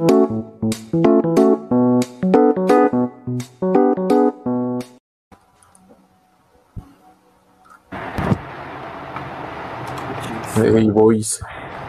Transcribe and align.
Hey, 0.00 0.06
boys. 10.92 11.40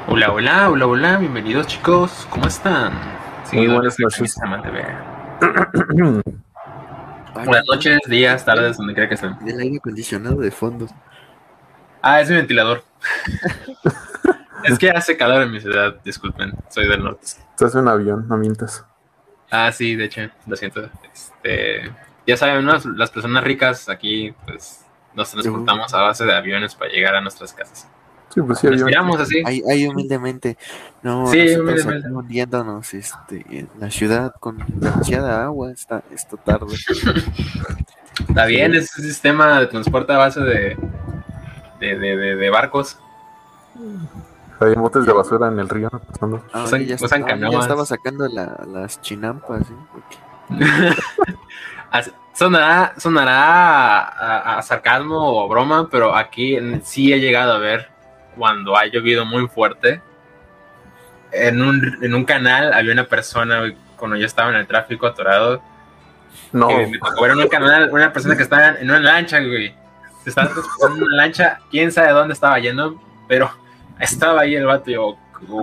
Hola, 0.08 0.32
hola, 0.32 0.72
hola, 0.72 0.88
hola, 0.88 1.18
bienvenidos 1.18 1.68
chicos, 1.68 2.28
¿cómo 2.32 2.48
están? 2.48 2.94
Muy 3.54 3.68
buenas 3.68 4.00
noches. 4.00 4.36
Mantevea. 4.44 5.38
Buenas 7.36 7.64
noches, 7.70 8.00
días, 8.08 8.44
tardes, 8.44 8.78
donde 8.78 8.96
quiera 8.96 9.08
que 9.08 9.14
estén. 9.14 9.36
El 9.46 9.60
aire 9.60 9.78
acondicionado 9.78 10.38
de 10.38 10.50
fondo. 10.50 10.88
Ah, 12.02 12.22
es 12.22 12.30
mi 12.32 12.38
ventilador. 12.38 12.84
es 14.64 14.78
que 14.80 14.90
hace 14.90 15.18
calor 15.18 15.42
en 15.44 15.52
mi 15.52 15.60
ciudad, 15.62 15.96
disculpen, 16.04 16.54
soy 16.70 16.88
del 16.88 17.04
norte. 17.04 17.26
Estás 17.26 17.74
en 17.76 17.82
un 17.82 17.88
avión, 17.90 18.28
no 18.28 18.38
mientas. 18.38 18.86
Ah, 19.52 19.72
sí, 19.72 19.96
de 19.96 20.06
hecho, 20.06 20.22
lo 20.48 20.56
siento. 20.56 20.90
Este, 21.14 21.92
ya 22.28 22.38
saben, 22.38 22.64
¿no? 22.66 22.74
las 22.96 23.10
personas 23.12 23.44
ricas 23.44 23.90
aquí, 23.90 24.34
pues, 24.46 24.86
nos 25.16 25.32
transportamos 25.32 25.94
a 25.94 26.02
base 26.02 26.24
de 26.26 26.36
aviones 26.36 26.76
para 26.76 26.92
llegar 26.92 27.16
a 27.16 27.22
nuestras 27.22 27.54
casas. 27.54 27.88
Sí, 28.32 28.42
pues 28.44 28.60
sí, 28.60 28.68
Nos 28.68 28.86
tiramos 28.86 29.20
así. 29.20 29.42
Ahí, 29.44 29.64
ahí 29.68 29.88
humildemente. 29.88 30.56
No, 31.02 31.26
Sí, 31.26 31.56
humildemente. 31.56 32.10
hundiéndonos 32.12 32.94
este, 32.94 33.44
en 33.50 33.68
la 33.80 33.90
ciudad 33.90 34.34
con 34.40 34.64
demasiada 34.68 35.46
agua 35.46 35.72
esta, 35.72 36.04
esta 36.14 36.38
tarde. 36.38 36.76
Está 38.28 38.46
bien, 38.46 38.76
es 38.76 38.96
un 39.00 39.04
sistema 39.04 39.60
de 39.62 39.66
transporte 39.68 40.14
a 40.14 40.18
base 40.18 40.42
de, 40.42 40.78
de, 41.80 41.98
de, 41.98 42.18
de- 42.18 42.36
de 42.36 42.50
barcos. 42.52 43.00
Hay 44.62 44.74
botes 44.76 45.06
de 45.06 45.14
basura 45.14 45.48
en 45.48 45.60
el 45.60 45.70
río 45.70 45.90
pasando. 45.90 46.44
Ah, 46.52 46.64
Usan- 46.66 46.86
ya, 46.86 46.96
usan 46.96 47.24
ah, 47.24 47.28
ya 47.28 47.40
canoas. 47.40 47.62
estaba 47.66 47.86
sacando 47.86 48.28
la- 48.28 48.60
las 48.68 49.00
chinampas. 49.02 49.62
As- 51.92 52.12
sonará 52.34 52.94
sonará 52.98 54.00
a, 54.00 54.00
a- 54.08 54.58
a 54.58 54.62
sarcasmo 54.62 55.18
o 55.44 55.48
broma, 55.48 55.88
pero 55.90 56.16
aquí 56.16 56.56
en- 56.56 56.84
sí 56.84 57.14
he 57.14 57.20
llegado 57.20 57.54
a 57.54 57.58
ver 57.58 57.90
cuando 58.38 58.76
ha 58.78 58.86
llovido 58.86 59.26
muy 59.26 59.48
fuerte. 59.48 60.02
En 61.32 61.62
un, 61.62 62.00
en 62.04 62.14
un 62.16 62.26
canal 62.26 62.74
había 62.74 62.92
una 62.92 63.04
persona, 63.06 63.60
güey, 63.60 63.78
cuando 63.98 64.18
yo 64.18 64.26
estaba 64.26 64.50
en 64.50 64.56
el 64.56 64.66
tráfico 64.68 65.06
atorado, 65.06 65.62
No, 66.52 66.68
que 66.68 66.88
me 66.88 66.98
tocó 66.98 67.22
ver 67.22 67.32
en 67.32 67.40
un 67.40 67.48
canal 67.48 67.90
una 67.92 68.12
persona 68.12 68.36
que 68.36 68.44
estaba 68.44 68.70
en 68.80 68.90
una 68.90 69.00
lancha, 69.00 69.40
güey. 69.40 69.76
Se 70.24 70.30
estaba 70.32 70.50
transportando 70.50 70.98
en 70.98 71.04
una 71.04 71.16
lancha, 71.18 71.60
quién 71.70 71.92
sabe 71.92 72.10
dónde 72.12 72.34
estaba 72.34 72.58
yendo, 72.60 73.00
pero 73.28 73.52
estaba 74.00 74.42
ahí 74.42 74.56
el 74.56 74.66
vato 74.66 74.90
y 74.90 74.94
yo, 74.94 75.18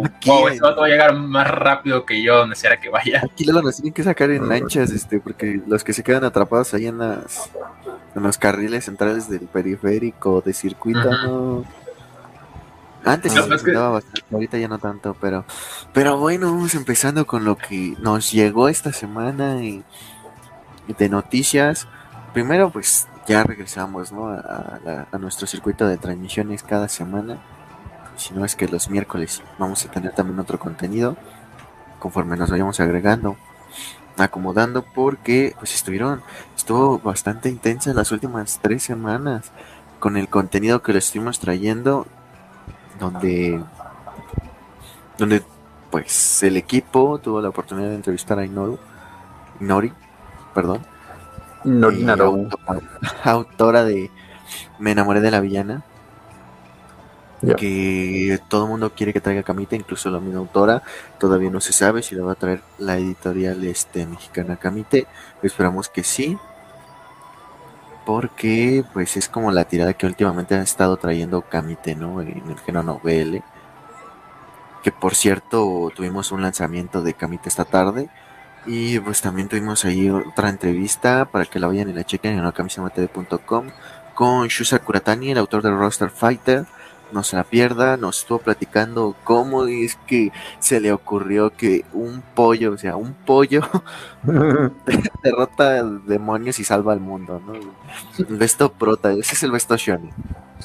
Aquí 0.05 0.31
wow, 0.31 0.49
ese 0.49 0.61
vato 0.61 0.81
va 0.81 0.87
a 0.87 0.89
llegar 0.91 1.15
más 1.15 1.47
rápido 1.51 2.07
que 2.07 2.23
yo 2.23 2.39
donde 2.39 2.57
sea 2.57 2.79
que 2.81 2.89
vaya. 2.89 3.21
Aquí 3.25 3.45
nos 3.45 3.77
tienen 3.77 3.93
que 3.93 4.03
sacar 4.03 4.31
en 4.31 4.49
lanchas, 4.49 4.91
este, 4.91 5.21
porque 5.21 5.61
los 5.67 5.85
que 5.85 5.93
se 5.93 6.03
quedan 6.03 6.25
atrapados 6.25 6.73
ahí 6.73 6.87
en 6.87 6.97
las 6.99 7.51
en 8.15 8.23
los 8.23 8.39
carriles 8.39 8.87
centrales 8.87 9.29
del 9.29 9.43
periférico 9.43 10.41
de 10.41 10.55
circuito, 10.55 11.11
no. 11.11 11.65
Antes 13.05 13.35
No, 13.35 13.43
se 13.59 13.65
que- 13.65 13.73
bastante, 13.77 14.23
ahorita 14.33 14.59
ya 14.59 14.67
no 14.67 14.79
tanto, 14.79 15.15
pero 15.21 15.45
pero 15.93 16.17
bueno, 16.19 16.51
vamos 16.53 16.75
empezando 16.75 17.27
con 17.27 17.45
lo 17.45 17.57
que 17.57 17.95
nos 18.01 18.33
llegó 18.33 18.69
esta 18.69 18.93
semana 18.93 19.63
y, 19.63 19.85
y 20.89 20.93
de 20.95 21.09
noticias. 21.09 21.87
Primero, 22.33 22.71
pues 22.71 23.07
ya 23.29 23.45
regresamos, 23.45 24.11
¿no? 24.11 24.29
A, 24.29 24.37
a 24.39 24.81
la- 24.85 25.07
a 25.13 25.19
nuestro 25.19 25.47
circuito 25.47 25.87
de 25.87 25.99
transmisiones 25.99 26.63
cada 26.65 26.89
semana. 26.89 27.39
Si 28.17 28.33
no 28.35 28.45
es 28.45 28.57
que 28.57 28.69
los 28.69 28.89
miércoles 28.91 29.43
vamos 29.59 29.85
a 29.85 29.91
tener 29.91 30.13
también 30.13 30.39
otro 30.39 30.59
contenido 30.59 31.17
conforme 31.99 32.37
nos 32.37 32.51
vayamos 32.51 32.79
agregando, 32.81 33.37
acomodando, 34.17 34.83
porque 34.83 35.55
pues 35.59 35.75
estuvieron, 35.75 36.23
estuvo 36.57 36.99
bastante 36.99 37.49
intensa 37.49 37.93
las 37.93 38.13
últimas 38.13 38.59
tres 38.63 38.83
semanas 38.85 39.51
con 39.99 40.17
el 40.17 40.29
contenido 40.29 40.83
que 40.83 40.93
le 40.93 40.99
estuvimos 41.01 41.39
trayendo, 41.41 42.07
donde, 43.01 43.63
donde 45.19 45.43
pues 45.91 46.43
el 46.43 46.57
equipo 46.57 47.19
tuvo 47.19 47.41
la 47.41 47.49
oportunidad 47.49 47.89
de 47.89 47.95
entrevistar 47.97 48.39
a 48.39 48.45
Inoru, 48.45 48.79
Inori, 49.61 49.93
perdón, 50.55 50.81
no, 51.65 51.91
eh, 51.91 51.99
no, 51.99 52.25
auto- 52.25 52.59
autora 53.25 53.85
de 53.85 54.11
Me 54.79 54.93
enamoré 54.93 55.21
de 55.21 55.31
la 55.31 55.41
villana. 55.41 55.83
Que 57.55 58.41
todo 58.49 58.65
el 58.65 58.71
mundo 58.71 58.93
quiere 58.95 59.13
que 59.13 59.21
traiga 59.21 59.43
Camita, 59.43 59.77
incluso 59.77 60.11
la 60.11 60.21
misma 60.21 60.41
autora. 60.41 60.83
Todavía 61.19 61.51
no 61.51 61.61
se 61.61 61.73
sabe 61.73 62.03
si 62.03 62.15
la 62.15 62.25
va 62.25 62.33
a 62.33 62.37
traer 62.37 62.63
la 62.79 62.97
editorial 62.97 63.65
este, 63.65 64.07
mexicana 64.07 64.57
Camite. 64.57 65.07
Esperamos 65.43 65.89
que 65.89 66.03
sí. 66.03 66.39
Porque 68.05 68.85
pues 68.93 69.17
es 69.17 69.29
como 69.29 69.51
la 69.51 69.65
tirada 69.65 69.93
que 69.95 70.07
últimamente 70.07 70.55
ha 70.55 70.63
estado 70.63 70.97
trayendo 70.97 71.43
Camite, 71.43 71.95
¿no? 71.95 72.21
En 72.21 72.43
el 72.49 72.59
género 72.59 72.83
novela. 72.83 73.45
Que 74.83 74.93
por 74.93 75.15
cierto 75.15 75.91
tuvimos 75.95 76.33
un 76.33 76.43
lanzamiento 76.43 77.03
de 77.03 77.15
Camite 77.15 77.49
esta 77.49 77.65
tarde. 77.65 78.09
Y 78.67 78.99
pues 78.99 79.21
también 79.21 79.49
tuvimos 79.49 79.85
ahí 79.85 80.11
otra 80.11 80.49
entrevista 80.49 81.27
para 81.27 81.45
que 81.45 81.61
la 81.61 81.69
vayan 81.69 81.89
y 81.89 81.93
la 81.93 82.05
chequen 82.05 82.39
en 82.39 82.47
okamisamatv.com 82.47 83.71
con 84.17 84.49
Shusa 84.49 84.79
Kuratani, 84.81 85.31
el 85.33 85.39
autor 85.39 85.63
de 85.63 85.71
Roster 85.71 86.11
Fighter. 86.11 86.67
No 87.13 87.23
se 87.23 87.37
la 87.37 87.45
pierda, 87.45 87.97
nos 87.97 88.21
estuvo 88.21 88.39
platicando 88.39 89.15
cómo 89.23 89.65
es 89.67 89.97
que 90.07 90.33
se 90.59 90.81
le 90.81 90.93
ocurrió 90.93 91.51
que 91.51 91.85
un 91.93 92.23
pollo, 92.35 92.73
o 92.73 92.79
sea, 92.79 92.97
un 92.97 93.15
pollo 93.15 93.63
derrota 95.23 95.85
demonios 95.85 96.59
y 96.59 96.65
salva 96.65 96.93
al 96.93 97.01
mundo, 97.01 97.41
¿no? 97.47 97.55
El 97.55 98.37
Besto 98.37 98.73
prota, 98.73 99.13
ese 99.13 99.35
es 99.35 99.43
el 99.43 99.53
Besto 99.53 99.77
Shonen. 99.77 100.11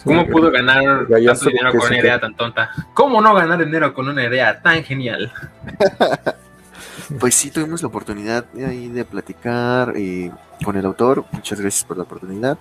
¿Cómo 0.03 0.25
pudo 0.27 0.51
ganar 0.51 1.07
tanto 1.07 1.45
dinero 1.45 1.71
con 1.71 1.87
una 1.87 1.99
idea 1.99 2.19
tan 2.19 2.35
tonta? 2.35 2.69
¿Cómo 2.93 3.21
no 3.21 3.33
ganar 3.33 3.63
dinero 3.63 3.93
con 3.93 4.07
una 4.07 4.25
idea 4.25 4.61
tan 4.61 4.83
genial? 4.83 5.31
Pues 7.19 7.35
sí, 7.35 7.51
tuvimos 7.51 7.81
la 7.81 7.89
oportunidad 7.89 8.45
de 8.53 8.65
ahí 8.65 8.87
de 8.87 9.03
platicar 9.03 9.93
eh, 9.97 10.31
con 10.63 10.77
el 10.77 10.85
autor. 10.85 11.25
Muchas 11.31 11.59
gracias 11.59 11.83
por 11.83 11.97
la 11.97 12.03
oportunidad. 12.03 12.57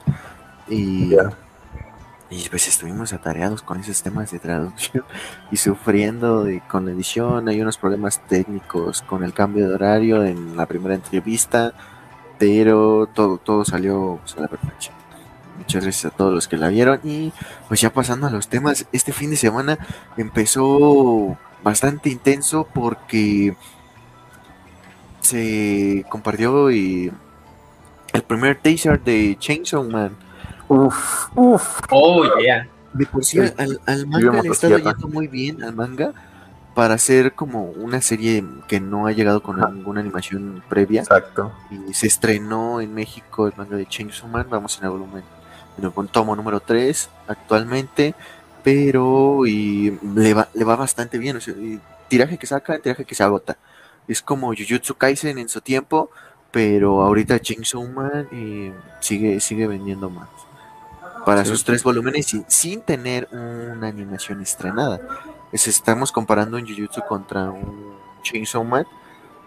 Y, 0.68 1.10
Ya. 1.10 1.30
Y 2.30 2.48
pues 2.48 2.68
estuvimos 2.68 3.12
atareados 3.12 3.62
con 3.62 3.80
esos 3.80 4.02
temas 4.02 4.30
de 4.30 4.38
traducción 4.38 5.04
y 5.50 5.56
sufriendo 5.56 6.46
con 6.68 6.86
la 6.86 6.92
edición. 6.92 7.48
Hay 7.48 7.60
unos 7.60 7.76
problemas 7.76 8.20
técnicos 8.28 9.02
con 9.02 9.24
el 9.24 9.34
cambio 9.34 9.68
de 9.68 9.74
horario 9.74 10.24
en 10.24 10.56
la 10.56 10.66
primera 10.66 10.94
entrevista, 10.94 11.72
pero 12.38 13.08
todo, 13.12 13.38
todo 13.38 13.64
salió 13.64 14.20
pues, 14.22 14.36
a 14.36 14.42
la 14.42 14.48
perfección. 14.48 14.94
Muchas 15.58 15.82
gracias 15.82 16.12
a 16.12 16.16
todos 16.16 16.32
los 16.32 16.46
que 16.46 16.56
la 16.56 16.68
vieron. 16.68 17.00
Y 17.02 17.32
pues 17.66 17.80
ya 17.80 17.92
pasando 17.92 18.28
a 18.28 18.30
los 18.30 18.48
temas, 18.48 18.86
este 18.92 19.12
fin 19.12 19.30
de 19.30 19.36
semana 19.36 19.78
empezó 20.16 21.36
bastante 21.64 22.10
intenso 22.10 22.66
porque 22.72 23.56
se 25.20 26.04
compartió 26.08 26.70
y 26.70 27.12
el 28.12 28.22
primer 28.22 28.60
teaser 28.60 29.02
de 29.02 29.36
Chainsaw 29.38 29.82
Man. 29.84 30.29
Uf, 30.70 31.28
uf. 31.34 31.80
Oh, 31.90 32.22
yeah. 32.38 32.68
De 32.92 33.04
por 33.04 33.24
sí, 33.24 33.40
al, 33.40 34.06
manga 34.06 34.30
le 34.30 34.48
ha 34.48 34.52
estado 34.52 34.78
motosierra. 34.78 34.92
yendo 34.92 35.08
muy 35.08 35.26
bien 35.26 35.64
al 35.64 35.74
manga 35.74 36.12
para 36.76 36.94
hacer 36.94 37.32
como 37.32 37.64
una 37.64 38.00
serie 38.00 38.44
que 38.68 38.78
no 38.78 39.08
ha 39.08 39.12
llegado 39.12 39.42
con 39.42 39.58
ninguna 39.58 40.00
animación 40.00 40.62
previa. 40.68 41.00
Exacto. 41.00 41.50
Y 41.88 41.92
se 41.92 42.06
estrenó 42.06 42.80
en 42.80 42.94
México 42.94 43.48
el 43.48 43.54
manga 43.56 43.76
de 43.76 43.84
Chainsaw 43.86 44.28
Man. 44.28 44.46
Vamos 44.48 44.78
en 44.78 44.84
el 44.84 44.90
volumen, 44.90 45.24
en 45.76 45.84
el 45.84 46.08
tomo 46.08 46.36
número 46.36 46.60
3 46.60 47.10
actualmente. 47.26 48.14
Pero 48.62 49.46
y 49.46 49.98
le, 50.14 50.34
va, 50.34 50.48
le 50.54 50.64
va 50.64 50.76
bastante 50.76 51.18
bien. 51.18 51.36
O 51.36 51.40
sea, 51.40 51.52
y 51.54 51.80
tiraje 52.06 52.38
que 52.38 52.46
saca, 52.46 52.78
tiraje 52.78 53.04
que 53.04 53.16
se 53.16 53.24
agota. 53.24 53.56
Es 54.06 54.22
como 54.22 54.54
Jujutsu 54.54 54.94
Kaisen 54.94 55.38
en 55.38 55.48
su 55.48 55.60
tiempo. 55.60 56.10
Pero 56.52 57.02
ahorita 57.02 57.40
Chainsaw 57.40 57.84
Man 57.88 58.28
eh, 58.30 58.72
sigue, 59.00 59.40
sigue 59.40 59.66
vendiendo 59.66 60.10
más. 60.10 60.28
Para 61.24 61.44
sus 61.44 61.64
tres 61.64 61.82
volúmenes 61.82 62.32
y 62.34 62.44
sin 62.48 62.80
tener 62.82 63.28
una 63.32 63.88
animación 63.88 64.40
estrenada. 64.40 65.00
Es- 65.52 65.66
estamos 65.68 66.12
comparando 66.12 66.56
un 66.56 66.66
Jujutsu 66.66 67.02
contra 67.08 67.50
un 67.50 67.94
Chainsaw 68.22 68.64
Man 68.64 68.86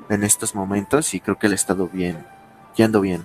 en 0.10 0.24
estos 0.24 0.54
momentos 0.56 1.14
y 1.14 1.20
creo 1.20 1.38
que 1.40 1.48
le 1.48 1.54
ha 1.54 1.56
estado 1.56 1.88
bien, 1.88 2.26
yendo 2.76 3.02
bien. 3.02 3.24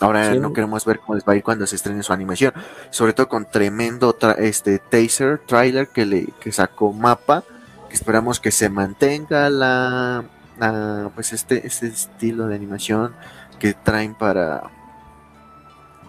Ahora 0.00 0.32
Sí. 0.32 0.38
no 0.40 0.52
queremos 0.52 0.84
ver 0.84 0.98
cómo 1.00 1.14
les 1.14 1.24
va 1.24 1.32
a 1.32 1.36
ir 1.36 1.42
cuando 1.44 1.66
se 1.66 1.76
estrene 1.76 2.02
su 2.02 2.12
animación, 2.12 2.52
sobre 2.90 3.12
todo 3.12 3.28
con 3.28 3.44
tremendo 3.48 4.18
tra- 4.18 4.36
este 4.38 4.78
taser 4.78 5.38
trailer 5.46 5.88
que 5.88 6.04
le 6.06 6.26
que 6.40 6.50
sacó 6.50 6.92
Mapa, 6.92 7.44
que 7.88 7.94
esperamos 7.94 8.40
que 8.40 8.50
se 8.50 8.68
mantenga 8.68 9.48
la, 9.48 10.24
la, 10.58 11.10
pues 11.14 11.32
este 11.32 11.64
este 11.66 11.86
estilo 11.86 12.46
de 12.48 12.56
animación 12.56 13.14
que 13.60 13.74
traen 13.74 14.14
para 14.14 14.64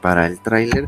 para 0.01 0.25
el 0.25 0.41
tráiler 0.41 0.87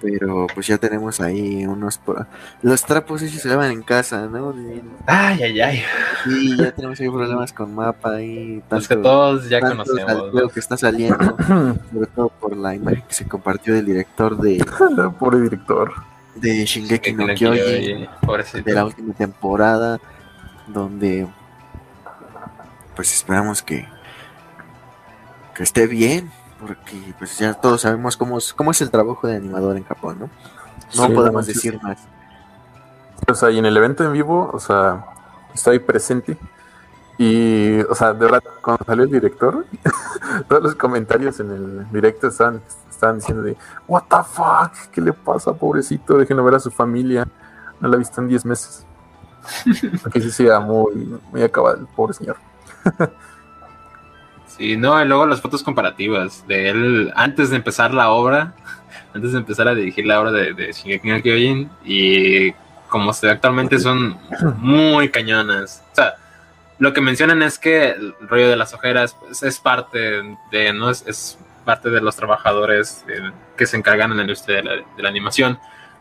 Pero 0.00 0.46
pues 0.54 0.66
ya 0.66 0.76
tenemos 0.78 1.20
ahí 1.20 1.66
unos... 1.66 1.98
por- 1.98 2.26
Los 2.62 2.84
trapos 2.84 3.22
ellos 3.22 3.40
se 3.40 3.48
lavan 3.48 3.70
en 3.70 3.82
casa, 3.82 4.26
¿no? 4.26 4.54
Ay, 5.06 5.42
ay, 5.42 5.60
ay. 5.60 5.82
Y 6.26 6.56
ya 6.56 6.70
tenemos 6.72 7.00
ahí 7.00 7.08
problemas 7.08 7.52
con 7.52 7.74
mapa 7.74 8.20
y 8.20 8.62
Los 8.70 8.86
que 8.88 8.94
tanto- 8.94 9.08
todos 9.08 9.48
ya 9.48 9.60
tanto 9.60 9.84
conocemos. 9.84 10.34
¿no? 10.34 10.48
que 10.48 10.60
está 10.60 10.76
saliendo, 10.76 11.18
sobre 11.92 12.06
todo 12.14 12.28
por 12.28 12.56
la 12.56 12.74
imagen 12.74 13.02
que 13.08 13.14
se 13.14 13.26
compartió 13.26 13.74
del 13.74 13.86
director 13.86 14.36
de, 14.38 14.64
Pobre 15.18 15.40
director. 15.40 15.92
de 16.34 16.64
Shingeki 16.66 17.14
no 17.14 17.26
Kyojin. 17.34 18.06
de 18.64 18.74
la 18.74 18.84
última 18.84 19.14
temporada 19.14 19.98
donde 20.68 21.26
pues 22.94 23.12
esperamos 23.14 23.62
que 23.62 23.88
que 25.54 25.62
esté 25.62 25.86
bien 25.86 26.30
porque 26.60 27.14
pues 27.18 27.38
ya 27.38 27.54
todos 27.54 27.82
sabemos 27.82 28.16
cómo 28.16 28.38
es, 28.38 28.52
cómo 28.52 28.70
es 28.70 28.80
el 28.80 28.90
trabajo 28.90 29.26
de 29.26 29.36
animador 29.36 29.76
en 29.76 29.84
Japón, 29.84 30.16
¿no? 30.20 30.30
No 30.96 31.06
Sí, 31.06 31.12
podemos 31.12 31.46
decir 31.46 31.80
más. 31.82 31.98
O 33.28 33.34
sea, 33.34 33.50
y 33.50 33.58
en 33.58 33.66
el 33.66 33.76
evento 33.76 34.04
en 34.04 34.12
vivo, 34.12 34.50
o 34.52 34.60
sea, 34.60 35.04
estoy 35.54 35.78
presente. 35.78 36.38
Y, 37.18 37.80
o 37.80 37.94
sea, 37.94 38.12
de 38.12 38.20
verdad, 38.20 38.42
cuando 38.62 38.84
salió 38.84 39.04
el 39.04 39.10
director, 39.10 39.64
todos 40.48 40.62
los 40.62 40.74
comentarios 40.74 41.40
en 41.40 41.50
el 41.50 41.90
directo 41.90 42.28
estaban, 42.28 42.60
estaban 42.90 43.18
diciendo 43.18 43.42
de, 43.42 43.56
what 43.88 44.04
the 44.08 44.16
fuck, 44.22 44.90
¿qué 44.92 45.00
le 45.00 45.12
pasa, 45.12 45.52
pobrecito? 45.52 46.18
Déjenlo 46.18 46.44
ver 46.44 46.56
a 46.56 46.60
su 46.60 46.70
familia. 46.70 47.26
No 47.80 47.88
la 47.88 47.96
ha 47.96 47.98
visto 47.98 48.20
en 48.20 48.28
10 48.28 48.44
meses. 48.44 48.86
Porque 50.02 50.20
sí, 50.20 50.30
sí, 50.30 50.46
muy, 50.62 51.18
muy 51.30 51.42
acabado 51.42 51.76
el 51.76 51.86
pobre 51.86 52.14
señor. 52.14 52.36
Sí, 54.56 54.76
no, 54.76 55.00
y 55.02 55.06
luego 55.06 55.26
las 55.26 55.40
fotos 55.40 55.62
comparativas 55.62 56.46
de 56.46 56.70
él 56.70 57.12
antes 57.14 57.50
de 57.50 57.56
empezar 57.56 57.92
la 57.92 58.10
obra, 58.10 58.54
antes 59.14 59.32
de 59.32 59.38
empezar 59.38 59.68
a 59.68 59.74
dirigir 59.74 60.06
la 60.06 60.20
obra 60.20 60.32
de, 60.32 60.54
de 60.54 60.72
Shingeki 60.72 61.22
Kyojin 61.22 61.70
y 61.84 62.52
como 62.88 63.12
se 63.12 63.26
ve 63.26 63.32
actualmente 63.32 63.78
son 63.78 64.18
muy 64.58 65.10
cañonas. 65.10 65.84
O 65.92 65.94
sea, 65.94 66.14
lo 66.78 66.92
que 66.92 67.00
mencionan 67.00 67.42
es 67.42 67.58
que 67.58 67.90
el 67.90 68.14
rollo 68.20 68.48
de 68.48 68.56
las 68.56 68.74
ojeras 68.74 69.14
pues, 69.14 69.42
es 69.42 69.58
parte 69.58 70.22
de, 70.50 70.72
no 70.72 70.90
es, 70.90 71.38
parte 71.64 71.90
de 71.90 72.00
los 72.00 72.16
trabajadores 72.16 73.04
eh, 73.08 73.30
que 73.56 73.66
se 73.66 73.76
encargan 73.76 74.10
en 74.10 74.18
la 74.18 74.22
industria 74.22 74.62
de 74.62 74.84
la, 74.98 75.08
animación. 75.08 75.58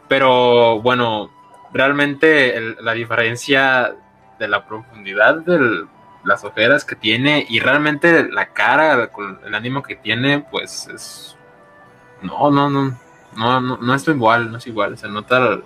Pero 0.08 0.82
bueno, 0.82 1.32
realmente 1.74 2.76
la 2.82 2.94
diferencia 2.94 3.96
de 4.38 4.48
la 4.48 4.66
profundidad 4.68 5.36
de 5.36 5.86
las 6.26 6.44
ojeras 6.44 6.84
que 6.86 6.96
tiene 6.96 7.46
y 7.48 7.60
realmente 7.60 8.28
la 8.30 8.48
cara 8.48 9.08
con 9.08 9.40
el 9.46 9.54
ánimo 9.56 9.82
que 9.84 9.96
tiene, 9.96 10.46
pues 10.52 10.88
es. 10.88 11.36
No, 12.22 12.50
no, 12.52 12.70
no. 12.70 12.98
No, 13.38 13.60
no, 13.62 13.78
no 13.78 13.94
es 13.94 14.08
igual, 14.08 14.52
no 14.52 14.58
es 14.58 14.68
igual. 14.68 14.98
Se 14.98 15.08
nota 15.10 15.38
el, 15.38 15.64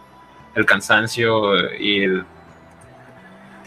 el 0.55 0.65
cansancio 0.65 1.71
y 1.79 2.03
el. 2.03 2.25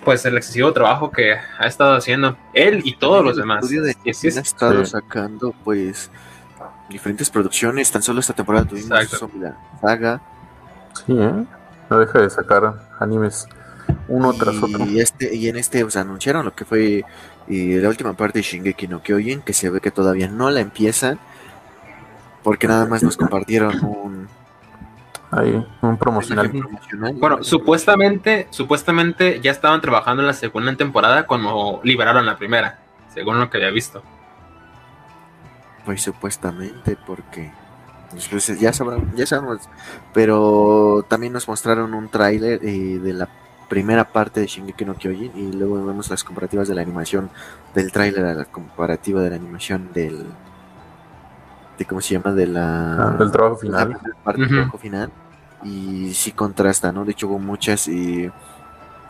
Pues 0.04 0.24
el 0.26 0.36
excesivo 0.36 0.72
trabajo 0.72 1.12
que 1.12 1.32
ha 1.34 1.66
estado 1.66 1.94
haciendo 1.94 2.36
él 2.54 2.80
y 2.84 2.96
todos 2.96 3.22
los 3.24 3.34
El 3.36 3.42
demás. 3.42 3.62
estudio 3.62 3.82
de 3.84 3.96
Y 4.04 4.12
sí 4.14 4.28
Japón 4.28 4.38
ha 4.38 4.40
es- 4.40 4.46
estado 4.48 4.84
Sí. 4.84 4.90
sacando 4.90 5.54
pues 5.64 6.10
diferentes 6.88 7.30
producciones, 7.30 7.90
tan 7.92 8.02
solo 8.02 8.18
esta 8.20 8.32
temporada 8.34 8.64
tuvimos 8.66 8.90
la 8.90 9.06
Saga 9.80 10.20
Sí, 11.06 11.12
¿eh? 11.16 11.44
No 11.88 11.98
deja 11.98 12.18
de 12.20 12.28
sacar 12.30 12.74
animes 12.98 13.46
uno 14.08 14.32
tras 14.32 14.62
otro. 14.62 14.84
Y, 14.86 15.00
este, 15.00 15.34
y 15.34 15.48
en 15.48 15.56
este 15.56 15.82
pues, 15.82 15.96
anunciaron 15.96 16.44
lo 16.44 16.54
que 16.54 16.64
fue 16.64 17.04
eh, 17.48 17.78
la 17.82 17.88
última 17.88 18.14
parte 18.14 18.40
de 18.40 18.42
Shingeki 18.42 18.88
no 18.88 19.02
Kyojin, 19.02 19.42
que 19.42 19.52
se 19.52 19.70
ve 19.70 19.80
que 19.80 19.90
todavía 19.90 20.28
no 20.28 20.50
la 20.50 20.60
empiezan, 20.60 21.18
porque 22.42 22.68
nada 22.68 22.86
más 22.86 23.02
nos 23.02 23.16
compartieron 23.16 23.84
un 23.84 24.28
Ahí, 25.32 25.66
un 25.80 25.96
promocional. 25.96 26.50
promocional. 26.50 27.14
Bueno, 27.14 27.42
supuestamente, 27.42 28.48
supuestamente 28.50 29.40
ya 29.40 29.50
estaban 29.50 29.80
trabajando 29.80 30.20
en 30.22 30.26
la 30.26 30.34
segunda 30.34 30.76
temporada 30.76 31.26
cuando 31.26 31.80
liberaron 31.84 32.26
la 32.26 32.36
primera, 32.36 32.80
según 33.14 33.40
lo 33.40 33.48
que 33.48 33.56
había 33.56 33.70
visto. 33.70 34.02
Pues 35.86 36.02
supuestamente, 36.02 36.98
porque 37.06 37.50
pues, 38.30 38.60
ya 38.60 38.74
sabrán, 38.74 39.16
ya 39.16 39.24
sabemos, 39.24 39.60
pero 40.12 41.06
también 41.08 41.32
nos 41.32 41.48
mostraron 41.48 41.94
un 41.94 42.10
tráiler 42.10 42.60
eh, 42.62 42.98
de 43.02 43.12
la 43.14 43.28
primera 43.72 44.04
parte 44.12 44.40
de 44.40 44.46
Shingeki 44.48 44.84
no 44.84 44.96
Kyojin 44.96 45.32
y 45.34 45.50
luego 45.50 45.82
vemos 45.82 46.10
las 46.10 46.22
comparativas 46.24 46.68
de 46.68 46.74
la 46.74 46.82
animación 46.82 47.30
del 47.74 47.90
tráiler 47.90 48.22
a 48.26 48.34
la 48.34 48.44
comparativa 48.44 49.22
de 49.22 49.30
la 49.30 49.36
animación 49.36 49.88
del 49.94 50.26
de 51.78 51.84
cómo 51.86 52.02
se 52.02 52.12
llama 52.12 52.32
de 52.34 52.48
la 52.48 52.96
Ah, 53.08 53.16
del 53.18 53.30
trabajo 53.32 53.54
la 53.54 53.86
final. 53.86 53.88
del 53.88 54.48
trabajo 54.50 54.76
final 54.76 55.10
y 55.64 56.12
sí 56.12 56.32
contrasta, 56.32 56.92
¿no? 56.92 57.06
De 57.06 57.12
hecho 57.12 57.28
hubo 57.28 57.38
muchas 57.38 57.88
eh, 57.88 58.30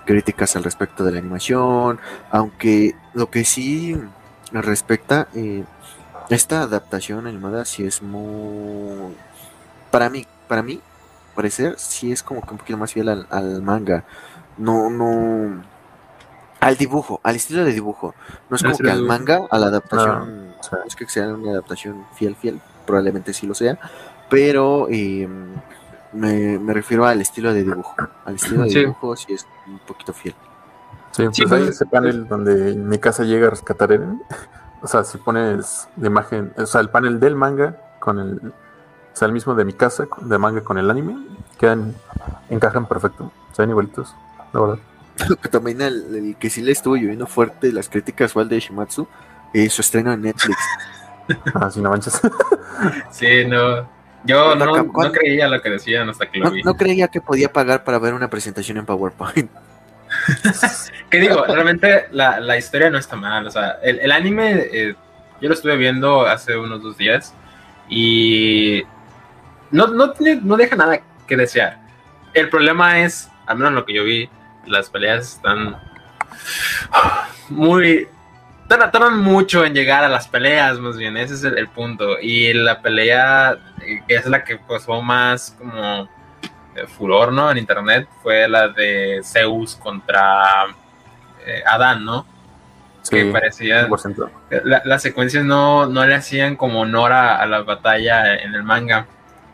críticas 0.07 0.55
al 0.55 0.63
respecto 0.63 1.03
de 1.03 1.11
la 1.11 1.19
animación, 1.19 1.99
aunque 2.31 2.95
lo 3.15 3.31
que 3.31 3.45
sí 3.45 3.97
respecta 4.53 5.27
eh, 5.35 5.65
esta 6.31 6.63
adaptación 6.63 7.27
animada 7.27 7.65
sí 7.65 7.85
es 7.85 8.01
muy 8.01 9.13
para 9.91 10.09
mí, 10.09 10.25
para 10.47 10.63
mí 10.63 10.81
parecer 11.35 11.75
sí 11.79 12.13
es 12.13 12.23
como 12.23 12.43
que 12.43 12.51
un 12.53 12.59
poquito 12.59 12.79
más 12.79 12.93
fiel 12.93 13.09
al, 13.09 13.27
al 13.29 13.61
manga. 13.61 14.05
No, 14.59 14.91
no 14.91 15.63
al 16.61 16.77
dibujo, 16.77 17.21
al 17.25 17.35
estilo 17.37 17.65
de 17.65 17.73
dibujo. 17.73 18.15
No 18.49 18.57
es 18.57 18.63
como 18.63 18.79
que 18.79 18.91
al 18.91 19.03
manga, 19.03 19.41
a 19.51 19.59
la 19.59 19.67
adaptación, 19.67 20.55
sí. 20.61 20.69
no 20.73 20.85
es 20.85 20.95
que 20.95 21.09
sea 21.09 21.29
una 21.29 21.51
adaptación 21.51 22.07
fiel, 22.15 22.37
fiel, 22.37 22.61
probablemente 22.87 23.33
sí 23.35 23.49
lo 23.49 23.55
sea, 23.55 23.79
pero 24.31 24.87
eh, 24.89 25.29
me, 26.13 26.59
me 26.61 26.73
refiero 26.73 27.05
al 27.05 27.21
estilo 27.21 27.53
de 27.53 27.65
dibujo. 27.65 27.97
Al 28.25 28.37
estilo 28.37 28.63
de 28.63 28.71
Sí. 28.71 28.79
dibujo 28.79 29.17
sí 29.17 29.33
es 29.33 29.45
un 29.67 29.81
poquito 29.81 30.13
fiel. 30.13 30.35
Sí, 31.11 31.25
pues 31.25 31.37
Sí, 31.37 31.45
hay 31.51 31.63
ese 31.69 31.85
panel 31.85 32.29
donde 32.29 32.75
mi 32.75 32.99
casa 32.99 33.25
llega 33.25 33.49
a 33.49 33.51
rescatar 33.51 33.91
Eren. 33.93 34.23
O 34.83 34.87
sea, 34.87 35.03
si 35.05 35.19
pones 35.19 35.89
la 35.97 36.07
imagen, 36.07 36.53
o 36.57 36.65
sea, 36.67 36.81
el 36.81 36.91
panel 36.91 37.19
del 37.21 37.35
manga 37.37 37.77
con 37.99 38.19
el, 38.21 38.37
o 38.37 39.17
sea, 39.17 39.27
el 39.27 39.33
mismo 39.33 39.55
de 39.55 39.65
mi 39.65 39.73
casa, 39.73 40.07
de 40.21 40.39
manga 40.39 40.63
con 40.63 40.79
el 40.79 40.91
anime, 40.91 41.17
quedan, 41.59 41.95
encajan 42.51 42.87
perfecto. 42.87 43.31
Se 43.53 43.63
ven 43.63 43.71
igualitos, 43.71 44.15
la 44.53 44.61
verdad. 44.61 44.79
También 45.51 45.81
el, 45.83 46.15
el 46.15 46.37
que 46.37 46.49
sí 46.51 46.63
le 46.63 46.73
estuvo 46.73 46.97
lloviendo 46.97 47.27
fuerte 47.27 47.71
las 47.73 47.89
críticas 47.89 48.33
fue 48.33 48.43
al 48.43 48.49
de 48.49 48.61
Shimatsu, 48.61 49.07
eh, 49.55 49.69
su 49.69 49.81
estreno 49.83 50.13
en 50.13 50.23
Netflix. 50.23 50.59
Ah, 51.55 51.71
si 51.71 51.81
no 51.81 51.89
manches. 51.91 52.21
Sí, 53.13 53.45
no. 53.47 53.89
Yo 54.25 54.55
no, 54.57 54.93
creía 55.13 55.49
lo 55.49 55.63
que 55.63 55.71
decían 55.71 56.09
hasta 56.09 56.29
que 56.31 56.39
lo 56.41 56.47
No, 56.47 56.51
vi. 56.51 56.63
no 56.65 56.75
creía 56.77 57.07
que 57.09 57.21
podía 57.21 57.53
pagar 57.53 57.85
para 57.85 57.99
ver 58.01 58.13
una 58.15 58.29
presentación 58.29 58.77
en 58.79 58.87
PowerPoint. 58.87 59.49
¿Qué 61.11 61.19
digo? 61.21 61.45
Realmente 61.45 62.07
la, 62.11 62.41
la 62.41 62.57
historia 62.59 62.91
no 62.91 62.99
está 62.99 63.17
mal. 63.17 63.47
O 63.47 63.51
sea, 63.51 63.79
el, 63.83 64.01
el 64.01 64.11
anime, 64.13 64.53
eh, 64.73 64.95
yo 65.41 65.49
lo 65.49 65.55
estuve 65.55 65.77
viendo 65.77 66.23
hace 66.27 66.57
unos 66.57 66.83
dos 66.83 66.97
días 66.99 67.33
y 67.89 68.83
no, 69.71 69.87
no, 69.89 70.11
tiene- 70.11 70.41
no 70.43 70.57
deja 70.57 70.77
nada 70.77 71.01
que 71.27 71.37
desear. 71.37 71.79
El 72.35 72.49
problema 72.49 73.01
es, 73.01 73.29
al 73.47 73.59
menos 73.59 73.73
lo 73.73 73.85
que 73.85 73.95
yo 73.95 74.05
vi, 74.05 74.29
las 74.67 74.91
peleas 74.91 75.35
están 75.37 75.77
muy... 77.49 78.09
tar- 78.69 78.91
Tardan 78.91 79.19
mucho 79.19 79.65
en 79.65 79.75
llegar 79.75 80.05
a 80.05 80.09
las 80.09 80.29
peleas, 80.29 80.79
más 80.79 80.97
bien, 80.97 81.17
ese 81.17 81.35
es 81.35 81.45
el, 81.45 81.59
el 81.59 81.69
punto. 81.69 82.19
Y 82.21 82.53
la 82.55 82.81
pelea, 82.81 83.57
que 84.09 84.15
es 84.15 84.27
la 84.27 84.45
que 84.45 84.59
causó 84.67 85.03
más 85.03 85.55
como 85.59 86.09
eh, 86.75 86.87
furor, 86.87 87.33
¿no? 87.33 87.51
En 87.51 87.59
internet, 87.59 88.09
fue 88.23 88.49
la 88.49 88.69
de 88.69 89.21
Zeus 89.25 89.77
contra 89.77 90.67
eh, 91.47 91.63
Adán, 91.67 92.05
¿no? 92.05 92.27
que 93.11 93.25
parecía 93.33 93.89
100%. 93.89 94.31
la- 94.65 94.83
las 94.85 95.03
secuencias 95.03 95.45
no, 95.45 95.87
no 95.87 96.07
le 96.07 96.15
hacían 96.15 96.55
como 96.55 96.81
honor 96.83 97.13
a, 97.13 97.37
a 97.43 97.47
la 97.47 97.63
batalla 97.63 98.37
en 98.37 98.55
el 98.55 98.63
manga. 98.63 99.07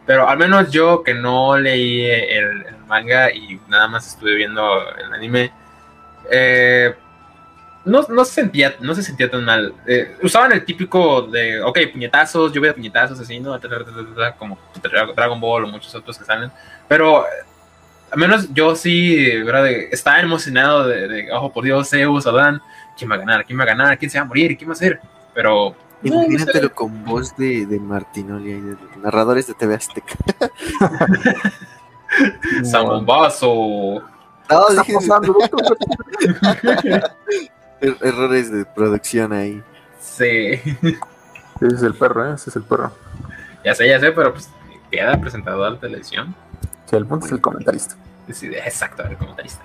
Pero 0.07 0.29
al 0.29 0.37
menos 0.39 0.71
yo 0.71 1.03
que 1.03 1.15
no 1.15 1.57
leí 1.59 2.03
el, 2.05 2.63
el 2.67 2.77
manga 2.89 3.33
y 3.33 3.61
nada 3.69 3.87
más 3.89 4.07
estuve 4.07 4.35
viendo 4.35 4.63
el 4.97 5.13
anime, 5.13 5.53
eh, 6.31 6.95
no, 7.85 8.05
no, 8.09 8.25
se 8.25 8.33
sentía, 8.35 8.75
no 8.81 8.95
se 8.95 9.03
sentía 9.03 9.31
tan 9.31 9.45
mal. 9.45 9.73
Eh, 9.87 10.17
usaban 10.23 10.53
el 10.53 10.65
típico 10.65 11.23
de, 11.23 11.63
ok, 11.63 11.79
puñetazos, 11.93 12.53
lluvia 12.53 12.71
de 12.71 12.75
puñetazos, 12.75 13.19
así, 13.21 13.41
¿no? 13.41 13.59
Como 14.39 14.59
Dra- 14.83 15.15
Dragon 15.15 15.41
Ball 15.41 15.65
o 15.65 15.69
muchos 15.69 15.95
otros 15.95 16.19
que 16.19 16.25
salen. 16.25 16.51
Pero 16.87 17.25
eh, 17.25 17.29
al 18.11 18.19
menos 18.19 18.53
yo 18.53 18.75
sí, 18.77 19.41
¿verdad? 19.43 19.69
Estaba 19.69 20.21
emocionado 20.21 20.87
de, 20.87 21.09
de, 21.09 21.33
oh, 21.33 21.51
por 21.53 21.65
Dios, 21.65 21.89
Zeus, 21.89 22.27
Adán, 22.27 22.61
¿quién 22.99 23.11
va 23.11 23.15
a 23.15 23.19
ganar? 23.19 23.47
¿Quién 23.47 23.59
va 23.59 23.63
a 23.63 23.67
ganar? 23.69 23.99
¿Quién 23.99 24.11
se 24.11 24.19
va 24.19 24.25
a 24.25 24.29
morir? 24.29 24.57
¿Quién 24.59 24.69
va 24.69 24.75
a 24.75 24.77
ser? 24.77 25.01
Pero... 25.35 25.75
no, 26.03 26.15
no 26.15 26.21
sé. 26.21 26.27
Imagínatelo 26.27 26.75
con 26.75 27.05
voz 27.07 27.35
de, 27.39 27.65
de 27.65 27.81
Martinoli, 27.81 28.77
narradores 29.03 29.47
de 29.47 29.55
TV 29.55 29.75
Azteca. 29.77 30.15
No, 34.51 34.67
¿Qué 34.67 34.73
está 34.73 34.83
dije- 34.83 34.95
pasando, 34.95 35.37
er- 37.81 37.99
errores 38.01 38.51
de 38.51 38.65
producción 38.65 39.33
ahí. 39.33 39.63
Sí, 40.01 40.25
Ese 41.61 41.75
es 41.75 41.83
el 41.83 41.95
perro, 41.95 42.31
¿eh? 42.31 42.35
Ese 42.35 42.51
es 42.51 42.57
el 42.57 42.63
perro. 42.63 42.91
ya 43.65 43.75
sé, 43.75 43.87
ya 43.89 44.01
sé, 44.01 44.11
pero 44.13 44.33
pues 44.33 44.49
Piedra, 44.91 45.21
presentador 45.21 45.73
de 45.75 45.79
televisión. 45.79 46.35
Sí, 46.87 46.97
el 46.97 47.05
punto 47.07 47.27
es 47.27 47.33
el 47.33 47.41
comentarista. 47.43 47.95
Sí, 48.33 48.47
exacto, 48.47 49.03
el 49.05 49.17
comentarista. 49.19 49.63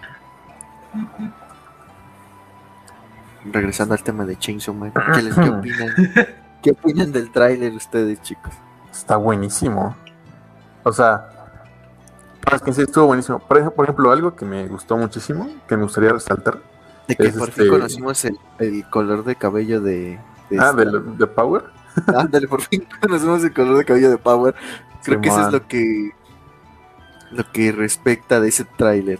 Regresando 3.46 3.94
al 3.94 4.04
tema 4.04 4.26
de 4.26 4.38
Chainsaw 4.38 4.74
Man, 4.74 4.94
¿qué, 5.16 5.22
les, 5.22 5.36
qué 5.36 5.50
opinan? 5.50 5.90
¿Qué 6.62 6.72
opinan 6.72 7.12
del 7.12 7.30
tráiler 7.32 7.74
ustedes, 7.74 8.22
chicos? 8.22 8.54
Está 8.92 9.18
buenísimo. 9.18 9.96
O 10.84 10.94
sea, 10.94 11.30
es 12.52 12.62
que 12.62 12.74
sí 12.74 12.82
estuvo 12.82 13.06
buenísimo. 13.08 13.40
Por 13.40 13.58
ejemplo, 13.58 13.76
por 13.76 13.86
ejemplo, 13.86 14.12
algo 14.12 14.36
que 14.36 14.46
me 14.46 14.68
gustó 14.68 14.98
muchísimo, 14.98 15.50
que 15.68 15.78
me 15.78 15.84
gustaría 15.84 16.12
resaltar. 16.12 16.60
De 17.08 17.16
que 17.16 17.28
Es 17.28 17.36
por 17.38 17.50
este- 17.50 17.64
fin 17.64 17.72
conocimos 17.72 18.26
el, 18.26 18.38
el 18.60 18.90
color 18.90 19.24
de 19.24 19.36
cabello 19.36 19.82
de... 19.82 20.20
de 20.50 20.60
Ah, 20.60 20.70
esta- 20.70 20.74
de, 20.86 21.00
de 21.18 21.28
Power. 21.28 21.64
Ándale, 22.16 22.48
por 22.48 22.62
fin 22.62 22.88
conocemos 23.02 23.44
el 23.44 23.54
color 23.54 23.78
de 23.78 23.86
cabello 23.86 24.10
de 24.10 24.18
Power. 24.18 24.56
Creo 25.04 25.20
que 25.22 25.30
eso 25.30 25.42
es 25.48 25.52
lo 25.52 25.68
que... 25.68 26.12
Lo 27.32 27.44
que 27.52 27.72
respecta 27.72 28.40
de 28.40 28.50
ese 28.50 28.64
tráiler. 28.64 29.20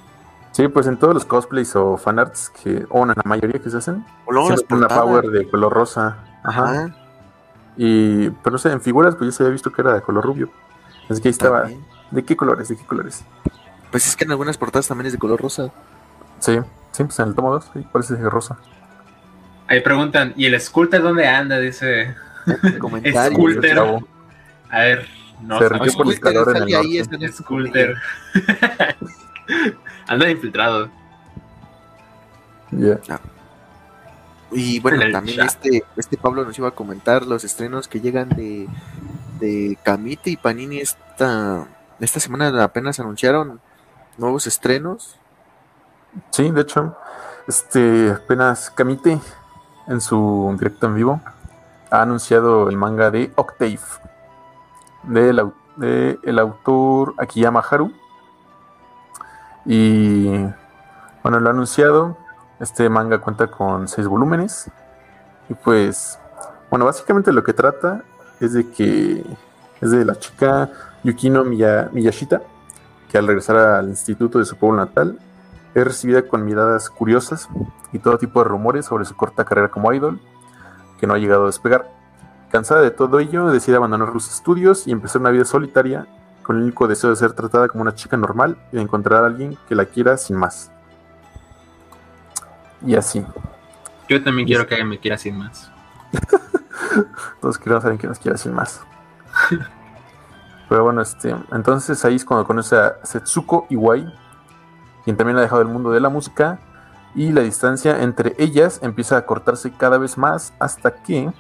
Sí, 0.52 0.68
pues 0.68 0.86
en 0.86 0.98
todos 0.98 1.16
los 1.16 1.26
cosplays 1.26 1.76
o 1.76 1.98
fanarts 1.98 2.50
que, 2.52 2.86
o 2.90 3.02
en 3.02 3.08
la 3.10 3.16
mayoría 3.26 3.60
que 3.60 3.72
se 3.72 3.78
hacen, 3.78 4.06
ponen 4.26 4.60
una. 4.70 4.88
Power 4.88 5.26
de 5.32 5.50
color 5.50 5.74
rosa. 5.74 6.20
Ajá. 6.44 6.64
Ajá, 6.64 6.96
Y, 7.76 8.30
pero 8.30 8.52
no 8.52 8.58
sé, 8.60 8.72
en 8.72 8.82
figuras, 8.82 9.16
pues 9.16 9.32
ya 9.32 9.38
se 9.38 9.44
había 9.44 9.54
visto 9.54 9.72
que 9.72 9.82
era 9.82 9.96
de 9.96 10.02
color 10.02 10.24
rubio. 10.26 10.50
Así 11.10 11.22
que 11.24 11.30
ahí 11.30 11.32
estaba. 11.32 11.62
también. 11.64 11.84
¿De 12.14 12.24
qué 12.24 12.36
colores? 12.38 12.68
¿De 12.68 12.78
qué 12.78 12.86
colores? 12.86 13.24
Pues 13.92 14.08
es 14.08 14.16
que 14.16 14.24
en 14.24 14.32
algunas 14.32 14.58
portadas 14.58 14.88
también 14.88 15.08
es 15.08 15.14
de 15.14 15.20
color 15.20 15.42
rosa. 15.42 15.72
Sí, 16.40 16.58
sí, 16.92 17.04
pues 17.04 17.18
en 17.20 17.30
el 17.30 17.36
tomo 17.36 17.52
2, 17.54 17.72
sí, 17.74 17.86
parece 17.92 18.16
de 18.16 18.30
rosa. 18.30 18.58
Ahí 19.68 19.80
preguntan, 19.82 20.34
¿y 20.36 20.46
el 20.46 20.60
Sculptor 20.62 21.02
dónde 21.02 21.28
anda? 21.28 21.60
Dice. 21.60 22.16
Chavo. 23.64 24.08
A 24.70 24.80
ver, 24.80 25.08
no 25.42 25.60
Se 25.60 25.70
sabe. 25.70 25.92
por 25.94 26.08
el 26.12 26.20
calor 26.20 26.50
en 26.56 26.64
el 26.64 26.64
ahí, 26.64 26.74
norte. 26.74 27.00
está 27.00 27.16
el 27.16 27.34
Sculptor. 27.34 27.96
anda 30.08 30.30
infiltrado. 30.30 30.90
Ya. 32.72 33.00
Y 34.52 34.80
bueno, 34.82 35.04
también 35.12 35.38
chat. 35.38 35.48
este, 35.48 35.84
este 35.98 36.18
Pablo 36.18 36.44
nos 36.46 36.58
iba 36.60 36.68
a 36.68 36.72
comentar 36.72 37.26
los 37.26 37.44
estrenos 37.44 37.88
que 37.88 38.02
llegan 38.02 38.30
de, 38.30 38.68
de 39.40 39.78
Camite 39.84 40.30
y 40.30 40.38
Panini 40.38 40.78
esta, 40.80 41.66
esta 42.04 42.20
semana 42.20 42.64
apenas 42.64 43.00
anunciaron 43.00 43.62
nuevos 44.18 44.46
estrenos. 44.46 45.18
Sí, 46.32 46.52
de 46.52 46.62
hecho, 46.62 46.98
este 47.48 48.12
apenas 48.12 48.70
Kamite 48.70 49.20
en 49.88 50.02
su 50.02 50.54
directo 50.60 50.88
en 50.88 50.96
vivo 50.96 51.22
ha 51.90 52.02
anunciado 52.02 52.70
el 52.70 52.78
manga 52.78 53.10
de 53.10 53.32
Octave 53.36 53.80
del 55.04 55.52
de 55.78 56.20
el 56.24 56.40
autor 56.40 57.16
Akiyama 57.18 57.62
Haru. 57.62 57.94
Y 59.66 60.28
bueno, 61.22 61.40
lo 61.40 61.48
ha 61.48 61.52
anunciado. 61.52 62.18
Este 62.60 62.90
manga 62.90 63.20
cuenta 63.20 63.48
con 63.48 63.88
seis 63.88 64.08
volúmenes. 64.08 64.70
Y 65.50 65.54
pues, 65.54 66.20
bueno, 66.70 66.86
básicamente 66.86 67.32
lo 67.32 67.44
que 67.44 67.54
trata 67.54 68.04
es 68.40 68.54
de 68.54 68.70
que 68.70 69.26
es 69.82 69.92
de 69.92 70.06
la 70.06 70.16
chica 70.18 70.70
Yukino 71.04 71.44
Miya- 71.44 71.90
Miyashita, 71.92 72.42
que 73.10 73.18
al 73.18 73.28
regresar 73.28 73.58
al 73.58 73.90
instituto 73.90 74.40
de 74.40 74.46
su 74.46 74.56
pueblo 74.58 74.78
natal, 74.78 75.20
es 75.76 75.84
recibida 75.84 76.28
con 76.28 76.46
miradas 76.46 76.90
curiosas 76.90 77.50
y 77.92 78.00
todo 78.00 78.18
tipo 78.18 78.40
de 78.44 78.50
rumores 78.50 78.86
sobre 78.86 79.06
su 79.06 79.16
corta 79.16 79.44
carrera 79.46 79.70
como 79.70 79.92
idol, 79.94 80.20
que 81.00 81.08
no 81.08 81.14
ha 81.14 81.18
llegado 81.18 81.44
a 81.44 81.48
despegar. 81.48 81.90
Cansada 82.52 82.82
de 82.82 82.92
todo 82.92 83.20
ello, 83.20 83.48
decide 83.50 83.76
abandonar 83.78 84.10
los 84.14 84.30
estudios 84.32 84.88
y 84.88 84.92
empezar 84.92 85.22
una 85.22 85.32
vida 85.32 85.46
solitaria 85.46 86.06
con 86.44 86.58
el 86.58 86.64
único 86.64 86.88
deseo 86.88 87.10
de 87.10 87.16
ser 87.16 87.34
tratada 87.34 87.68
como 87.68 87.82
una 87.82 87.96
chica 87.96 88.16
normal 88.18 88.58
y 88.72 88.76
de 88.76 88.82
encontrar 88.84 89.24
a 89.24 89.28
alguien 89.28 89.58
que 89.68 89.76
la 89.76 89.86
quiera 89.86 90.18
sin 90.18 90.36
más. 90.38 90.72
Y 92.86 92.96
así. 92.96 93.26
Yo 94.10 94.24
también 94.24 94.48
quiero 94.48 94.68
que 94.68 94.84
me 94.84 95.00
quiera 95.00 95.18
sin 95.18 95.38
más. 95.38 95.72
Todos 97.42 97.58
queremos 97.58 97.84
a 97.84 97.88
alguien 97.88 98.00
que 98.02 98.08
nos 98.08 98.20
quiera 98.20 98.38
sin 98.38 98.54
más. 98.54 98.82
Pero 100.70 100.84
bueno, 100.84 101.02
este, 101.02 101.36
entonces 101.52 102.04
ahí 102.06 102.16
es 102.16 102.26
cuando 102.26 102.46
conoce 102.46 102.76
a 102.76 102.98
Setsuko 103.04 103.68
Iwai, 103.70 104.12
quien 105.04 105.18
también 105.18 105.38
ha 105.38 105.42
dejado 105.42 105.62
el 105.62 105.68
mundo 105.68 105.92
de 105.92 106.00
la 106.00 106.10
música, 106.10 106.60
y 107.16 107.32
la 107.32 107.42
distancia 107.42 108.02
entre 108.02 108.36
ellas 108.38 108.80
empieza 108.82 109.18
a 109.18 109.26
cortarse 109.26 109.72
cada 109.72 109.98
vez 109.98 110.18
más 110.18 110.54
hasta 110.60 110.92
que, 111.04 111.32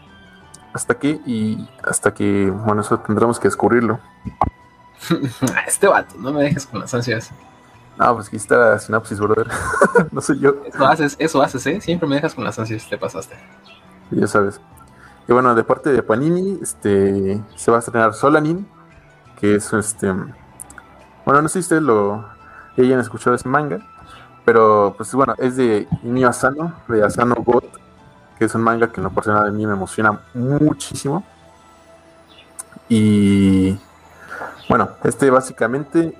hasta 0.73 0.95
que, 0.95 1.19
y 1.25 1.67
hasta 1.83 2.13
que, 2.13 2.51
bueno, 2.51 2.81
eso 2.81 2.99
tendremos 2.99 3.39
que 3.39 3.47
descubrirlo. 3.47 3.99
este 5.67 5.87
vato, 5.87 6.15
no 6.19 6.31
me 6.31 6.43
dejes 6.43 6.65
con 6.67 6.79
las 6.79 6.93
ansias. 6.93 7.31
No, 7.97 8.15
pues 8.15 8.27
aquí 8.27 8.37
está 8.37 8.57
la 8.57 8.79
sinapsis, 8.79 9.19
brother. 9.19 9.47
no 10.11 10.21
sé 10.21 10.37
yo, 10.39 10.55
Eso 10.65 10.85
haces, 10.85 11.15
eso 11.19 11.41
haces, 11.41 11.65
¿eh? 11.67 11.81
Siempre 11.81 12.07
me 12.07 12.15
dejas 12.15 12.33
con 12.33 12.43
las 12.43 12.57
ansias, 12.57 12.87
te 12.89 12.97
pasaste. 12.97 13.35
ya 14.11 14.27
sabes. 14.27 14.59
Y 15.27 15.31
bueno, 15.31 15.55
de 15.55 15.63
parte 15.63 15.91
de 15.91 16.03
Panini, 16.03 16.59
este, 16.61 17.41
se 17.55 17.71
va 17.71 17.77
a 17.77 17.79
estrenar 17.79 18.13
Solanin, 18.13 18.67
que 19.43 19.55
es 19.55 19.73
este, 19.73 20.09
bueno, 21.25 21.41
no 21.41 21.49
sé 21.49 21.55
si 21.55 21.59
ustedes 21.59 21.81
lo 21.81 22.23
hayan 22.77 23.01
escuchado 23.01 23.35
ese 23.35 23.49
manga, 23.49 23.79
pero 24.45 24.93
pues 24.95 25.13
bueno, 25.13 25.35
es 25.37 25.57
de 25.57 25.85
Inio 26.01 26.29
Asano, 26.29 26.71
de 26.87 27.03
Asano 27.03 27.35
God, 27.35 27.65
que 28.39 28.45
es 28.45 28.55
un 28.55 28.61
manga 28.61 28.87
que 28.87 29.01
en 29.01 29.03
lo 29.03 29.09
personal 29.09 29.45
a 29.45 29.51
mí 29.51 29.67
me 29.67 29.73
emociona 29.73 30.17
muchísimo. 30.33 31.25
Y 32.87 33.77
bueno, 34.69 34.91
este 35.03 35.29
básicamente 35.29 36.17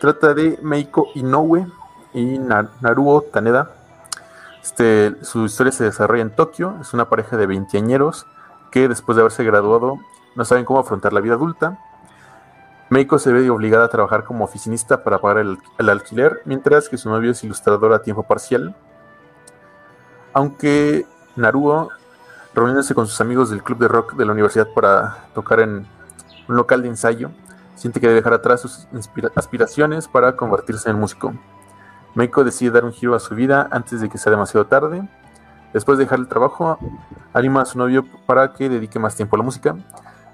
trata 0.00 0.34
de 0.34 0.58
Meiko 0.60 1.10
Inoue 1.14 1.68
y 2.12 2.40
Na- 2.40 2.70
Naruo 2.80 3.22
Taneda. 3.22 3.70
Este, 4.64 5.14
su 5.22 5.44
historia 5.44 5.70
se 5.70 5.84
desarrolla 5.84 6.22
en 6.22 6.34
Tokio, 6.34 6.74
es 6.80 6.92
una 6.92 7.08
pareja 7.08 7.36
de 7.36 7.46
veinteañeros 7.46 8.26
que 8.72 8.88
después 8.88 9.14
de 9.14 9.22
haberse 9.22 9.44
graduado 9.44 10.00
no 10.34 10.44
saben 10.44 10.64
cómo 10.64 10.80
afrontar 10.80 11.12
la 11.12 11.20
vida 11.20 11.34
adulta. 11.34 11.78
Meiko 12.94 13.18
se 13.18 13.32
ve 13.32 13.50
obligada 13.50 13.86
a 13.86 13.88
trabajar 13.88 14.22
como 14.22 14.44
oficinista 14.44 15.02
para 15.02 15.18
pagar 15.18 15.38
el, 15.38 15.58
el 15.78 15.88
alquiler, 15.88 16.42
mientras 16.44 16.88
que 16.88 16.96
su 16.96 17.10
novio 17.10 17.32
es 17.32 17.42
ilustrador 17.42 17.92
a 17.92 18.02
tiempo 18.02 18.22
parcial. 18.22 18.76
Aunque 20.32 21.04
Naruo, 21.34 21.88
reuniéndose 22.54 22.94
con 22.94 23.08
sus 23.08 23.20
amigos 23.20 23.50
del 23.50 23.64
club 23.64 23.78
de 23.78 23.88
rock 23.88 24.14
de 24.14 24.24
la 24.24 24.30
universidad 24.30 24.68
para 24.72 25.26
tocar 25.34 25.58
en 25.58 25.88
un 26.48 26.54
local 26.54 26.82
de 26.82 26.88
ensayo, 26.88 27.32
siente 27.74 27.98
que 27.98 28.06
debe 28.06 28.20
dejar 28.20 28.34
atrás 28.34 28.60
sus 28.60 28.86
aspiraciones 29.34 30.06
para 30.06 30.36
convertirse 30.36 30.88
en 30.88 31.00
músico. 31.00 31.34
Meiko 32.14 32.44
decide 32.44 32.70
dar 32.70 32.84
un 32.84 32.92
giro 32.92 33.16
a 33.16 33.18
su 33.18 33.34
vida 33.34 33.66
antes 33.72 34.02
de 34.02 34.08
que 34.08 34.18
sea 34.18 34.30
demasiado 34.30 34.66
tarde. 34.68 35.02
Después 35.72 35.98
de 35.98 36.04
dejar 36.04 36.20
el 36.20 36.28
trabajo, 36.28 36.78
anima 37.32 37.62
a 37.62 37.64
su 37.64 37.76
novio 37.76 38.04
para 38.24 38.52
que 38.52 38.68
dedique 38.68 39.00
más 39.00 39.16
tiempo 39.16 39.34
a 39.34 39.38
la 39.40 39.44
música. 39.44 39.74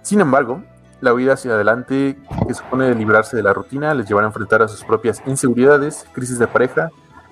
Sin 0.03 0.21
embargo, 0.21 0.63
la 1.01 1.15
huida 1.15 1.35
hacia 1.35 1.53
adelante 1.53 2.19
que 2.47 2.55
supone 2.55 2.95
librarse 2.95 3.37
de 3.37 3.43
la 3.43 3.53
rutina 3.53 3.95
les 3.95 4.07
llevará 4.07 4.27
a 4.27 4.31
enfrentar 4.31 4.63
a 4.63 4.69
sus 4.69 4.85
propias 4.85 5.23
inseguridades, 5.27 6.07
crisis 6.13 6.39
de 6.39 6.47
pareja 6.47 6.91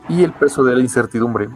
y 0.08 0.24
el 0.24 0.32
peso 0.32 0.64
de 0.64 0.74
la 0.74 0.80
incertidumbre. 0.80 1.48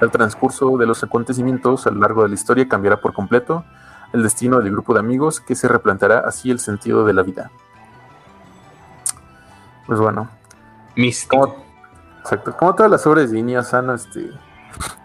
El 0.00 0.10
transcurso 0.10 0.76
de 0.78 0.86
los 0.86 1.02
acontecimientos 1.04 1.86
a 1.86 1.90
lo 1.90 2.00
largo 2.00 2.22
de 2.22 2.30
la 2.30 2.34
historia 2.34 2.68
cambiará 2.68 3.00
por 3.00 3.12
completo 3.12 3.64
el 4.12 4.22
destino 4.22 4.58
del 4.60 4.72
grupo 4.72 4.94
de 4.94 5.00
amigos 5.00 5.40
que 5.40 5.54
se 5.54 5.68
replanteará 5.68 6.20
así 6.20 6.50
el 6.50 6.58
sentido 6.58 7.04
de 7.04 7.12
la 7.12 7.22
vida. 7.22 7.50
Pues 9.86 10.00
bueno, 10.00 10.28
Místico. 10.96 11.38
como, 11.38 11.64
exacto, 12.20 12.56
como 12.56 12.74
todas 12.74 12.90
las 12.90 13.06
obras 13.06 13.30
de 13.30 13.38
Inio 13.38 13.60
Asano, 13.60 13.94
este, 13.94 14.30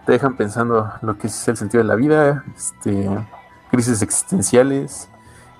te 0.06 0.12
dejan 0.12 0.36
pensando 0.36 0.92
lo 1.02 1.18
que 1.18 1.26
es 1.26 1.48
el 1.48 1.56
sentido 1.56 1.82
de 1.82 1.88
la 1.88 1.94
vida, 1.94 2.44
este, 2.56 3.08
crisis 3.70 4.02
existenciales 4.02 5.10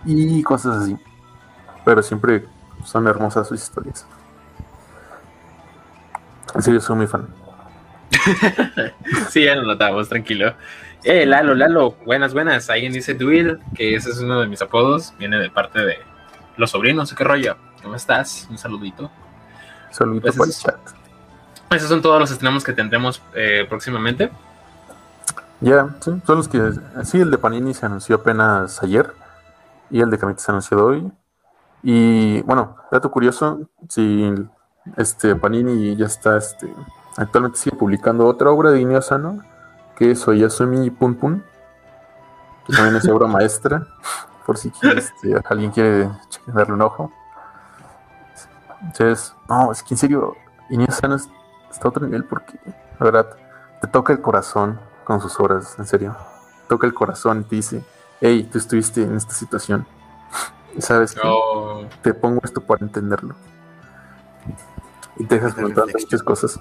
y 0.05 0.43
cosas 0.43 0.83
así. 0.83 0.97
Pero 1.85 2.03
siempre 2.03 2.45
son 2.85 3.07
hermosas 3.07 3.49
sus 3.49 3.63
historias. 3.63 4.07
En 6.55 6.63
serio, 6.63 6.81
soy 6.81 6.97
muy 6.97 7.07
fan. 7.07 7.29
Sí, 9.31 9.45
ya 9.45 9.55
lo 9.55 9.63
notamos, 9.63 10.09
tranquilo. 10.09 10.55
Eh, 11.05 11.27
Lalo, 11.27 11.55
Lalo, 11.55 11.97
buenas, 12.05 12.33
buenas. 12.33 12.69
Alguien 12.71 12.93
dice 12.93 13.15
Duil, 13.15 13.59
que 13.75 13.95
ese 13.95 14.11
es 14.11 14.19
uno 14.19 14.41
de 14.41 14.47
mis 14.47 14.61
apodos. 14.63 15.15
Viene 15.19 15.39
de 15.39 15.51
parte 15.51 15.81
de 15.81 15.99
los 16.57 16.71
sobrinos, 16.71 17.13
qué 17.15 17.25
rollo. 17.25 17.57
¿Cómo 17.83 17.95
estás? 17.95 18.47
Un 18.51 18.59
saludito. 18.59 19.11
Saludito 19.91 20.23
Pues 20.23 20.37
por 20.37 20.47
el 20.49 20.55
chat. 20.55 20.77
Esos 21.71 21.89
son 21.89 22.03
todos 22.03 22.19
los 22.19 22.31
estrenos 22.31 22.65
que 22.65 22.73
tendremos 22.73 23.23
eh, 23.35 23.67
próximamente. 23.69 24.31
Ya, 25.61 25.89
sí, 26.01 26.13
son 26.27 26.37
los 26.37 26.49
que. 26.49 26.73
Sí, 27.05 27.21
el 27.21 27.31
de 27.31 27.39
Panini 27.39 27.75
se 27.75 27.87
anunció 27.87 28.17
apenas 28.17 28.83
ayer. 28.83 29.13
Y 29.91 30.01
el 30.01 30.11
de 30.11 30.19
Kamite 30.19 30.41
se 30.41 30.51
anunció 30.51 30.85
hoy. 30.85 31.11
Y 31.83 32.43
bueno, 32.43 32.77
dato 32.91 33.11
curioso: 33.11 33.61
si 33.89 34.33
este 34.97 35.35
Panini 35.37 35.97
ya 35.97 36.07
está. 36.07 36.37
Este, 36.37 36.73
actualmente 37.17 37.59
sigue 37.59 37.77
publicando 37.77 38.27
otra 38.27 38.51
obra 38.51 38.71
de 38.71 38.81
Inio 38.81 38.99
Asano, 38.99 39.43
que 39.97 40.11
es 40.13 40.27
Oyasumi 40.29 40.91
Pun 40.91 41.15
Pun, 41.15 41.45
que 42.67 42.73
también 42.75 42.97
es 42.97 43.09
obra 43.09 43.27
maestra. 43.27 43.87
Por 44.47 44.57
si 44.57 44.71
quiere, 44.71 45.01
este, 45.01 45.39
alguien 45.51 45.71
quiere 45.71 46.09
darle 46.47 46.73
un 46.73 46.81
ojo. 46.81 47.13
Entonces, 48.81 49.35
no, 49.49 49.73
es 49.73 49.83
que 49.83 49.93
en 49.95 49.99
serio, 49.99 50.37
Inés 50.71 50.95
Sano 50.95 51.17
es- 51.17 51.29
está 51.71 51.89
a 51.89 51.91
otro 51.91 52.07
nivel 52.07 52.25
porque, 52.25 52.59
la 52.99 53.05
verdad, 53.05 53.37
te 53.83 53.89
toca 53.89 54.13
el 54.13 54.23
corazón 54.23 54.81
con 55.05 55.21
sus 55.21 55.39
obras, 55.41 55.79
en 55.79 55.87
serio. 55.87 56.17
Toca 56.69 56.87
el 56.87 56.95
corazón 56.95 57.45
te 57.45 57.57
dice, 57.57 57.85
hey, 58.21 58.49
tú 58.51 58.59
estuviste 58.59 59.03
en 59.03 59.17
esta 59.17 59.33
situación. 59.35 59.87
Sabes 60.79 61.13
que 61.15 61.21
Oh, 61.25 61.87
te 62.03 62.15
pongo 62.15 62.41
esto 62.45 62.61
para 62.61 62.85
entenderlo. 62.85 63.35
Y 65.17 65.25
te 65.25 65.35
dejas 65.37 65.55
preguntar 65.55 65.87
muchas 65.93 66.23
cosas. 66.23 66.61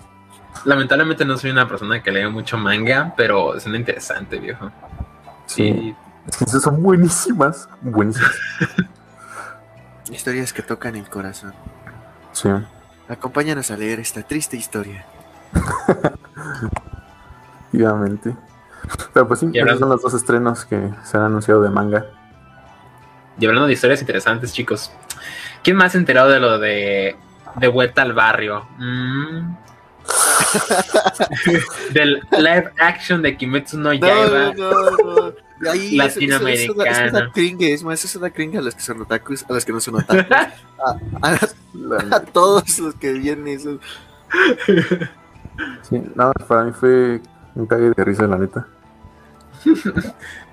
lamentablemente 0.65 1.23
no 1.25 1.37
soy 1.37 1.51
una 1.51 1.67
persona 1.67 2.01
que 2.01 2.11
lee 2.11 2.27
mucho 2.29 2.57
manga, 2.57 3.13
pero 3.15 3.59
suena 3.59 3.77
interesante, 3.77 4.39
viejo. 4.39 4.71
Sí, 5.45 5.95
Es 6.27 6.37
que 6.37 6.43
esas 6.45 6.63
son 6.63 6.81
buenísimas. 6.81 7.69
Buenísimas. 7.81 8.35
Historias 10.11 10.53
que 10.53 10.61
tocan 10.63 10.95
el 10.95 11.07
corazón. 11.09 11.53
Sí. 12.31 12.49
Acompáñanos 13.09 13.69
a 13.71 13.77
leer 13.77 13.99
esta 13.99 14.23
triste 14.23 14.57
historia. 14.57 15.05
Efectivamente. 17.69 18.35
Pero 19.13 19.27
pues 19.27 19.39
sí, 19.39 19.48
Y 19.48 19.50
esos 19.58 19.62
hablando- 19.62 19.79
son 19.79 19.89
los 19.89 20.01
dos 20.01 20.13
estrenos 20.13 20.65
que 20.65 20.89
se 21.03 21.17
han 21.17 21.24
anunciado 21.24 21.62
de 21.62 21.70
manga. 21.70 22.06
Y 23.39 23.46
hablando 23.46 23.67
de 23.67 23.74
historias 23.74 24.01
interesantes, 24.01 24.53
chicos. 24.53 24.91
¿Quién 25.63 25.75
más 25.77 25.91
se 25.91 25.98
ha 25.98 26.01
enterado 26.01 26.29
de 26.29 26.39
lo 26.39 26.58
de 26.60 27.15
de 27.56 27.67
vuelta 27.67 28.01
al 28.03 28.13
barrio? 28.13 28.65
Mm. 28.77 29.56
Del 31.94 32.22
live 32.32 32.72
action 32.79 33.22
de 33.22 33.36
Kimetsu 33.38 33.77
no 33.77 33.94
Yaiba. 33.94 34.53
no, 34.53 34.72
no. 34.91 35.34
Ahí, 35.72 36.00
eso- 36.00 36.20
eso-. 36.20 36.48
Eso 36.48 37.12
da 37.12 37.32
cringe, 37.32 37.74
es 37.74 37.84
más, 37.84 38.03
eso 38.06 38.20
da 38.20 38.29
cringe 38.29 38.58
a 38.58 38.62
los 38.62 38.75
que 38.75 38.82
son 38.82 39.01
otakus, 39.01 39.44
a 39.50 39.53
los 39.53 39.65
que 39.65 39.72
no 39.74 39.79
son 39.79 39.96
otakus, 39.96 40.25
a, 40.32 40.98
a- 41.22 41.38
a 42.15 42.20
todos 42.22 42.77
los 42.79 42.94
que 42.96 43.13
vienen 43.13 43.48
eso. 43.48 43.79
Sí, 45.89 46.01
no, 46.15 46.32
para 46.48 46.63
mí 46.63 46.72
fue 46.74 47.22
un 47.56 47.65
cague 47.65 47.91
de 47.96 48.03
risa, 48.03 48.27
la 48.27 48.38
neta. 48.38 48.67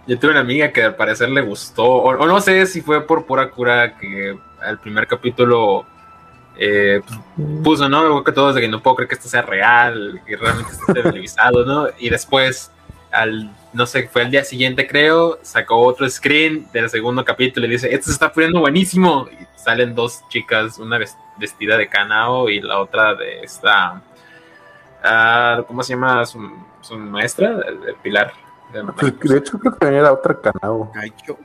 Yo 0.06 0.18
tuve 0.18 0.32
una 0.32 0.40
amiga 0.40 0.70
que 0.70 0.82
al 0.82 0.96
parecer 0.96 1.30
le 1.30 1.40
gustó, 1.40 1.84
o, 1.84 2.08
o 2.10 2.26
no 2.26 2.40
sé 2.40 2.66
si 2.66 2.80
fue 2.82 3.06
por 3.06 3.24
pura 3.26 3.50
cura 3.50 3.96
que 3.96 4.36
al 4.60 4.78
primer 4.78 5.06
capítulo 5.06 5.86
eh, 6.56 7.00
pues, 7.06 7.18
puso, 7.62 7.88
¿no? 7.88 8.02
Luego 8.02 8.22
que 8.24 8.32
todos 8.32 8.54
de 8.54 8.60
que 8.60 8.68
no 8.68 8.82
puedo 8.82 8.96
creer 8.96 9.08
que 9.08 9.14
esto 9.14 9.28
sea 9.28 9.42
real, 9.42 10.20
que 10.26 10.36
realmente 10.36 10.72
esté 10.72 10.92
televisado, 11.02 11.64
¿no? 11.64 11.88
Y 11.98 12.10
después, 12.10 12.70
al, 13.12 13.50
no 13.72 13.86
sé, 13.86 14.06
fue 14.08 14.22
el 14.22 14.30
día 14.30 14.44
siguiente 14.44 14.86
creo, 14.86 15.38
sacó 15.42 15.78
otro 15.78 16.08
screen 16.08 16.66
del 16.72 16.90
segundo 16.90 17.24
capítulo 17.24 17.66
y 17.66 17.70
dice, 17.70 17.92
esto 17.92 18.06
se 18.06 18.12
está 18.12 18.30
poniendo 18.32 18.60
buenísimo. 18.60 19.26
Y 19.32 19.44
salen 19.58 19.94
dos 19.94 20.22
chicas, 20.28 20.78
una 20.78 20.98
ves- 20.98 21.16
vestida 21.38 21.78
de 21.78 21.88
Kanao 21.88 22.50
y 22.50 22.60
la 22.60 22.78
otra 22.78 23.14
de 23.14 23.40
esta, 23.42 24.02
ah, 25.02 25.64
¿cómo 25.66 25.82
se 25.82 25.94
llama 25.94 26.24
su, 26.26 26.38
su 26.82 26.96
maestra? 26.98 27.52
De 27.56 27.94
Pilar. 28.02 28.32
De 28.82 28.92
Pues, 28.92 29.18
de 29.20 29.38
hecho, 29.38 29.58
creo 29.58 29.72
que 29.72 29.78
también 29.78 30.00
era 30.02 30.12
otra 30.12 30.38
Kanao. 30.40 30.90
Caicho. 30.92 31.36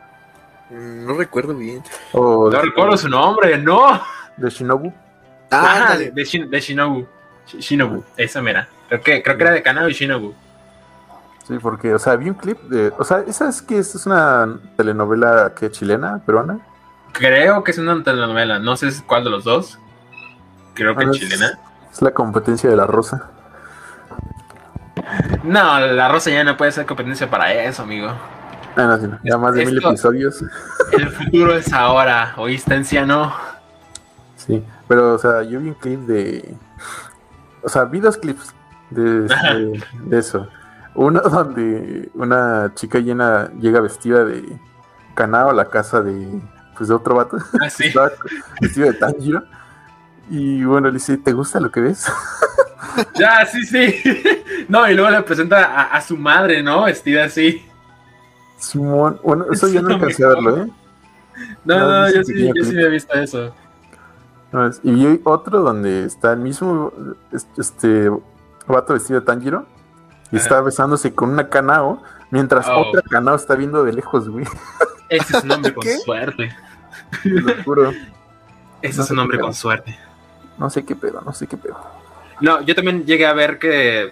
Mm, 0.70 1.06
No 1.08 1.14
recuerdo 1.18 1.54
bien. 1.56 1.84
No 2.14 2.50
recuerdo 2.50 2.98
su 2.98 3.10
nombre, 3.10 3.58
no. 3.58 4.00
de 4.38 4.50
Shinobu. 4.50 4.94
Ah, 5.52 5.88
Ah, 5.92 5.98
de, 5.98 6.12
Shin- 6.24 6.50
de 6.50 6.60
Shinobu. 6.60 7.06
Shi- 7.48 7.60
Shinobu, 7.60 8.04
esa 8.18 8.42
mera. 8.42 8.68
Creo 8.88 9.02
que, 9.02 9.24
creo 9.24 9.36
que 9.38 9.44
era 9.44 9.52
de 9.54 9.64
Kanao 9.64 9.90
y 9.90 9.94
Shinobu. 9.94 10.34
Sí, 11.48 11.58
porque, 11.60 11.94
o 11.96 12.00
sea, 12.00 12.16
vi 12.16 12.30
un 12.30 12.36
clip 12.36 12.60
de. 12.70 12.94
O 13.00 13.04
sea, 13.04 13.20
¿esa 13.28 13.50
es 13.50 13.62
que 13.64 13.80
esta 13.80 13.98
es 13.98 14.06
una 14.06 14.60
telenovela 14.78 15.54
que 15.56 15.72
chilena, 15.72 16.22
peruana? 16.24 16.60
Creo 17.12 17.64
que 17.64 17.72
es 17.72 17.78
una 17.80 18.04
telenovela, 18.04 18.60
no 18.60 18.76
sé 18.78 18.90
cuál 19.08 19.24
de 19.24 19.32
los 19.32 19.44
dos. 19.44 19.80
Creo 20.76 20.96
que 20.96 21.06
Ah, 21.06 21.10
es- 21.12 21.18
chilena. 21.18 21.60
Es 21.92 22.02
la 22.04 22.12
competencia 22.12 22.70
de 22.70 22.76
la 22.76 22.86
rosa. 22.86 23.32
No, 25.44 25.80
la 25.80 26.10
rosa 26.10 26.30
ya 26.30 26.44
no 26.44 26.58
puede 26.58 26.72
ser 26.72 26.86
competencia 26.86 27.30
para 27.30 27.54
eso, 27.54 27.84
amigo. 27.84 28.10
Ah, 28.76 28.84
no, 28.84 28.98
sí, 28.98 29.08
no. 29.08 29.20
Ya 29.24 29.38
más 29.38 29.54
de 29.54 29.66
mil 29.66 29.78
episodios. 29.78 30.44
El 30.92 31.10
futuro 31.10 31.56
es 31.56 31.72
ahora, 31.74 32.34
¿oíste, 32.38 32.76
anciano? 32.76 33.34
Sí, 34.38 34.64
pero, 34.88 35.16
o 35.16 35.18
sea, 35.18 35.44
yo 35.44 35.60
vi 35.60 35.70
un 35.70 35.76
clip 35.76 36.00
de. 36.02 36.56
O 37.62 37.70
sea, 37.70 37.86
vi 37.86 38.00
dos 38.00 38.18
clips 38.18 38.54
de, 38.90 39.22
de, 39.22 39.84
de 40.06 40.20
eso. 40.20 40.48
Uno 40.96 41.22
donde 41.30 42.10
una 42.14 42.72
chica 42.76 43.00
llena 43.00 43.50
llega 43.60 43.82
vestida 43.82 44.24
de 44.26 44.58
Kanao 45.16 45.50
a 45.50 45.54
la 45.54 45.66
casa 45.66 46.02
de. 46.02 46.42
Pues 46.78 46.88
de 46.88 46.96
otro 46.96 47.16
vato. 47.16 47.38
Ah, 47.62 47.70
sí. 47.70 47.92
Vestido 48.62 48.88
de 48.88 48.94
Tanjiro. 48.94 49.44
Y 50.30 50.64
bueno, 50.64 50.88
le 50.88 50.94
dice: 50.94 51.18
¿Te 51.18 51.34
gusta 51.34 51.60
lo 51.60 51.72
que 51.72 51.82
ves? 51.82 52.06
Ya, 53.18 53.46
sí, 53.46 53.64
sí. 53.66 53.96
No, 54.68 54.90
y 54.90 54.94
luego 54.94 55.10
le 55.10 55.22
presenta 55.24 55.64
a, 55.64 55.84
a 55.96 56.02
su 56.02 56.18
madre, 56.18 56.62
¿no? 56.62 56.84
Vestida 56.86 57.26
así. 57.26 57.66
Simón. 58.58 59.20
Bueno, 59.24 59.46
eso 59.52 59.68
Eso 59.68 59.70
yo 59.70 59.82
no 59.82 59.96
alcancé 59.96 60.24
a 60.26 60.28
me 60.30 60.34
verlo, 60.36 60.64
¿eh? 60.64 60.68
No, 61.66 61.80
No, 61.80 62.12
yo 62.14 62.24
sí, 62.24 62.34
yo 62.48 62.54
sí 62.54 62.62
clip. 62.62 62.76
había 62.78 62.88
visto 62.90 63.14
eso. 63.14 63.56
No, 64.52 64.70
Y 64.84 64.92
vi 64.92 65.22
otro 65.24 65.62
donde 65.62 66.06
está 66.06 66.34
el 66.34 66.40
mismo 66.40 66.92
es- 67.32 67.48
este 67.58 68.10
vato 68.68 68.94
vestido 68.94 69.20
de 69.22 69.26
Tanjiro 69.26 69.66
y 70.32 70.36
Ajá. 70.36 70.44
está 70.44 70.62
besándose 70.62 71.14
con 71.14 71.30
una 71.30 71.48
Kanao 71.50 72.02
mientras 72.32 72.68
Oh. 72.68 72.88
otra 72.88 73.02
Kanao 73.04 73.36
está 73.36 73.56
viendo 73.56 73.84
de 73.86 73.94
lejos, 73.94 74.28
güey. 74.30 74.46
Ese 75.10 75.38
es 75.38 75.44
un 75.44 75.52
hombre 75.52 75.74
con 75.76 75.86
suerte. 76.04 76.54
Te 77.24 77.30
lo 77.30 77.64
juro. 77.64 77.92
Ese 78.82 78.98
No 78.98 79.04
es 79.04 79.12
un 79.12 79.20
hombre 79.20 79.40
con 79.40 79.54
suerte. 79.54 79.98
No 80.60 80.70
sé 80.70 80.86
qué 80.86 80.96
pedo, 80.96 81.22
no 81.26 81.34
sé 81.34 81.48
qué 81.48 81.58
pedo. 81.58 81.80
No, 82.42 82.62
yo 82.62 82.76
también 82.76 83.06
llegué 83.06 83.26
a 83.26 83.34
ver 83.34 83.58
que 83.60 84.12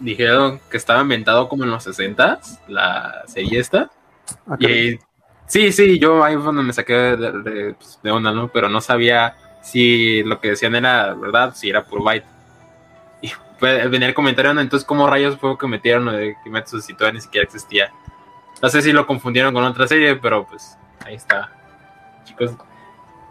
dijeron 0.00 0.60
que 0.70 0.76
estaba 0.76 1.02
inventado 1.02 1.48
como 1.48 1.64
en 1.64 1.70
los 1.70 1.84
60 1.84 2.40
la 2.68 3.24
serie 3.26 3.58
esta. 3.58 3.90
Ah. 4.46 4.56
Y 4.60 4.98
sí, 5.46 5.72
sí, 5.72 5.98
yo 5.98 6.22
ahí 6.22 6.34
fue 6.34 6.44
donde 6.44 6.62
me 6.62 6.72
saqué 6.72 6.94
de, 6.94 7.32
de, 7.32 7.74
pues, 7.74 7.98
de 8.02 8.10
onda, 8.10 8.32
¿no? 8.32 8.48
Pero 8.48 8.68
no 8.68 8.80
sabía 8.80 9.36
si 9.62 10.22
lo 10.22 10.40
que 10.40 10.50
decían 10.50 10.74
era 10.74 11.14
verdad, 11.14 11.54
si 11.54 11.70
era 11.70 11.84
por 11.84 12.02
byte. 12.02 12.26
Y 13.22 13.32
pues, 13.58 13.90
venía 13.90 14.08
el 14.08 14.14
comentario, 14.14 14.54
¿no? 14.54 14.60
entonces, 14.60 14.86
¿cómo 14.86 15.08
rayos 15.08 15.36
fue 15.38 15.58
que 15.58 15.66
metieron 15.66 16.06
de 16.06 16.36
Kimetsu 16.44 16.80
si 16.80 16.94
todavía 16.94 17.18
ni 17.18 17.22
siquiera 17.22 17.44
existía? 17.44 17.92
No 18.62 18.68
sé 18.68 18.82
si 18.82 18.92
lo 18.92 19.06
confundieron 19.06 19.54
con 19.54 19.64
otra 19.64 19.86
serie, 19.86 20.16
pero 20.16 20.46
pues 20.46 20.76
ahí 21.04 21.14
está. 21.14 21.50
Chicos, 22.24 22.52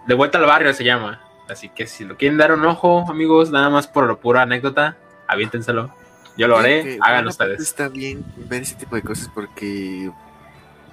De 0.05 0.13
vuelta 0.13 0.37
al 0.37 0.45
barrio 0.45 0.73
se 0.73 0.83
llama. 0.83 1.21
Así 1.49 1.69
que 1.69 1.87
si 1.87 2.03
lo 2.05 2.17
quieren 2.17 2.37
dar 2.37 2.51
un 2.51 2.65
ojo, 2.65 3.05
amigos, 3.09 3.51
nada 3.51 3.69
más 3.69 3.87
por 3.87 4.05
lo 4.05 4.19
pura 4.19 4.41
anécdota, 4.41 4.97
aviéntenselo. 5.27 5.91
Yo 6.37 6.47
lo 6.47 6.57
haré, 6.57 6.83
Que, 6.83 6.97
parte 6.99 7.27
ustedes. 7.29 7.59
Está 7.61 7.87
bien 7.89 8.23
ver 8.35 8.61
ese 8.61 8.75
tipo 8.75 8.95
de 8.95 9.01
cosas 9.01 9.29
porque 9.33 10.11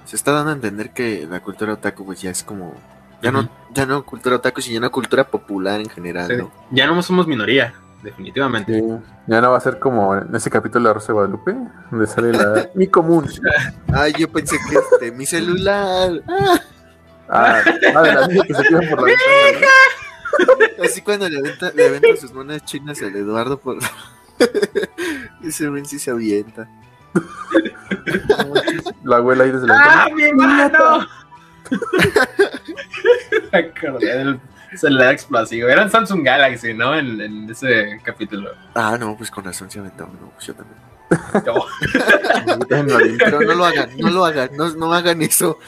se 0.05 0.15
está 0.15 0.31
dando 0.31 0.51
a 0.51 0.53
entender 0.53 0.91
que 0.91 1.27
la 1.29 1.39
cultura 1.39 1.73
otaku 1.73 2.05
pues 2.05 2.21
ya 2.21 2.31
es 2.31 2.43
como 2.43 2.73
ya 3.21 3.31
no 3.31 3.47
ya 3.73 3.85
no 3.85 4.03
cultura 4.05 4.35
otaku 4.37 4.61
sino 4.61 4.77
una 4.79 4.89
cultura 4.89 5.23
popular 5.25 5.79
en 5.81 5.89
general, 5.89 6.27
Sí, 6.27 6.37
¿no? 6.37 6.51
Ya 6.71 6.87
no 6.87 7.01
somos 7.03 7.27
minoría, 7.27 7.73
definitivamente. 8.01 8.79
Sí, 8.79 8.85
Ya 9.27 9.41
no 9.41 9.51
va 9.51 9.57
a 9.57 9.61
ser 9.61 9.77
como 9.79 10.15
en 10.15 10.33
ese 10.35 10.49
capítulo 10.49 10.87
de 10.89 10.93
Rosa 10.95 11.07
de 11.07 11.13
Guadalupe, 11.13 11.55
donde 11.91 12.07
sale 12.07 12.31
la 12.33 12.69
mi 12.75 12.87
común. 12.87 13.27
Ay, 13.93 14.13
yo 14.17 14.31
pensé 14.31 14.57
que 14.69 14.75
este 14.77 15.11
mi 15.11 15.25
celular. 15.25 16.11
Ah, 16.27 16.59
Ah, 17.27 17.61
de 18.03 18.13
la 18.13 18.27
niña 18.27 18.43
que 18.45 18.53
se 18.53 18.63
tira 18.63 18.79
por 18.89 18.99
la 19.01 19.05
ventana. 19.07 19.67
así 20.83 21.01
cuando 21.01 21.29
le 21.29 21.39
aventa, 21.39 21.71
le 21.71 21.87
aventa 21.87 22.15
sus 22.19 22.33
monas 22.33 22.63
chinas 22.65 23.01
al 23.01 23.15
Eduardo 23.15 23.59
por 23.59 23.77
ese 25.43 25.69
men 25.69 25.85
sí 25.85 25.99
se 25.99 26.11
avienta. 26.11 26.67
La 29.03 29.17
abuela 29.17 29.43
ahí 29.45 29.51
desde 29.51 29.67
la 29.67 30.03
¡Ah, 30.03 30.09
mi 30.13 30.23
hermano! 30.23 31.07
Me 33.51 33.59
acordé 33.59 34.17
del 34.17 34.39
celular 34.75 35.13
explosivo. 35.13 35.69
Era 35.69 35.83
un 35.83 35.91
Samsung 35.91 36.23
Galaxy, 36.23 36.73
¿no? 36.73 36.95
En, 36.95 37.21
en 37.21 37.49
ese 37.49 37.99
capítulo. 38.03 38.51
Ah, 38.73 38.97
no, 38.99 39.15
pues 39.15 39.31
con 39.31 39.43
razón 39.45 39.69
se 39.71 39.79
aventó, 39.79 40.07
no, 40.07 40.31
pues 40.31 40.47
yo 40.47 40.55
también. 40.55 40.79
No. 41.45 41.65
Pero 42.67 43.41
no 43.41 43.53
lo 43.53 43.65
hagan, 43.65 43.89
no 43.97 44.09
lo 44.09 44.25
hagan, 44.25 44.49
no, 44.57 44.69
no 44.75 44.93
hagan 44.93 45.21
eso. 45.21 45.59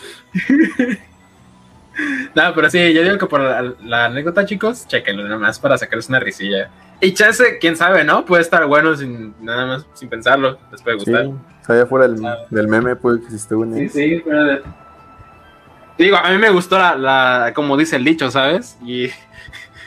No, 2.36 2.54
pero 2.54 2.70
sí, 2.70 2.94
yo 2.94 3.02
digo 3.04 3.18
que 3.18 3.26
por 3.26 3.42
la, 3.42 3.74
la 3.84 4.06
anécdota, 4.06 4.46
chicos, 4.46 4.88
chequenlo 4.88 5.24
nada 5.24 5.38
más 5.38 5.60
para 5.60 5.78
sacarles 5.78 6.10
una 6.10 6.20
risilla. 6.20 6.70
Y 7.02 7.14
chance, 7.14 7.58
quién 7.60 7.76
sabe, 7.76 8.04
¿no? 8.04 8.26
Puede 8.26 8.42
estar 8.44 8.66
bueno 8.66 8.96
sin 8.96 9.34
nada 9.44 9.66
más, 9.66 9.86
sin 9.94 10.08
pensarlo. 10.10 10.60
Les 10.72 10.82
puede 10.82 11.00
Sí, 11.00 11.06
gustar. 11.12 11.26
sea, 11.66 11.76
allá 11.76 11.86
fuera 11.86 12.08
del, 12.08 12.22
del 12.50 12.68
meme 12.68 12.96
puede 12.96 13.20
que 13.20 13.26
existe 13.26 13.56
una. 13.56 13.78
Sí, 13.78 13.90
sí, 13.90 14.20
fuera 14.20 14.44
de- 14.44 14.62
Digo, 15.98 16.16
a 16.18 16.30
mí 16.30 16.38
me 16.38 16.50
gustó 16.52 16.78
la, 16.78 16.96
la 16.96 17.52
como 17.56 17.76
dice 17.76 17.96
el 17.96 18.04
dicho, 18.04 18.30
¿sabes? 18.30 18.78
Y 18.86 19.10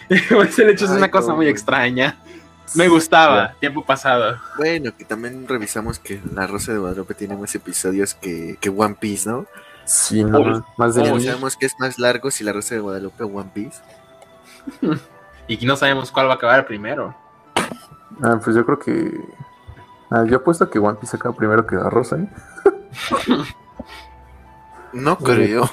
como 0.29 0.43
dice 0.43 0.63
el 0.63 0.71
dicho 0.73 0.87
es 0.87 0.91
una 0.91 1.11
cosa 1.11 1.29
muy 1.29 1.45
güey. 1.45 1.49
extraña. 1.51 2.17
Me 2.75 2.87
gustaba, 2.89 3.55
tiempo 3.59 3.85
pasado. 3.85 4.37
Bueno, 4.57 4.93
que 4.97 5.05
también 5.05 5.47
revisamos 5.49 5.99
que 5.99 6.21
La 6.35 6.47
Rosa 6.47 6.73
de 6.73 6.79
Guadalupe 6.79 7.15
tiene 7.15 7.37
más 7.37 7.53
episodios 7.57 8.15
que, 8.15 8.57
que 8.61 8.69
One 8.69 8.97
Piece, 9.01 9.29
¿no? 9.29 9.47
Sí, 9.85 10.23
no, 10.25 10.65
más 10.77 10.95
de 10.95 11.03
mil. 11.11 11.23
sabemos 11.25 11.57
que 11.57 11.67
es 11.67 11.75
más 11.81 11.99
largo 11.99 12.31
si 12.31 12.45
La 12.45 12.53
Rosa 12.53 12.75
de 12.77 12.81
Guadalupe 12.81 13.25
o 13.25 13.27
One 13.29 13.51
Piece. 13.53 13.81
Y 15.49 15.67
no 15.67 15.75
sabemos 15.75 16.13
cuál 16.13 16.29
va 16.29 16.35
a 16.35 16.37
acabar 16.37 16.65
primero. 16.65 17.13
Ah, 18.23 18.39
pues 18.45 18.55
yo 18.55 18.65
creo 18.65 18.79
que. 18.79 19.21
Ah, 20.09 20.23
yo 20.25 20.37
apuesto 20.37 20.71
que 20.71 20.79
One 20.79 20.97
Piece 21.01 21.17
acaba 21.17 21.35
primero 21.35 21.67
que 21.67 21.75
la 21.75 21.91
Rosa, 21.91 22.19
¿eh? 22.19 22.29
No 24.93 25.19
creo. 25.19 25.69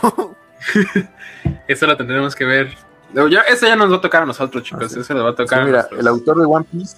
Eso 1.68 1.86
lo 1.86 1.96
tendremos 1.96 2.36
que 2.36 2.46
ver. 2.46 2.76
Ya- 3.14 3.42
eso 3.42 3.68
ya 3.68 3.76
nos 3.76 3.92
va 3.92 3.98
a 3.98 4.02
tocar 4.02 4.24
a 4.24 4.26
nosotros, 4.26 4.64
chicos. 4.64 4.86
Ah, 4.86 4.90
sí. 4.90 5.00
Eso 5.00 5.14
nos 5.14 5.24
va 5.26 5.30
a 5.30 5.32
Sí, 5.34 5.38
tocar 5.38 5.62
a 5.62 5.66
mira, 5.66 5.78
nosotros. 5.78 6.00
el 6.02 6.08
autor 6.08 6.38
de 6.40 6.46
One 6.46 6.66
Piece. 6.72 6.98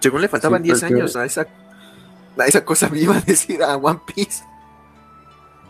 Según 0.00 0.20
le 0.20 0.28
faltaban 0.28 0.58
Sí, 0.62 0.64
10 0.64 0.80
porque- 0.80 0.94
años 0.94 1.16
a 1.16 1.24
esa, 1.24 1.46
a 2.38 2.44
esa 2.46 2.64
cosa 2.64 2.88
me 2.90 2.98
iba 2.98 3.16
a 3.16 3.20
decir 3.20 3.62
a 3.62 3.76
One 3.76 4.00
Piece. 4.14 4.44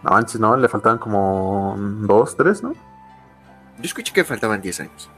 No, 0.02 0.14
antes 0.14 0.38
no, 0.38 0.56
le 0.56 0.68
faltaban 0.68 0.98
como 0.98 1.74
dos, 1.78 2.36
tres, 2.36 2.62
¿no? 2.62 2.72
Yo 2.72 3.84
escuché 3.84 4.12
que 4.12 4.24
faltaban 4.24 4.60
10 4.60 4.80
años. 4.80 5.10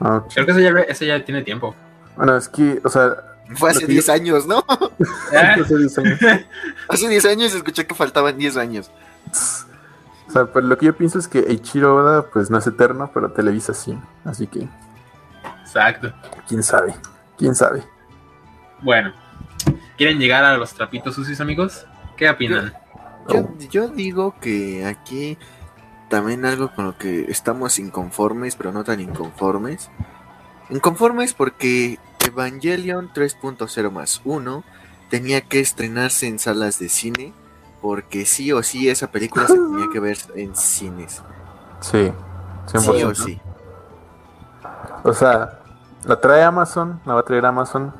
Ah, 0.00 0.22
Creo 0.32 0.46
que 0.46 0.52
ese 0.52 0.62
ya, 0.62 0.70
ese 0.80 1.06
ya 1.06 1.24
tiene 1.24 1.42
tiempo. 1.42 1.74
Bueno, 2.16 2.36
es 2.36 2.48
que, 2.48 2.80
o 2.84 2.88
sea, 2.88 3.16
Fue 3.54 3.70
hace 3.70 3.82
Lo 3.82 3.86
que 3.86 3.92
10 3.94 4.08
años, 4.08 4.46
¿no? 4.46 4.64
Eh, 5.32 5.36
hace 5.36 5.76
10 5.76 5.98
años. 5.98 6.18
Hace 6.88 7.08
10 7.08 7.24
años 7.26 7.54
escuché 7.54 7.86
que 7.86 7.94
faltaban 7.94 8.36
10 8.36 8.56
años. 8.56 8.90
O 10.28 10.30
sea, 10.30 10.46
pues 10.46 10.64
lo 10.64 10.78
que 10.78 10.86
yo 10.86 10.96
pienso 10.96 11.18
es 11.18 11.28
que 11.28 11.40
Eiichiro 11.40 11.96
Oda, 11.96 12.22
pues 12.22 12.50
no 12.50 12.58
es 12.58 12.66
eterno, 12.66 13.10
pero 13.12 13.32
Televisa 13.32 13.74
sí. 13.74 13.98
Así 14.24 14.46
que, 14.46 14.68
Exacto. 15.60 16.12
quién 16.48 16.62
sabe, 16.62 16.94
quién 17.36 17.54
sabe. 17.54 17.82
Bueno, 18.80 19.12
¿quieren 19.96 20.18
llegar 20.18 20.44
a 20.44 20.56
los 20.56 20.72
trapitos 20.72 21.14
sucios, 21.14 21.40
amigos? 21.40 21.86
¿Qué 22.16 22.28
opinan? 22.30 22.72
Yo, 23.28 23.48
yo 23.70 23.88
digo 23.88 24.34
que 24.40 24.84
aquí 24.86 25.38
también 26.08 26.44
algo 26.44 26.74
con 26.74 26.84
lo 26.86 26.98
que 26.98 27.30
estamos 27.30 27.78
inconformes, 27.78 28.56
pero 28.56 28.72
no 28.72 28.84
tan 28.84 29.00
inconformes. 29.00 29.90
Inconformes 30.70 31.34
porque 31.34 31.98
Evangelion 32.26 33.10
3.0 33.12 33.90
más 33.90 34.20
1 34.24 34.64
tenía 35.08 35.40
que 35.42 35.60
estrenarse 35.60 36.26
en 36.26 36.38
salas 36.38 36.78
de 36.78 36.88
cine, 36.88 37.32
porque 37.80 38.24
sí 38.26 38.52
o 38.52 38.62
sí 38.62 38.88
esa 38.88 39.10
película 39.10 39.46
se 39.46 39.54
tenía 39.54 39.86
que 39.92 40.00
ver 40.00 40.18
en 40.34 40.54
cines. 40.54 41.22
Sí, 41.80 42.12
100%. 42.66 42.80
Sí 42.80 43.02
o 43.02 43.14
sí. 43.14 43.40
O 45.04 45.12
sea, 45.12 45.60
la 46.04 46.20
trae 46.20 46.42
Amazon, 46.42 47.00
la 47.04 47.14
va 47.14 47.20
a 47.20 47.24
traer 47.24 47.46
Amazon. 47.46 47.94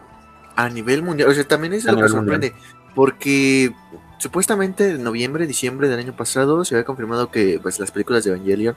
A 0.55 0.69
nivel 0.69 1.03
mundial, 1.03 1.31
o 1.31 1.35
sea, 1.35 1.49
también 1.49 1.73
es 1.73 1.85
lo 1.85 1.97
que 1.97 2.09
sorprende, 2.09 2.55
porque 2.95 3.75
supuestamente 4.23 4.91
en 4.91 5.03
noviembre, 5.03 5.49
diciembre 5.49 5.89
del 5.89 5.99
año 5.99 6.15
pasado 6.15 6.65
se 6.65 6.77
había 6.77 6.85
confirmado 6.85 7.33
que 7.33 7.59
pues 7.61 7.81
las 7.81 7.91
películas 7.91 8.23
de 8.23 8.31
Evangelion 8.31 8.77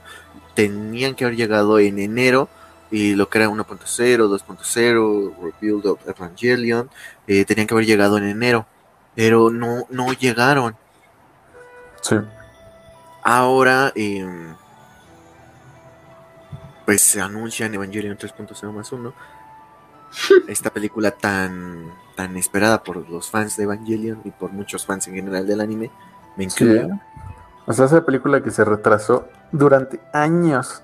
tenían 0.54 1.14
que 1.14 1.24
haber 1.24 1.36
llegado 1.36 1.78
en 1.78 2.00
enero 2.00 2.48
y 2.90 3.14
lo 3.14 3.28
que 3.28 3.38
era 3.38 3.48
1.0, 3.48 3.86
2.0, 3.86 5.34
Rebuild 5.60 5.86
of 5.86 6.00
Evangelion, 6.08 6.90
eh, 7.28 7.44
tenían 7.44 7.68
que 7.68 7.74
haber 7.74 7.86
llegado 7.86 8.18
en 8.18 8.24
enero, 8.24 8.66
pero 9.14 9.50
no, 9.50 9.86
no 9.88 10.12
llegaron. 10.14 10.74
Sí. 12.00 12.16
Ahora, 13.22 13.92
eh, 13.94 14.26
pues 16.84 17.02
se 17.02 17.20
anuncia 17.20 17.66
en 17.66 17.74
Evangelion 17.74 18.18
3.0 18.18 18.72
más 18.72 18.90
1 18.90 19.14
esta 20.48 20.70
película 20.70 21.10
tan, 21.10 21.92
tan 22.14 22.36
esperada 22.36 22.82
por 22.82 23.08
los 23.08 23.30
fans 23.30 23.56
de 23.56 23.64
Evangelion 23.64 24.20
y 24.24 24.30
por 24.30 24.52
muchos 24.52 24.86
fans 24.86 25.06
en 25.08 25.14
general 25.14 25.46
del 25.46 25.60
anime. 25.60 25.90
Me 26.36 26.48
Sí. 26.48 26.64
incluyo. 26.64 26.94
O 27.66 27.72
sea, 27.72 27.86
esa 27.86 28.04
película 28.04 28.42
que 28.42 28.50
se 28.50 28.64
retrasó 28.64 29.28
durante 29.52 30.00
años. 30.12 30.82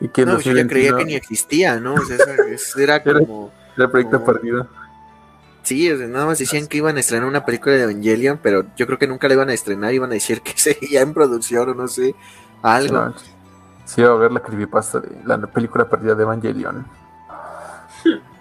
Y 0.00 0.08
que 0.08 0.24
No, 0.24 0.38
yo 0.40 0.52
ya 0.52 0.66
creía 0.66 0.92
2021 0.92 0.96
que 0.98 1.04
ni 1.04 1.14
existía, 1.14 1.80
¿no? 1.80 1.94
O 1.94 2.00
sea, 2.04 2.16
era 2.78 3.02
como. 3.02 3.50
Era 3.76 3.84
el 3.84 3.90
proyecto 3.90 4.24
perdido. 4.24 4.68
Sí, 5.62 5.90
o 5.92 5.98
sea, 5.98 6.06
nada 6.06 6.24
más 6.24 6.38
decían 6.38 6.66
que 6.66 6.78
iban 6.78 6.96
a 6.96 7.00
estrenar 7.00 7.28
una 7.28 7.44
película 7.44 7.74
de 7.74 7.82
Evangelion, 7.82 8.38
pero 8.42 8.64
yo 8.76 8.86
creo 8.86 8.98
que 8.98 9.06
nunca 9.06 9.28
la 9.28 9.34
iban 9.34 9.50
a 9.50 9.52
estrenar, 9.52 9.92
iban 9.92 10.10
a 10.10 10.14
decir 10.14 10.40
que 10.40 10.52
seguía 10.56 11.02
en 11.02 11.12
producción 11.12 11.68
o 11.68 11.74
no 11.74 11.88
sé, 11.88 12.14
algo. 12.62 12.94
No, 12.94 13.14
Sí, 13.84 14.00
iba 14.02 14.10
a 14.12 14.16
ver 14.16 14.32
la 14.32 14.40
creepypasta 14.40 15.00
de 15.00 15.10
la 15.24 15.38
película 15.46 15.88
perdida 15.88 16.14
de 16.14 16.22
Evangelion. 16.22 16.86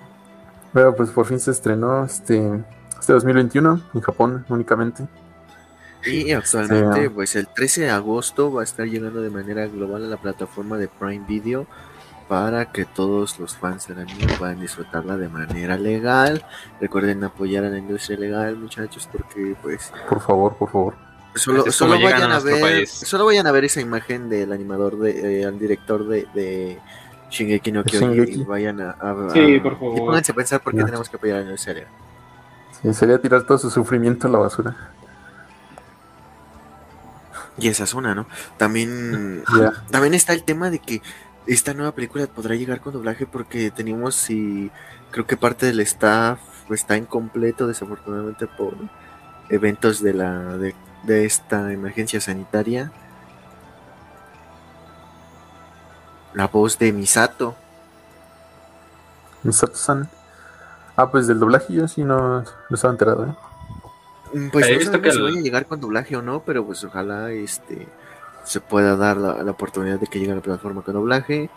Pero 0.77 0.95
pues 0.95 1.09
por 1.09 1.25
fin 1.25 1.39
se 1.39 1.49
estrenó 1.49 2.05
este, 2.05 2.63
este 2.99 3.11
2021 3.13 3.81
en 3.95 4.01
Japón 4.01 4.45
únicamente. 4.47 5.07
Y 6.05 6.31
actualmente, 6.33 7.01
Sí. 7.05 7.09
pues 7.09 7.35
el 7.35 7.47
13 7.47 7.81
de 7.81 7.89
agosto 7.89 8.53
va 8.53 8.61
a 8.61 8.63
estar 8.63 8.85
llegando 8.85 9.19
de 9.21 9.31
manera 9.31 9.65
global 9.65 10.05
a 10.05 10.07
la 10.07 10.17
plataforma 10.17 10.77
de 10.77 10.87
Prime 10.87 11.25
Video 11.27 11.65
para 12.27 12.71
que 12.71 12.85
todos 12.85 13.39
los 13.39 13.55
fans 13.57 13.87
del 13.87 14.01
anime 14.01 14.27
puedan 14.37 14.59
disfrutarla 14.61 15.17
de 15.17 15.29
manera 15.29 15.79
legal. 15.79 16.45
Recuerden 16.79 17.23
apoyar 17.23 17.63
a 17.65 17.69
la 17.69 17.79
industria 17.79 18.19
legal, 18.19 18.55
muchachos, 18.57 19.09
porque 19.11 19.55
pues 19.63 19.91
Por 20.07 20.21
favor, 20.21 20.57
por 20.57 20.69
favor. 20.69 20.93
solo, 21.33 21.61
Así 21.61 21.69
es 21.69 21.77
como 21.79 21.93
solo 21.93 21.95
llegan 22.07 22.21
vayan 22.21 22.31
a 22.33 22.39
ver, 22.39 22.61
país. 22.61 22.91
solo 22.91 23.25
vayan 23.25 23.47
a 23.47 23.51
ver 23.51 23.65
esa 23.65 23.81
imagen 23.81 24.29
del 24.29 24.51
animador 24.53 24.99
de, 24.99 25.41
eh, 25.41 25.45
al 25.45 25.57
director 25.57 26.07
de, 26.07 26.27
de 26.35 26.79
Shingeki 27.29 27.71
no 27.71 27.83
Kyojin 27.83 28.41
y 28.41 28.43
vayan 28.43 28.79
a, 28.81 28.91
a- 28.91 29.29
Sí, 29.33 29.59
por 29.59 29.73
favor. 29.79 29.97
y 29.97 29.99
pónganse 29.99 30.31
a 30.31 30.35
pensar 30.35 30.61
por 30.61 30.73
qué 30.73 30.79
Ya. 30.79 30.85
tenemos 30.85 31.09
que 31.09 31.17
apoyar 31.17 31.37
a 31.37 31.41
la 31.41 31.45
legal. 31.51 31.87
Sí, 32.81 32.93
sería 32.93 33.19
tirar 33.19 33.43
todo 33.43 33.57
su 33.57 33.69
sufrimiento 33.69 34.27
a 34.27 34.31
la 34.31 34.37
basura. 34.37 34.75
Y 37.57 37.67
esa 37.69 37.85
es 37.85 37.93
una, 37.93 38.13
¿no? 38.13 38.27
También 38.57 39.43
Ya. 39.59 39.73
También 39.89 40.13
está 40.13 40.33
el 40.33 40.43
tema 40.43 40.69
de 40.69 40.79
que 40.79 41.01
esta 41.47 41.73
nueva 41.73 41.93
película 41.93 42.27
podrá 42.27 42.55
llegar 42.55 42.81
con 42.81 42.93
doblaje 42.93 43.25
porque 43.25 43.71
teníamos 43.71 44.29
y 44.29 44.69
creo 45.11 45.25
que 45.25 45.37
parte 45.37 45.65
del 45.65 45.79
staff 45.79 46.39
está 46.69 46.97
incompleto 46.97 47.65
desafortunadamente 47.67 48.45
por 48.47 48.75
eventos 49.49 50.03
de 50.03 50.13
la 50.13 50.57
de, 50.57 50.75
de 51.03 51.25
esta 51.25 51.71
emergencia 51.71 52.21
sanitaria. 52.21 52.91
La 56.33 56.47
voz 56.47 56.77
de 56.77 56.91
Misato. 56.93 57.55
Misato-san. 59.43 60.09
Ah, 60.95 61.09
pues 61.11 61.27
del 61.27 61.39
doblaje 61.39 61.73
yo 61.73 61.87
sí 61.87 62.03
no, 62.03 62.41
no 62.41 62.45
estaba 62.71 62.91
enterado, 62.91 63.25
¿eh? 63.25 63.35
Mm, 64.37 64.49
Pues 64.49 64.65
He 64.67 64.71
no 64.73 64.77
visto 64.79 64.91
sabemos 64.91 65.05
que 65.07 65.11
si 65.17 65.21
vaya 65.21 65.39
a 65.39 65.43
llegar 65.43 65.65
con 65.67 65.79
doblaje 65.79 66.15
o 66.15 66.21
no, 66.21 66.41
pero 66.41 66.65
pues 66.65 66.83
ojalá 66.83 67.31
este 67.31 67.87
se 68.43 68.61
pueda 68.61 68.95
dar 68.95 69.17
la, 69.17 69.43
la 69.43 69.51
oportunidad 69.51 69.99
de 69.99 70.07
que 70.07 70.19
llegue 70.19 70.31
a 70.31 70.35
la 70.35 70.41
plataforma 70.41 70.81
con 70.81 70.93
doblaje. 70.95 71.49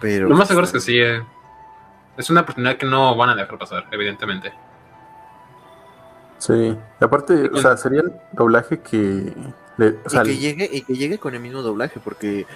Pero 0.00 0.28
Lo 0.28 0.30
más 0.34 0.40
pues, 0.40 0.48
seguro 0.48 0.66
es 0.66 0.72
que 0.72 0.80
sí. 0.80 0.98
eh. 0.98 1.22
Es 2.16 2.28
una 2.30 2.40
oportunidad 2.42 2.76
que 2.76 2.86
no 2.86 3.14
van 3.16 3.30
a 3.30 3.34
dejar 3.34 3.58
pasar, 3.58 3.86
evidentemente. 3.90 4.52
Sí. 6.38 6.76
Y 7.00 7.04
aparte, 7.04 7.50
o 7.52 7.56
sea, 7.58 7.76
sería 7.76 8.00
el 8.00 8.12
doblaje 8.32 8.80
que... 8.80 9.34
le- 9.76 9.98
o 10.04 10.08
sea, 10.10 10.22
y 10.22 10.26
que 10.26 10.36
llegue 10.38 10.68
y 10.72 10.82
que 10.82 10.94
llegue 10.94 11.18
con 11.18 11.34
el 11.34 11.40
mismo 11.40 11.60
doblaje 11.62 12.00
porque 12.02 12.46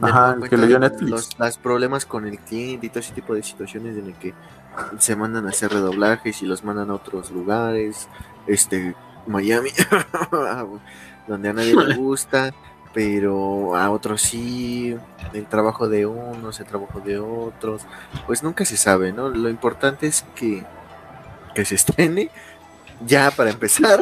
Ajá, 0.00 0.28
el 0.30 0.34
que 0.34 0.38
cuenta, 0.40 0.56
le 0.58 0.66
dio 0.66 0.78
Netflix. 0.78 1.10
los, 1.10 1.38
los 1.38 1.58
problemas 1.58 2.04
con 2.06 2.26
el 2.26 2.38
cliente 2.38 2.86
y 2.86 2.88
todo 2.88 3.00
ese 3.00 3.12
tipo 3.14 3.34
de 3.34 3.42
situaciones 3.42 3.96
en 3.96 4.06
el 4.06 4.14
que 4.14 4.34
se 4.98 5.14
mandan 5.16 5.46
a 5.46 5.50
hacer 5.50 5.72
redoblajes 5.72 6.42
y 6.42 6.46
los 6.46 6.64
mandan 6.64 6.90
a 6.90 6.94
otros 6.94 7.30
lugares 7.30 8.08
este 8.46 8.94
Miami 9.26 9.70
donde 11.28 11.48
a 11.48 11.52
nadie 11.52 11.74
le 11.76 11.94
gusta 11.96 12.52
pero 12.92 13.76
a 13.76 13.90
otros 13.90 14.22
sí 14.22 14.96
el 15.32 15.46
trabajo 15.46 15.88
de 15.88 16.06
unos 16.06 16.60
el 16.60 16.66
trabajo 16.66 17.00
de 17.00 17.18
otros 17.18 17.82
pues 18.26 18.42
nunca 18.42 18.64
se 18.64 18.76
sabe 18.76 19.12
no 19.12 19.28
lo 19.28 19.48
importante 19.48 20.06
es 20.06 20.24
que 20.34 20.64
que 21.54 21.64
se 21.64 21.76
estrene 21.76 22.30
ya 23.06 23.30
para 23.30 23.50
empezar 23.50 24.00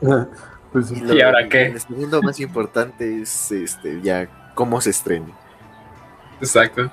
pues. 0.00 0.90
Y, 0.90 1.00
lo- 1.00 1.14
¿Y 1.14 1.22
ahora 1.22 1.48
qué? 1.48 1.66
El 1.68 1.80
segundo 1.80 2.20
más 2.22 2.38
importante 2.40 3.22
es 3.22 3.50
este 3.52 4.02
ya 4.02 4.28
cómo 4.56 4.80
se 4.80 4.90
estrene. 4.90 5.32
Exacto. 6.40 6.90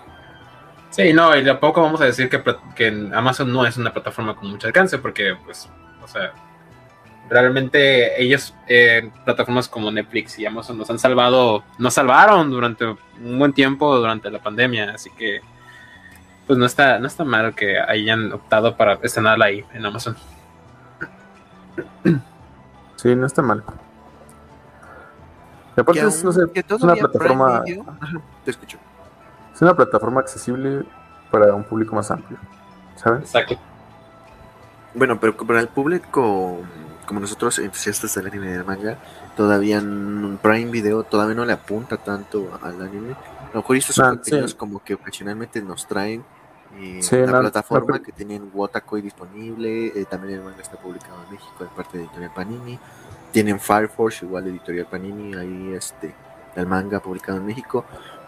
Sí, 0.91 1.11
no, 1.11 1.35
y 1.35 1.43
de 1.43 1.49
a 1.49 1.59
poco 1.59 1.81
vamos 1.81 1.99
a 2.01 2.05
decir 2.05 2.29
que 2.29 3.09
Amazon 3.15 3.51
no 3.51 3.65
es 3.65 3.77
una 3.77 3.91
plataforma 3.91 4.35
con 4.35 4.51
mucho 4.51 4.67
alcance, 4.67 4.99
porque, 4.99 5.35
pues, 5.43 5.67
o 6.03 6.07
sea, 6.07 6.33
realmente 7.29 8.21
ellos, 8.21 8.53
eh, 8.67 9.09
plataformas 9.25 9.67
como 9.67 9.89
Netflix 9.89 10.37
y 10.37 10.45
Amazon 10.45 10.77
nos 10.77 10.89
han 10.91 10.99
salvado, 10.99 11.63
nos 11.79 11.95
salvaron 11.95 12.51
durante 12.51 12.85
un 12.85 13.39
buen 13.39 13.53
tiempo 13.53 13.97
durante 13.97 14.29
la 14.29 14.37
pandemia, 14.37 14.91
así 14.91 15.09
que, 15.17 15.41
pues 16.45 16.59
no 16.59 16.65
está, 16.67 16.99
no 16.99 17.07
está 17.07 17.23
mal 17.23 17.55
que 17.55 17.79
hayan 17.79 18.31
optado 18.31 18.77
para 18.77 18.99
estrenarla 19.01 19.45
ahí 19.45 19.65
en 19.73 19.85
Amazon. 19.85 20.15
Sí, 22.97 23.15
no 23.15 23.25
está 23.25 23.41
mal. 23.41 23.63
Y 25.75 25.81
aparte, 25.81 26.01
Que 26.01 26.07
es, 26.07 26.23
no 26.23 26.31
aún- 26.31 26.47
sé, 26.47 26.51
que 26.53 26.59
es 26.75 26.81
una 26.83 26.93
plataforma, 26.95 27.63
Prime 27.63 27.81
Video- 27.81 27.95
Ajá, 27.99 28.21
te 28.45 28.51
escucho. 28.51 28.77
es 29.53 29.61
una 29.61 29.75
plataforma 29.75 30.21
accesible 30.21 30.85
para 31.31 31.53
un 31.55 31.63
público 31.63 31.95
más 31.95 32.09
amplio, 32.11 32.37
¿sabes? 32.95 33.21
Exacto. 33.23 33.55
Bueno, 34.93 35.19
pero 35.19 35.35
para 35.35 35.59
el 35.59 35.67
público 35.69 36.59
como 37.07 37.19
nosotros 37.19 37.59
entusiastas 37.59 38.15
del 38.15 38.27
anime 38.27 38.47
y 38.47 38.51
del 38.51 38.63
manga, 38.65 38.97
todavía 39.35 39.79
n- 39.79 40.37
Prime 40.41 40.71
Video 40.71 41.03
todavía 41.03 41.35
no 41.35 41.43
le 41.43 41.51
apunta 41.53 41.97
tanto 41.97 42.57
al 42.61 42.81
anime. 42.81 43.11
A 43.13 43.47
lo 43.53 43.59
mejor 43.61 43.75
estos 43.75 43.95
son 43.95 44.05
Ah, 44.05 44.09
contenidos 44.09 44.51
sí. 44.51 44.57
como 44.57 44.81
que 44.83 44.93
ocasionalmente 44.93 45.61
nos 45.61 45.85
traen 45.87 46.23
eh, 46.79 46.99
Sí, 47.03 47.17
la 47.17 47.27
no, 47.33 47.39
plataforma 47.41 47.97
no, 47.97 48.03
que 48.03 48.11
tienen 48.11 48.49
Wotakoi 48.53 49.01
disponible, 49.01 49.87
eh, 49.87 50.05
también 50.09 50.39
el 50.39 50.43
manga 50.45 50.61
está 50.61 50.75
publicado 50.77 51.17
en 51.25 51.31
México 51.33 51.55
de 51.63 51.67
parte 51.67 51.97
de 51.99 52.05
Editorial 52.05 52.31
Panini, 52.33 52.79
tienen 53.33 53.59
Fire 53.59 53.89
Force, 53.89 54.23
igual 54.25 54.47
Editorial 54.47 54.85
Panini, 54.85 55.35
ahí 55.35 55.73
este, 55.75 56.13
el 56.55 56.65
manga 56.67 57.01
publicado 57.01 57.39
en 57.39 57.45
México, 57.45 57.83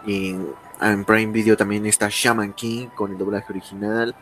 y 0.06 0.36
en 0.82 1.06
Prime 1.06 1.32
Video 1.32 1.56
también 1.56 1.86
está 1.86 2.08
Shaman 2.12 2.52
King 2.54 2.88
con 2.88 3.12
el 3.14 3.18
doblaje 3.18 3.46
original, 3.50 4.14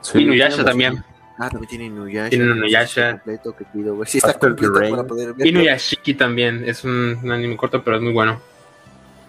Sí, 0.00 0.20
y 0.20 0.24
Nuyasha 0.26 0.64
también. 0.64 1.04
ah, 1.38 1.50
también 1.50 1.68
tienen 1.68 1.96
Nuyasha, 1.96 2.30
Tienen 2.30 2.48
no 2.48 2.54
sé 2.54 2.60
si 2.60 2.64
Nuyasha. 2.66 3.00
está 3.10 3.12
completo, 3.18 3.56
que 3.56 3.64
pido 3.64 3.98
ver 3.98 4.08
si 4.08 4.18
está 4.18 4.34
completo 4.38 4.72
para 4.90 5.04
poder 5.04 5.34
verlo. 5.34 5.44
Inuyashiki 5.46 6.14
también. 6.14 6.62
Es 6.64 6.84
un, 6.84 7.18
un 7.22 7.30
anime 7.32 7.56
corto, 7.56 7.82
pero 7.82 7.96
es 7.96 8.02
muy 8.02 8.12
bueno. 8.12 8.40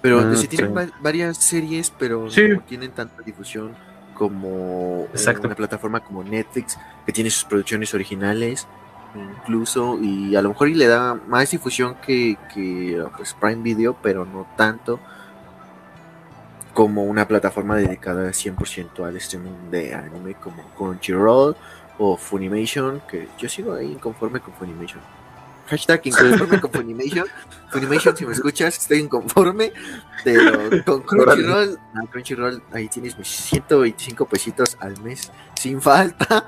Pero 0.02 0.22
Mm, 0.22 0.36
sí 0.36 0.48
tienen 0.48 0.70
sí. 0.70 0.74
va- 0.76 0.98
varias 1.02 1.38
series, 1.38 1.90
pero 1.90 2.30
Sí. 2.30 2.48
no 2.48 2.62
tienen 2.62 2.92
tanta 2.92 3.22
difusión 3.24 3.76
como 4.14 5.08
Exacto. 5.12 5.48
una 5.48 5.56
plataforma 5.56 6.02
como 6.02 6.24
Netflix, 6.24 6.78
que 7.06 7.12
tiene 7.12 7.30
sus 7.32 7.46
producciones 7.46 7.94
originales, 7.96 8.68
incluso, 9.16 10.00
y 10.02 10.36
a 10.36 10.42
lo 10.42 10.50
mejor 10.50 10.70
y 10.70 10.76
le 10.76 10.88
da 10.88 11.16
más 11.28 11.52
difusión 11.52 11.96
que, 11.96 12.38
que 12.54 13.04
pues, 13.18 13.34
Prime 13.34 13.62
Video, 13.64 13.96
pero 14.02 14.26
no 14.26 14.48
tanto 14.56 15.00
como 16.74 17.04
una 17.04 17.28
plataforma 17.28 17.76
dedicada 17.76 18.30
100% 18.30 19.06
al 19.06 19.18
streaming 19.18 19.70
de 19.70 19.94
anime 19.94 20.36
como 20.36 20.64
Crunchyroll 20.78 21.56
o 21.98 22.16
Funimation, 22.16 23.02
que 23.10 23.28
yo 23.38 23.50
sigo 23.50 23.74
ahí 23.74 23.92
inconforme 23.92 24.40
con 24.40 24.54
Funimation. 24.54 25.02
Hashtag 25.68 26.02
inconforme 26.06 26.62
con 26.62 26.72
Funimation. 26.72 27.26
Funimation, 27.70 28.16
si 28.16 28.26
me 28.26 28.32
escuchas, 28.32 28.78
estoy 28.78 29.00
inconforme. 29.00 29.74
Pero 30.24 30.84
con 30.86 31.02
Crunchyroll, 31.02 31.78
no, 31.94 32.08
Crunchyroll, 32.08 32.64
ahí 32.72 32.88
tienes 32.88 33.18
mis 33.18 33.28
125 33.28 34.26
pesitos 34.26 34.78
al 34.80 35.00
mes, 35.02 35.32
sin 35.56 35.82
falta, 35.82 36.46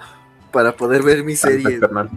para 0.51 0.73
poder 0.73 1.03
ver 1.03 1.23
mis 1.23 1.39
series. 1.39 1.79
carnal. 1.79 2.09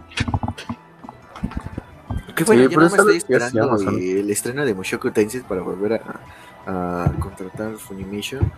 Que 2.35 2.43
bueno, 2.43 2.63
Sí, 2.67 2.69
yo 2.73 2.79
más 2.81 2.91
¿sabes 2.91 3.15
estoy 3.17 3.37
qué 3.37 3.45
esperando 3.45 3.89
el 3.91 4.29
estreno 4.29 4.65
de 4.65 4.73
Mushoku 4.73 5.09
Tensei 5.11 5.41
para 5.41 5.61
volver 5.61 6.01
a, 6.67 7.05
a 7.05 7.11
contratar 7.19 7.75
Funimation. 7.77 8.51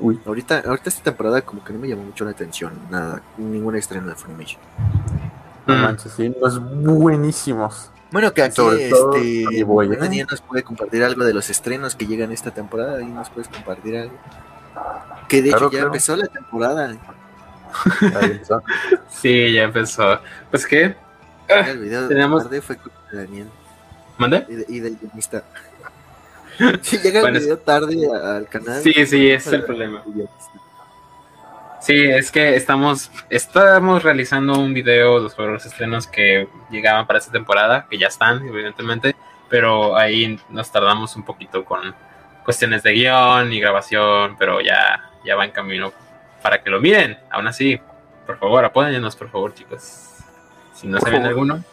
Uy, 0.00 0.18
Ahorita, 0.24 0.62
ahorita 0.64 0.88
esta 0.88 1.02
temporada 1.02 1.42
como 1.42 1.62
que 1.64 1.72
no 1.72 1.80
me 1.80 1.88
llamó 1.88 2.04
mucho 2.04 2.24
la 2.24 2.30
atención, 2.30 2.72
nada, 2.88 3.20
ningún 3.36 3.74
estreno 3.76 4.06
de 4.08 4.14
Funimation. 4.14 4.60
no 5.66 5.74
manches, 5.74 6.12
sí, 6.12 6.34
los 6.40 6.60
buenísimos. 6.82 7.90
Bueno, 8.10 8.32
que 8.32 8.42
aquí 8.42 8.54
Sobre 8.56 8.88
este 8.88 9.64
Boy, 9.64 9.92
¿eh? 9.92 9.96
Daniel 10.00 10.26
nos 10.30 10.40
puede 10.40 10.62
compartir 10.62 11.04
algo 11.04 11.24
de 11.24 11.34
los 11.34 11.50
estrenos 11.50 11.94
que 11.94 12.06
llegan 12.06 12.32
esta 12.32 12.52
temporada 12.52 13.02
y 13.02 13.06
nos 13.06 13.28
puedes 13.28 13.48
compartir 13.48 13.98
algo. 13.98 14.14
Que 15.28 15.42
de 15.42 15.50
Claro, 15.50 15.66
hecho 15.66 15.72
ya 15.72 15.78
claro. 15.80 15.86
empezó 15.88 16.16
la 16.16 16.26
temporada. 16.28 16.96
Ahí. 18.20 18.40
Sí, 19.08 19.52
ya 19.52 19.62
empezó. 19.64 20.20
Pues 20.50 20.66
qué. 20.66 20.94
Ya 21.48 21.70
el 21.70 21.78
video 21.78 22.08
Tenemos- 22.08 22.42
tarde 22.44 22.60
fue 22.60 22.76
culpa 22.76 22.98
de 23.10 23.18
Daniel 23.24 23.48
¿Mande? 24.18 24.44
y, 24.48 24.54
de- 24.54 24.66
y 24.68 24.80
del 24.80 24.96
guionista. 24.96 25.42
Si 26.82 26.98
llega 26.98 27.20
Bueno, 27.20 27.36
el 27.38 27.44
video 27.44 27.58
tarde 27.58 27.96
al 28.12 28.48
canal. 28.48 28.82
Sí, 28.82 28.92
sí, 29.06 29.30
ese 29.30 29.34
es 29.48 29.52
el 29.52 29.62
problema. 29.64 30.02
Sí, 31.80 31.94
es 32.04 32.32
que 32.32 32.56
estamos, 32.56 33.10
estamos 33.30 34.02
realizando 34.02 34.58
un 34.58 34.74
video 34.74 35.20
los 35.20 35.64
estrenos 35.66 36.08
que 36.08 36.48
llegaban 36.70 37.06
para 37.06 37.20
esta 37.20 37.30
temporada, 37.30 37.86
que 37.88 37.96
ya 37.96 38.08
están, 38.08 38.46
evidentemente, 38.48 39.14
pero 39.48 39.96
ahí 39.96 40.38
nos 40.50 40.70
tardamos 40.72 41.14
un 41.14 41.24
poquito 41.24 41.64
con 41.64 41.94
cuestiones 42.44 42.82
de 42.82 42.92
guion 42.92 43.52
y 43.52 43.60
grabación, 43.60 44.34
pero 44.38 44.60
ya, 44.60 45.08
ya 45.24 45.36
va 45.36 45.44
en 45.44 45.52
camino 45.52 45.92
para 46.42 46.62
que 46.62 46.70
lo 46.70 46.80
miren. 46.80 47.18
Aún 47.30 47.46
así, 47.46 47.80
por 48.26 48.38
favor, 48.38 48.64
apóyennos, 48.64 49.16
por 49.16 49.30
favor, 49.30 49.54
chicos. 49.54 50.08
Si 50.74 50.86
no 50.86 50.98
favor. 51.00 51.20
alguno. 51.26 51.64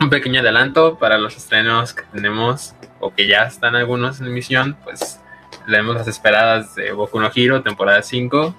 Un 0.00 0.10
pequeño 0.10 0.40
adelanto 0.40 0.98
para 0.98 1.16
los 1.18 1.36
estrenos 1.36 1.94
que 1.94 2.02
tenemos, 2.12 2.74
o 3.00 3.12
que 3.14 3.26
ya 3.26 3.44
están 3.44 3.74
algunos 3.74 4.20
en 4.20 4.26
emisión, 4.26 4.76
pues 4.84 5.20
tenemos 5.64 5.94
las 5.96 6.06
esperadas 6.08 6.74
de 6.74 6.92
Boku 6.92 7.18
no 7.20 7.30
Hero, 7.34 7.62
temporada 7.62 8.02
5. 8.02 8.54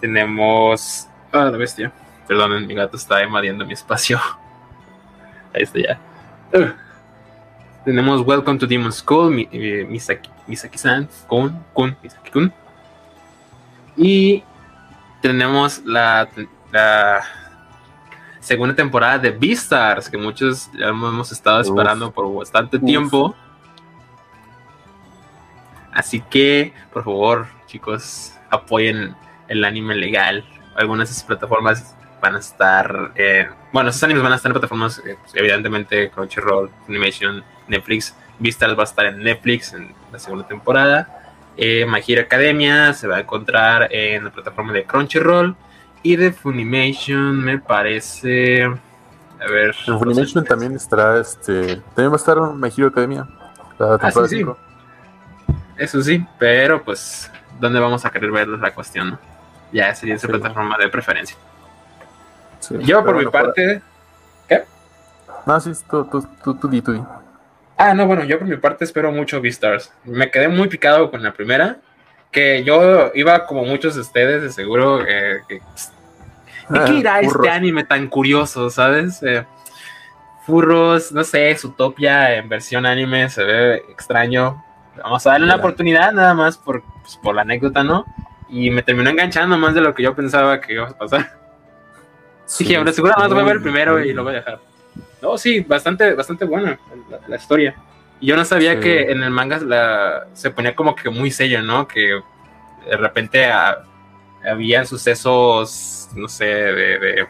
Tenemos. 0.00 1.08
Ah, 1.32 1.44
la 1.44 1.56
bestia. 1.56 1.92
Perdonen, 2.28 2.66
mi 2.66 2.74
gato 2.74 2.96
está 2.96 3.22
invadiendo 3.24 3.64
mi 3.66 3.72
espacio. 3.72 4.20
Ahí 5.54 5.62
está 5.62 5.78
ya. 5.80 6.00
Ugh. 6.54 6.74
Tenemos 7.84 8.24
Welcome 8.24 8.58
to 8.60 8.66
Demon 8.66 8.92
School, 8.92 9.32
Mi- 9.32 9.48
eh, 9.50 9.84
Misaki, 9.88 10.30
Misaki-san, 10.46 11.08
Kun, 11.26 11.64
Kun, 11.72 11.96
Misaki-kun. 12.02 12.52
Y 13.96 14.42
tenemos 15.20 15.82
la, 15.84 16.28
la 16.70 17.22
segunda 18.40 18.74
temporada 18.74 19.18
de 19.18 19.30
Beastars, 19.30 20.08
que 20.08 20.18
muchos 20.18 20.70
ya 20.72 20.86
hemos 20.88 21.30
estado 21.32 21.60
Uf. 21.60 21.66
esperando 21.68 22.10
por 22.10 22.32
bastante 22.34 22.76
Uf. 22.78 22.84
tiempo. 22.84 23.34
Así 25.92 26.20
que, 26.20 26.72
por 26.92 27.04
favor, 27.04 27.46
chicos, 27.66 28.34
apoyen 28.50 29.14
el 29.48 29.64
anime 29.64 29.94
legal. 29.94 30.44
Algunas 30.74 31.08
de 31.08 31.12
esas 31.12 31.24
plataformas 31.24 31.94
van 32.20 32.36
a 32.36 32.38
estar. 32.38 33.12
eh, 33.14 33.48
bueno, 33.72 33.90
esos 33.90 34.02
animes 34.02 34.22
van 34.22 34.32
a 34.32 34.36
estar 34.36 34.48
en 34.50 34.54
plataformas, 34.54 34.98
eh, 35.04 35.16
pues, 35.20 35.34
evidentemente, 35.34 36.10
Crunchyroll, 36.10 36.70
Animation, 36.88 37.44
Netflix. 37.68 38.16
Beastars 38.38 38.76
va 38.76 38.82
a 38.82 38.84
estar 38.84 39.06
en 39.06 39.18
Netflix 39.18 39.72
en 39.74 39.94
la 40.10 40.18
segunda 40.18 40.46
temporada. 40.48 41.21
Eh, 41.56 41.84
My 41.86 42.00
Hero 42.06 42.22
Academia 42.22 42.92
se 42.94 43.06
va 43.06 43.16
a 43.16 43.20
encontrar 43.20 43.88
en 43.92 44.24
la 44.24 44.30
plataforma 44.30 44.72
de 44.72 44.84
Crunchyroll. 44.84 45.54
Y 46.04 46.16
de 46.16 46.32
Funimation, 46.32 47.38
me 47.44 47.58
parece. 47.58 48.64
A 48.64 49.50
ver. 49.50 49.74
En 49.86 49.98
Funimation 49.98 50.44
también 50.44 50.74
estará 50.74 51.20
este. 51.20 51.76
También 51.94 52.10
va 52.10 52.14
a 52.14 52.16
estar 52.16 52.38
My 52.54 52.68
Hero 52.76 52.88
Academia. 52.88 53.26
La 53.78 53.94
Ah, 54.00 54.10
sí, 54.10 54.28
sí. 54.28 54.44
Eso 55.76 56.02
sí, 56.02 56.24
pero 56.38 56.82
pues, 56.82 57.30
¿dónde 57.60 57.80
vamos 57.80 58.04
a 58.04 58.10
querer 58.10 58.30
ver 58.30 58.48
la 58.48 58.72
cuestión? 58.74 59.10
no? 59.10 59.18
Ya 59.72 59.94
sería 59.94 60.16
esa 60.16 60.26
Sí. 60.26 60.32
plataforma 60.32 60.76
de 60.78 60.88
preferencia. 60.88 61.36
Yo, 62.80 63.04
por 63.04 63.16
mi 63.16 63.26
parte. 63.26 63.80
No, 65.44 65.58
sí, 65.60 65.72
tú, 65.90 66.04
tú, 66.04 66.26
tú, 66.44 66.54
tú 66.54 66.68
tú 66.82 66.92
di. 66.92 67.02
Ah, 67.84 67.94
no, 67.94 68.06
bueno, 68.06 68.22
yo 68.24 68.38
por 68.38 68.46
mi 68.46 68.56
parte 68.56 68.84
espero 68.84 69.10
mucho 69.10 69.40
Beastars. 69.40 69.92
Me 70.04 70.30
quedé 70.30 70.48
muy 70.48 70.68
picado 70.68 71.10
con 71.10 71.22
la 71.22 71.32
primera. 71.32 71.78
Que 72.30 72.62
yo 72.64 73.10
iba 73.14 73.44
como 73.46 73.64
muchos 73.64 73.94
de 73.94 74.00
ustedes, 74.02 74.42
de 74.42 74.50
seguro. 74.50 75.04
eh, 75.06 75.40
que, 75.48 75.60
¿De 76.68 76.84
qué 76.86 76.92
irá 76.94 77.14
Ah, 77.16 77.20
este 77.20 77.26
burros. 77.38 77.48
anime 77.48 77.84
tan 77.84 78.06
curioso, 78.08 78.70
sabes? 78.70 79.22
Eh, 79.22 79.44
furros, 80.46 81.12
no 81.12 81.24
sé, 81.24 81.54
Zootopia 81.56 82.36
en 82.36 82.48
versión 82.48 82.86
anime 82.86 83.28
se 83.28 83.44
ve 83.44 83.74
extraño. 83.90 84.62
Vamos 85.02 85.26
a 85.26 85.30
darle 85.32 85.46
una 85.46 85.56
oportunidad 85.56 86.12
nada 86.12 86.34
más 86.34 86.56
por, 86.58 86.82
pues, 87.02 87.16
por 87.22 87.34
la 87.34 87.42
anécdota, 87.42 87.82
¿no? 87.82 88.04
Y 88.48 88.70
me 88.70 88.82
terminó 88.82 89.10
enganchando 89.10 89.56
más 89.58 89.74
de 89.74 89.80
lo 89.80 89.94
que 89.94 90.02
yo 90.02 90.14
pensaba 90.14 90.60
que 90.60 90.74
iba 90.74 90.88
a 90.88 90.96
pasar. 90.96 91.32
Sí, 92.44 92.64
Dije, 92.64 92.76
ahora 92.76 92.92
seguro 92.92 93.14
más 93.16 93.28
voy 93.30 93.40
a 93.40 93.44
ver 93.44 93.62
primero 93.62 94.04
y 94.04 94.12
lo 94.12 94.24
voy 94.24 94.32
a 94.34 94.36
dejar. 94.38 94.58
No, 95.22 95.38
sí, 95.38 95.60
bastante, 95.60 96.12
bastante 96.14 96.44
buena 96.44 96.78
la, 97.08 97.20
la 97.28 97.36
historia. 97.36 97.74
Y 98.20 98.26
yo 98.26 98.36
no 98.36 98.44
sabía 98.44 98.74
Sí. 98.74 98.80
que 98.80 99.10
en 99.12 99.22
el 99.22 99.30
manga 99.30 99.58
la, 99.60 100.26
se 100.34 100.50
ponía 100.50 100.74
como 100.76 100.94
que 100.94 101.08
muy 101.10 101.30
serio, 101.30 101.62
¿no? 101.62 101.86
Que 101.88 102.20
de 102.90 102.96
repente 102.96 103.48
había 104.44 104.84
sucesos, 104.84 106.08
no 106.16 106.28
sé, 106.28 106.44
de, 106.44 106.98
de 106.98 107.26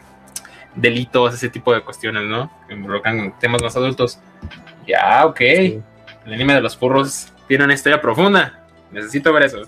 delitos, 0.75 1.33
ese 1.35 1.49
tipo 1.49 1.73
de 1.73 1.81
cuestiones, 1.81 2.23
¿no? 2.23 2.51
Que 2.67 2.73
involucran 2.73 3.37
temas 3.39 3.61
más 3.61 3.75
adultos. 3.75 4.19
Ya, 4.87 5.25
ok. 5.25 5.37
Sí. 5.39 5.81
El 6.25 6.33
anime 6.33 6.53
de 6.55 6.61
los 6.61 6.75
furros 6.77 7.31
tiene 7.47 7.63
una 7.65 7.73
historia 7.73 8.01
profunda. 8.01 8.65
Necesito 8.91 9.31
ver 9.33 9.43
eso. 9.43 9.61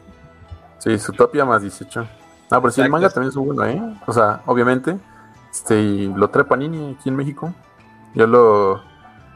Sí, 0.80 0.98
Zootopia 0.98 1.46
más 1.46 1.62
18. 1.62 2.08
Ah, 2.52 2.62
pero 2.62 2.72
sí, 2.72 2.82
el 2.82 2.90
manga 2.90 3.10
también 3.10 3.30
es 3.30 3.36
bueno, 3.36 3.66
¿eh? 3.66 3.82
O 4.06 4.14
sea, 4.14 4.42
obviamente, 4.46 4.96
este, 5.52 5.82
lo 6.16 6.30
trae 6.30 6.46
Panini 6.46 6.96
aquí 7.00 7.10
en 7.10 7.16
México. 7.16 7.54
Yo 8.16 8.28
lo, 8.28 8.78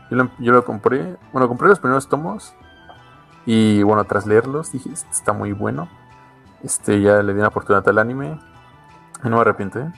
yo 0.09 0.17
lo, 0.17 0.29
yo 0.39 0.51
lo 0.51 0.65
compré, 0.65 1.17
bueno, 1.31 1.47
compré 1.47 1.67
los 1.67 1.79
primeros 1.79 2.07
tomos 2.07 2.55
y, 3.45 3.83
bueno, 3.83 4.03
tras 4.05 4.25
leerlos 4.25 4.71
dije, 4.71 4.89
"Este 4.91 5.09
está 5.11 5.33
muy 5.33 5.51
bueno. 5.51 5.89
Este, 6.63 7.01
ya 7.01 7.21
le 7.21 7.33
di 7.33 7.39
una 7.39 7.49
oportunidad 7.49 7.87
al 7.87 7.99
anime 7.99 8.39
y 9.23 9.29
no 9.29 9.35
me 9.35 9.41
arrepiento, 9.41 9.79
¿eh? 9.79 9.91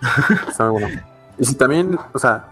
Está 0.48 0.70
muy 0.70 0.82
bueno. 0.82 1.02
Y 1.38 1.44
si 1.44 1.54
también, 1.54 1.98
o 2.12 2.18
sea, 2.18 2.46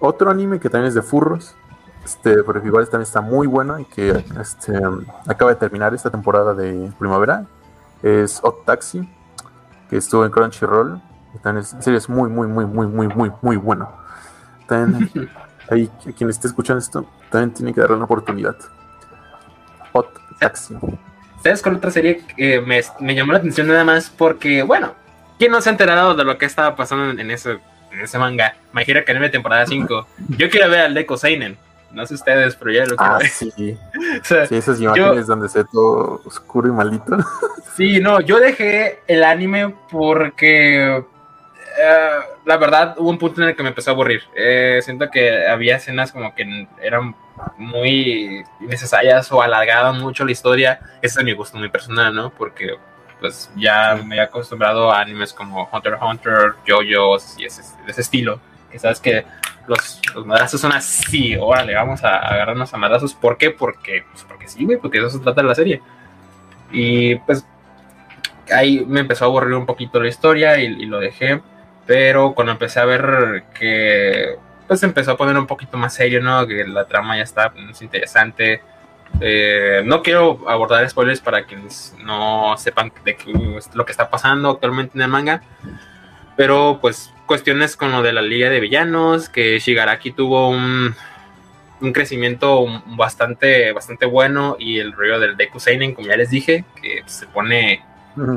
otro 0.00 0.30
anime 0.30 0.60
que 0.60 0.68
también 0.68 0.88
es 0.88 0.94
de 0.94 1.02
furros, 1.02 1.56
este, 2.04 2.42
pero 2.42 2.60
que 2.60 2.68
igual 2.68 2.84
también 2.88 3.02
está 3.02 3.20
muy 3.20 3.46
bueno 3.46 3.78
y 3.78 3.84
que 3.84 4.24
este, 4.40 4.78
acaba 5.26 5.50
de 5.50 5.56
terminar 5.56 5.94
esta 5.94 6.10
temporada 6.10 6.54
de 6.54 6.92
primavera, 6.98 7.46
es 8.02 8.40
Hot 8.40 8.64
Taxi, 8.64 9.08
que 9.90 9.96
estuvo 9.96 10.24
en 10.24 10.30
Crunchyroll. 10.30 11.00
Y 11.34 11.38
también 11.38 11.64
es, 11.64 11.72
en 11.74 11.82
serio, 11.82 11.98
es 11.98 12.08
muy, 12.08 12.30
muy, 12.30 12.46
muy, 12.46 12.64
muy, 12.66 12.86
muy, 12.86 13.08
muy, 13.08 13.32
muy 13.42 13.56
bueno. 13.56 13.90
También 14.68 15.30
ahí, 15.70 15.90
quien 16.16 16.30
esté 16.30 16.48
escuchando 16.48 16.78
esto, 16.80 17.06
también 17.30 17.52
tiene 17.54 17.72
que 17.74 17.80
darle 17.80 17.96
una 17.96 18.04
oportunidad. 18.04 18.56
Hot 19.92 20.08
Taxi. 20.38 20.74
¿Sabes 21.42 21.62
cuál 21.62 21.76
otra 21.76 21.90
serie 21.90 22.22
que 22.36 22.60
me, 22.60 22.80
me 23.00 23.14
llamó 23.14 23.32
la 23.32 23.38
atención 23.38 23.66
nada 23.68 23.84
más? 23.84 24.10
Porque, 24.10 24.62
bueno, 24.62 24.92
¿quién 25.38 25.52
no 25.52 25.60
se 25.60 25.68
ha 25.68 25.72
enterado 25.72 26.14
de 26.14 26.24
lo 26.24 26.38
que 26.38 26.46
estaba 26.46 26.74
pasando 26.76 27.10
en, 27.10 27.20
en 27.20 27.30
ese, 27.30 27.58
en 27.92 28.00
ese 28.00 28.18
manga? 28.18 28.54
My 28.72 28.82
Hero 28.86 29.00
Academia 29.00 29.30
temporada 29.30 29.66
5. 29.66 30.06
Yo 30.38 30.50
quiero 30.50 30.68
ver 30.68 30.80
al 30.80 30.94
Deco 30.94 31.16
Seinen. 31.16 31.56
No 31.92 32.04
sé 32.04 32.14
ustedes, 32.14 32.56
pero 32.56 32.72
ya 32.72 32.84
lo 32.84 32.96
quiero 32.96 33.14
Ah, 33.14 33.18
ver. 33.18 33.28
sí. 33.28 33.78
O 34.20 34.24
sea, 34.24 34.46
Sí, 34.46 34.56
esas 34.56 34.80
imágenes 34.80 35.26
donde 35.26 35.48
se 35.48 35.60
ve 35.60 35.66
todo 35.72 36.20
oscuro 36.24 36.68
y 36.68 36.72
malito. 36.72 37.16
Sí, 37.76 38.00
no, 38.00 38.20
yo 38.20 38.38
dejé 38.40 39.00
el 39.06 39.22
anime 39.24 39.74
porque 39.90 40.96
eh, 40.96 41.04
la 42.46 42.56
verdad 42.58 42.94
hubo 42.98 43.10
un 43.10 43.18
punto 43.18 43.42
en 43.42 43.48
el 43.48 43.56
que 43.56 43.62
me 43.64 43.70
empezó 43.70 43.90
a 43.90 43.94
aburrir. 43.94 44.22
Eh, 44.36 44.78
siento 44.80 45.10
que 45.10 45.46
había 45.48 45.76
escenas 45.76 46.12
como 46.12 46.32
que 46.32 46.68
eran 46.80 47.16
muy 47.58 48.44
innecesarias 48.60 49.30
o 49.32 49.42
alargaban 49.42 50.00
mucho 50.00 50.24
la 50.24 50.30
historia. 50.30 50.78
Ese 51.02 51.18
es 51.18 51.24
mi 51.24 51.32
gusto 51.32 51.58
muy 51.58 51.68
personal, 51.68 52.14
¿no? 52.14 52.30
Porque 52.30 52.76
pues 53.18 53.50
ya 53.56 54.00
me 54.04 54.16
he 54.16 54.20
acostumbrado 54.20 54.92
a 54.92 55.00
animes 55.00 55.32
como 55.32 55.68
Hunter 55.72 55.94
x 55.94 56.02
Hunter, 56.08 56.52
JoJo's 56.68 57.36
y 57.36 57.46
ese, 57.46 57.62
de 57.84 57.90
ese 57.90 58.02
estilo. 58.02 58.38
Que 58.70 58.78
sabes 58.78 59.00
que 59.00 59.24
los, 59.66 60.00
los 60.14 60.24
madrazos 60.24 60.60
son 60.60 60.70
así, 60.70 61.34
órale, 61.34 61.74
vamos 61.74 62.04
a 62.04 62.16
agarrarnos 62.18 62.72
a 62.72 62.76
madrazos. 62.76 63.12
¿Por 63.12 63.38
qué? 63.38 63.50
Porque, 63.50 64.04
pues 64.12 64.22
porque 64.22 64.46
sí, 64.46 64.64
güey, 64.64 64.78
porque 64.78 65.00
de 65.00 65.08
eso 65.08 65.18
se 65.18 65.24
trata 65.24 65.42
la 65.42 65.56
serie. 65.56 65.82
Y 66.70 67.16
pues 67.16 67.44
ahí 68.52 68.84
me 68.86 69.00
empezó 69.00 69.24
a 69.24 69.26
aburrir 69.26 69.54
un 69.54 69.66
poquito 69.66 70.00
la 70.00 70.08
historia 70.08 70.60
y, 70.60 70.66
y 70.66 70.86
lo 70.86 71.00
dejé. 71.00 71.42
Pero 71.86 72.34
cuando 72.34 72.52
empecé 72.52 72.80
a 72.80 72.84
ver 72.84 73.44
que 73.58 74.36
pues 74.66 74.82
empezó 74.82 75.12
a 75.12 75.16
poner 75.16 75.38
un 75.38 75.46
poquito 75.46 75.76
más 75.76 75.94
serio, 75.94 76.20
¿no? 76.20 76.46
Que 76.46 76.66
la 76.66 76.86
trama 76.86 77.16
ya 77.16 77.22
está 77.22 77.50
más 77.50 77.80
interesante. 77.82 78.62
Eh, 79.20 79.82
no 79.84 80.02
quiero 80.02 80.48
abordar 80.48 80.88
spoilers 80.88 81.20
para 81.20 81.44
quienes 81.44 81.94
no 82.04 82.56
sepan 82.58 82.92
de 83.04 83.16
qué 83.16 83.32
lo 83.74 83.86
que 83.86 83.92
está 83.92 84.10
pasando 84.10 84.50
actualmente 84.50 84.98
en 84.98 85.02
el 85.02 85.08
manga. 85.08 85.42
Pero 86.36 86.78
pues 86.80 87.12
cuestiones 87.26 87.76
con 87.76 87.92
lo 87.92 88.02
de 88.02 88.12
la 88.12 88.22
liga 88.22 88.50
de 88.50 88.60
villanos, 88.60 89.28
que 89.28 89.58
Shigaraki 89.58 90.10
tuvo 90.10 90.48
un, 90.48 90.94
un 91.80 91.92
crecimiento 91.92 92.66
bastante, 92.86 93.72
bastante 93.72 94.06
bueno 94.06 94.56
y 94.58 94.78
el 94.78 94.92
rollo 94.92 95.18
del 95.20 95.36
Deku 95.36 95.60
Seinen, 95.60 95.94
como 95.94 96.08
ya 96.08 96.16
les 96.16 96.30
dije, 96.30 96.64
que 96.80 97.02
se 97.06 97.26
pone, 97.26 97.82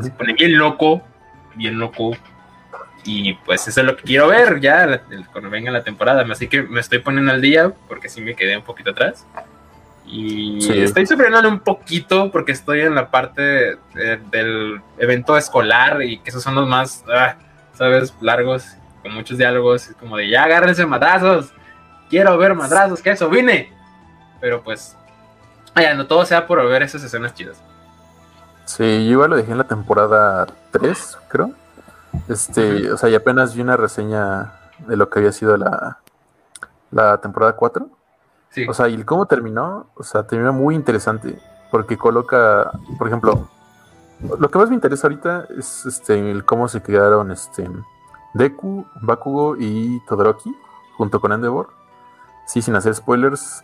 se 0.01 0.11
pone 0.11 0.33
bien 0.33 0.57
loco, 0.57 1.01
bien 1.55 1.79
loco. 1.79 2.15
Y 3.05 3.33
pues 3.33 3.67
eso 3.67 3.79
es 3.81 3.85
lo 3.87 3.95
que 3.95 4.03
quiero 4.03 4.27
ver 4.27 4.59
ya 4.59 5.01
cuando 5.31 5.49
venga 5.49 5.71
la 5.71 5.83
temporada. 5.83 6.25
Así 6.31 6.47
que 6.47 6.61
me 6.63 6.79
estoy 6.79 6.99
poniendo 6.99 7.31
al 7.31 7.41
día 7.41 7.71
porque 7.87 8.09
sí 8.09 8.21
me 8.21 8.35
quedé 8.35 8.57
un 8.57 8.63
poquito 8.63 8.91
atrás. 8.91 9.25
Y 10.05 10.59
Sí. 10.61 10.81
estoy 10.81 11.05
sufriendo 11.05 11.47
un 11.47 11.59
poquito 11.59 12.31
porque 12.31 12.51
estoy 12.51 12.81
en 12.81 12.95
la 12.95 13.09
parte 13.11 13.77
de- 13.93 14.17
del 14.31 14.81
evento 14.97 15.37
escolar 15.37 16.01
y 16.01 16.17
que 16.19 16.29
esos 16.29 16.43
son 16.43 16.55
los 16.55 16.67
más, 16.67 17.03
ah, 17.13 17.35
¿sabes? 17.73 18.13
Largos, 18.19 18.75
con 19.01 19.13
muchos 19.13 19.37
diálogos. 19.37 19.91
Como 19.99 20.17
de 20.17 20.29
ya 20.29 20.43
agárrense 20.43 20.85
madrazos. 20.85 21.53
Quiero 22.09 22.37
ver 22.37 22.55
madrazos, 22.55 23.01
que 23.01 23.11
eso 23.11 23.29
vine. 23.29 23.71
Pero 24.41 24.61
pues, 24.63 24.97
ya 25.75 25.93
no 25.93 26.07
todo 26.07 26.25
sea 26.25 26.47
por 26.47 26.67
ver 26.67 26.81
esas 26.83 27.03
escenas 27.03 27.33
chidas. 27.33 27.61
Sí, 28.65 28.83
yo 29.05 29.11
igual 29.13 29.29
lo 29.31 29.37
dejé 29.37 29.51
en 29.51 29.57
la 29.59 29.63
temporada 29.63 30.47
3, 30.71 31.17
creo. 31.27 31.51
Este, 32.27 32.91
o 32.91 32.97
sea, 32.97 33.09
y 33.09 33.15
apenas 33.15 33.53
vi 33.55 33.61
una 33.61 33.77
reseña 33.77 34.53
de 34.87 34.95
lo 34.97 35.09
que 35.09 35.19
había 35.19 35.31
sido 35.31 35.57
la, 35.57 35.99
la 36.91 37.17
temporada 37.21 37.53
4. 37.55 37.87
Sí. 38.51 38.65
O 38.67 38.73
sea, 38.73 38.87
y 38.87 39.03
cómo 39.03 39.25
terminó, 39.25 39.87
o 39.95 40.03
sea, 40.03 40.23
terminó 40.25 40.53
muy 40.53 40.75
interesante. 40.75 41.39
Porque 41.71 41.97
coloca, 41.97 42.71
por 42.97 43.07
ejemplo, 43.07 43.47
lo 44.39 44.49
que 44.49 44.57
más 44.57 44.69
me 44.69 44.75
interesa 44.75 45.05
ahorita 45.07 45.45
es 45.57 45.85
este 45.85 46.31
el 46.31 46.43
cómo 46.43 46.67
se 46.67 46.81
quedaron 46.81 47.31
este 47.31 47.69
Deku, 48.33 48.85
Bakugo 49.01 49.55
y 49.57 50.03
Todoroki 50.07 50.51
junto 50.97 51.19
con 51.21 51.31
Endeavor. 51.31 51.69
Sí, 52.47 52.61
sin 52.63 52.75
hacer 52.75 52.95
spoilers. 52.95 53.63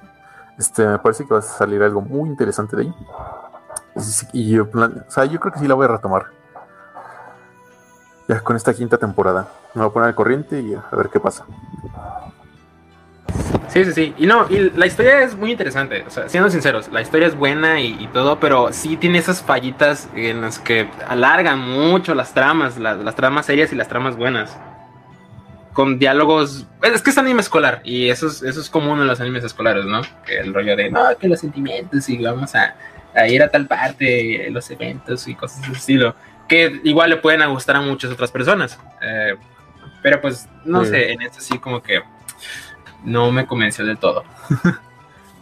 Este, 0.60 0.88
me 0.88 1.00
parece 1.00 1.26
que 1.26 1.34
va 1.34 1.40
a 1.40 1.44
salir 1.44 1.82
algo 1.82 2.02
muy 2.02 2.30
interesante 2.30 2.76
de 2.76 2.84
ahí. 2.84 2.96
Y 3.96 4.00
sí, 4.02 4.28
Y 4.34 4.52
yo, 4.52 4.70
plan- 4.70 5.04
o 5.08 5.12
sea, 5.12 5.26
yo 5.26 5.40
creo 5.40 5.52
que 5.52 5.60
sí 5.60 5.68
la 5.68 5.74
voy 5.74 5.86
a 5.86 5.90
retomar. 5.90 6.28
Ya 8.28 8.40
con 8.42 8.56
esta 8.56 8.74
quinta 8.74 8.98
temporada. 8.98 9.48
Me 9.74 9.82
voy 9.82 9.90
a 9.90 9.94
poner 9.94 10.10
al 10.10 10.16
corriente 10.16 10.60
y 10.60 10.74
a 10.74 10.96
ver 10.96 11.10
qué 11.10 11.20
pasa. 11.20 11.46
Sí, 13.68 13.84
sí, 13.84 13.92
sí. 13.92 14.14
Y 14.18 14.26
no, 14.26 14.48
y 14.50 14.70
la 14.72 14.86
historia 14.86 15.22
es 15.22 15.36
muy 15.36 15.52
interesante. 15.52 16.04
O 16.08 16.10
sea, 16.10 16.30
siendo 16.30 16.50
sinceros, 16.50 16.90
la 16.92 17.02
historia 17.02 17.28
es 17.28 17.36
buena 17.36 17.82
y, 17.82 18.08
todo, 18.14 18.40
pero 18.40 18.72
sí 18.72 18.96
tiene 18.96 19.18
esas 19.18 19.42
fallitas 19.42 20.08
en 20.16 20.42
las 20.42 20.60
que 20.60 20.90
alargan 21.08 21.60
mucho 21.60 22.16
las 22.16 22.34
tramas, 22.34 22.78
la- 22.78 22.96
las 22.96 23.16
tramas 23.16 23.46
serias 23.48 23.74
y 23.74 23.76
las 23.76 23.90
tramas 23.90 24.16
buenas. 24.16 24.58
Con 25.74 26.00
diálogos. 26.00 26.66
Es 26.82 27.02
que 27.02 27.10
es 27.10 27.18
anime 27.18 27.42
escolar 27.42 27.82
y 27.84 28.10
eso 28.10 28.28
es, 28.28 28.42
eso 28.44 28.62
es 28.62 28.70
común 28.70 29.02
en 29.02 29.08
los 29.08 29.20
animes 29.20 29.44
escolares, 29.44 29.84
¿no? 29.84 30.02
Que 30.26 30.38
el 30.40 30.54
rollo 30.54 30.76
de, 30.78 30.90
no, 30.90 31.02
que 31.20 31.28
los 31.28 31.42
sentimientos 31.42 32.08
y 32.08 32.18
vamos 32.24 32.56
a, 32.56 32.76
ir 33.28 33.44
a 33.44 33.50
tal 33.50 33.68
parte, 33.68 34.50
los 34.52 34.72
eventos 34.72 35.28
y 35.28 35.36
cosas 35.36 35.68
de 35.68 35.74
estilo. 35.74 36.16
Que 36.48 36.80
igual 36.84 37.10
le 37.10 37.18
pueden 37.18 37.48
gustar 37.52 37.76
a 37.78 37.82
muchas 37.82 38.12
otras 38.12 38.32
personas. 38.32 38.80
Eh, 39.02 39.36
pero 40.04 40.22
pues, 40.22 40.48
no 40.64 40.84
Sí. 40.84 40.92
sé, 40.92 41.12
en 41.14 41.22
esto 41.24 41.40
sí 41.42 41.58
como 41.60 41.82
que 41.82 42.02
no 43.04 43.32
me 43.32 43.46
convenció 43.46 43.86
del 43.86 43.98
todo. 43.98 44.24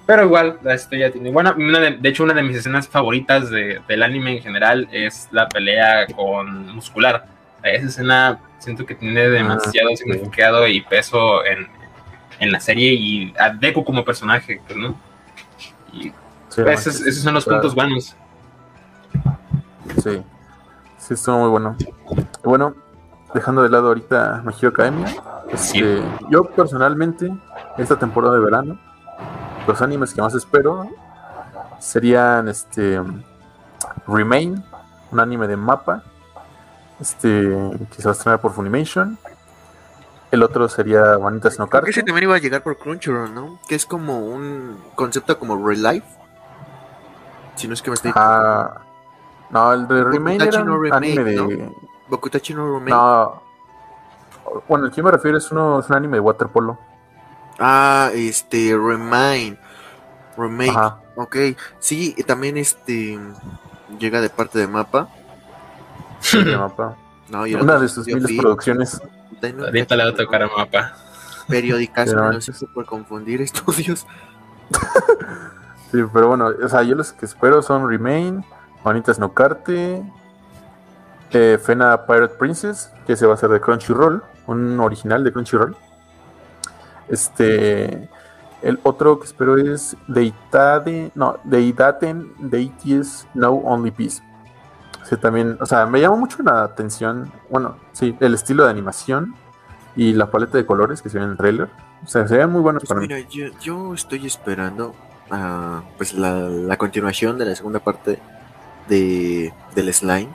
Pero 0.06 0.24
igual, 0.26 0.60
la 0.64 0.76
historia 0.76 1.10
tiene. 1.14 1.32
Bueno, 1.32 1.54
una 1.58 1.80
de, 1.80 1.92
de 1.92 2.10
hecho, 2.10 2.24
una 2.26 2.34
de 2.34 2.44
mis 2.44 2.58
escenas 2.58 2.90
favoritas 2.90 3.50
de- 3.50 3.82
del 3.88 4.04
anime 4.04 4.36
en 4.36 4.44
general 4.44 4.90
es 4.92 5.30
la 5.32 5.48
pelea 5.48 6.08
con 6.08 6.76
muscular. 6.76 7.26
Esa 7.64 7.86
escena 7.88 8.40
siento 8.60 8.86
que 8.86 8.96
tiene 8.96 9.30
demasiado 9.30 9.88
sí. 9.92 9.98
significado 9.98 10.68
y 10.68 10.82
peso 10.82 11.46
en, 11.46 11.70
en 12.40 12.52
la 12.52 12.60
serie 12.60 12.92
y 12.94 13.34
a 13.40 13.52
Deku 13.52 13.86
como 13.86 14.04
personaje, 14.04 14.60
pues, 14.68 14.78
¿no? 14.78 14.94
Y 15.94 16.12
Sí, 16.50 16.62
esos, 16.68 17.00
esos 17.08 17.24
son 17.24 17.34
los 17.36 17.46
Claro. 17.46 17.62
puntos 17.62 17.74
buenos. 17.74 18.16
Sí, 20.04 20.22
sí, 21.08 21.14
estuvo 21.14 21.38
muy 21.40 21.50
bueno. 21.50 21.76
Bueno, 22.44 22.74
dejando 23.34 23.62
de 23.64 23.70
lado 23.70 23.88
ahorita 23.88 24.44
Hero 24.60 24.70
Academia, 24.70 25.08
Sí. 25.56 25.80
este, 25.80 26.04
yo 26.30 26.46
personalmente, 26.46 27.32
esta 27.78 27.98
temporada 27.98 28.34
de 28.36 28.40
verano, 28.40 28.80
los 29.68 29.82
animes 29.82 30.14
que 30.14 30.22
más 30.22 30.34
espero 30.36 30.88
serían 31.80 32.48
este 32.48 33.02
Remain, 34.08 34.64
un 35.12 35.20
anime 35.20 35.48
de 35.48 35.58
mapa, 35.58 36.04
este, 37.00 37.30
que 37.92 37.96
se 37.98 38.04
va 38.04 38.12
a 38.12 38.14
estrenar 38.14 38.40
por 38.40 38.54
Funimation. 38.54 39.18
El 40.32 40.42
otro 40.42 40.68
sería 40.68 41.18
Vanitas 41.18 41.60
no 41.60 41.70
que 41.70 41.78
ese 41.92 42.02
también 42.02 42.24
iba 42.24 42.36
a 42.36 42.40
llegar 42.40 42.64
por 42.64 42.78
Crunchyroll, 42.78 43.34
¿no? 43.34 43.60
Que 43.68 43.76
es 43.76 43.86
como 43.86 44.20
un 44.20 44.80
concepto 44.96 45.38
como 45.38 45.56
Real 45.68 45.84
Life. 45.84 46.08
Si 47.56 47.68
no 47.68 47.76
es 47.76 47.82
que 47.84 47.92
me 47.92 47.94
estoy 47.94 48.12
Ah, 48.16 48.78
no, 49.54 49.74
el 49.74 49.88
de 49.88 50.04
Remain 50.04 50.42
era 50.42 50.64
no 50.64 50.78
Remake, 50.80 50.96
anime 50.96 51.24
de... 51.24 51.36
¿no? 51.36 51.76
Bokutachi 52.10 52.54
no 52.54 52.80
Remake. 52.80 52.90
No. 52.90 53.44
Bueno, 54.68 54.86
el 54.86 54.92
que 54.92 55.04
me 55.04 55.12
refiero 55.12 55.38
es, 55.38 55.52
uno, 55.52 55.80
es 55.80 55.90
un 55.90 55.96
anime 55.96 56.18
de 56.18 56.22
waterpolo. 56.22 56.78
Ah, 57.60 58.10
este, 58.14 58.76
Remind. 58.76 59.58
Remake. 60.38 60.72
Ajá. 60.72 61.00
Ok. 61.16 61.38
Sí, 61.80 62.16
y 62.18 62.24
también 62.24 62.58
este. 62.58 63.20
Llega 64.00 64.22
de 64.22 64.30
parte 64.30 64.58
de 64.58 64.68
Mapa. 64.68 65.10
de 66.32 66.58
mapa. 66.58 66.98
No, 67.30 67.48
y 67.48 67.56
Una 67.56 67.80
de 67.80 67.88
sus 67.88 68.06
miles 68.06 68.32
producciones. 68.38 69.02
Ahorita 69.42 69.96
le 69.96 70.04
voy 70.04 70.14
a 70.14 70.16
tocar 70.16 70.44
a 70.44 70.48
mapa. 70.48 70.94
Periódicas, 71.48 72.10
Sí, 72.10 72.16
no 72.16 72.42
sé 72.42 72.68
por 72.68 72.86
confundir 72.86 73.42
estudios. 73.42 74.06
Sí, 75.94 76.00
pero 76.12 76.28
bueno, 76.28 76.48
o 76.48 76.68
sea, 76.68 76.82
yo 76.82 76.96
los 76.96 77.14
que 77.14 77.28
espero 77.28 77.62
son 77.62 77.88
Remain, 77.88 78.44
Vanitas 78.84 79.20
no 79.20 79.34
Carte, 79.34 80.04
eh, 81.32 81.58
Fena 81.64 82.06
Pirate 82.06 82.36
Princess, 82.36 82.92
que 83.08 83.16
se 83.16 83.26
va 83.26 83.32
a 83.34 83.36
hacer 83.36 83.50
de 83.50 83.60
Crunchyroll, 83.60 84.24
un 84.48 84.80
original 84.80 85.24
de 85.24 85.32
Crunchyroll. 85.32 85.76
Este, 87.10 88.10
el 88.62 88.80
otro 88.84 89.20
que 89.20 89.26
espero 89.26 89.58
es 89.58 89.96
Deitade, 90.08 91.12
no, 91.16 91.38
Deidaten 91.44 92.34
Deities 92.40 93.28
No 93.34 93.52
Only 93.52 93.92
Peace. 93.92 94.22
Sí, 95.04 95.18
también, 95.18 95.58
o 95.60 95.66
sea, 95.66 95.86
me 95.86 96.00
llama 96.00 96.16
mucho 96.16 96.42
la 96.44 96.64
atención, 96.64 97.32
bueno, 97.50 97.76
sí, 97.92 98.16
el 98.22 98.34
estilo 98.34 98.64
de 98.64 98.72
animación 98.72 99.36
y 99.96 100.14
la 100.14 100.32
paleta 100.32 100.58
de 100.58 100.66
colores 100.66 101.02
que 101.02 101.10
se 101.10 101.18
ve 101.18 101.26
en 101.26 101.32
el 101.32 101.38
trailer. 101.38 101.70
O 102.04 102.08
sea, 102.08 102.28
se 102.28 102.38
ven 102.38 102.50
muy 102.50 102.62
buenos 102.62 102.82
Pues 102.82 102.90
para 102.90 103.02
mí. 103.02 103.08
mira, 103.08 103.20
yo, 103.30 103.48
yo 103.60 103.94
estoy 103.94 104.26
esperando 104.26 104.96
ah, 105.30 105.84
pues 105.98 106.14
la, 106.14 106.34
la 106.34 106.78
continuación 106.78 107.38
de 107.38 107.46
la 107.46 107.56
segunda 107.56 107.80
parte 107.80 108.20
de 108.88 109.54
del 109.76 109.94
slime. 109.94 110.30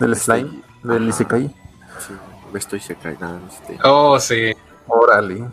Del 0.00 0.12
Estoy- 0.12 0.40
slime, 0.42 0.62
del 0.84 1.02
Ajá. 1.02 1.08
Isekai. 1.10 1.46
Sí, 1.48 2.12
me 2.52 2.58
estoy 2.58 2.80
no, 3.20 3.40
este, 3.48 3.78
Oh, 3.84 4.18
sí. 4.20 4.52
Órale. 4.86 5.44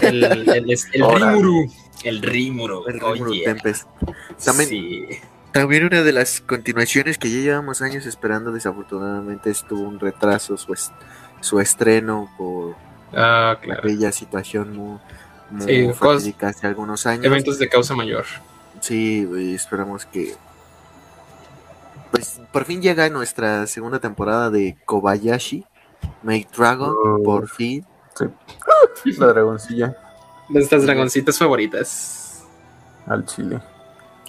El, 0.00 0.24
el, 0.24 0.48
el, 0.48 0.70
el. 0.70 0.78
Rimuru. 0.92 1.72
El 2.04 2.22
Rimuru. 2.22 2.86
El 2.88 3.02
oh, 3.02 3.12
Rimuru 3.14 3.32
yeah. 3.34 3.44
Tempest. 3.54 3.86
También, 4.44 4.68
Sí. 4.68 5.06
también 5.52 5.84
una 5.86 6.02
de 6.02 6.12
las 6.12 6.40
continuaciones 6.40 7.18
que 7.18 7.30
ya 7.30 7.38
llevamos 7.38 7.82
años 7.82 8.06
esperando, 8.06 8.52
desafortunadamente 8.52 9.50
estuvo 9.50 9.82
un 9.82 10.00
retraso 10.00 10.56
su, 10.56 10.72
es- 10.72 10.92
su 11.40 11.60
estreno 11.60 12.30
por 12.38 12.74
Ah, 13.14 13.58
claro. 13.60 13.80
aquella 13.80 14.10
situación 14.12 14.74
muy, 14.76 14.98
muy 15.50 15.66
Sí, 15.66 15.84
hace 16.46 16.66
algunos 16.66 17.04
años. 17.06 17.24
Eventos 17.26 17.58
de 17.58 17.68
causa 17.68 17.94
mayor. 17.94 18.24
Sí, 18.82 19.26
y 19.34 19.54
esperamos 19.54 20.04
que. 20.06 20.34
Pues 22.10 22.40
por 22.52 22.64
fin 22.64 22.82
llega 22.82 23.08
nuestra 23.08 23.66
segunda 23.66 23.98
temporada 24.00 24.50
de 24.50 24.76
Kobayashi, 24.84 25.64
Make 26.22 26.48
Dragon, 26.54 26.92
Oh. 26.94 27.22
por 27.22 27.48
fin. 27.48 27.86
La 29.16 29.26
dragoncilla 29.28 29.96
Nuestras 30.50 30.82
dragoncitas 30.84 31.38
favoritas. 31.38 32.44
al 33.06 33.24
chile. 33.24 33.60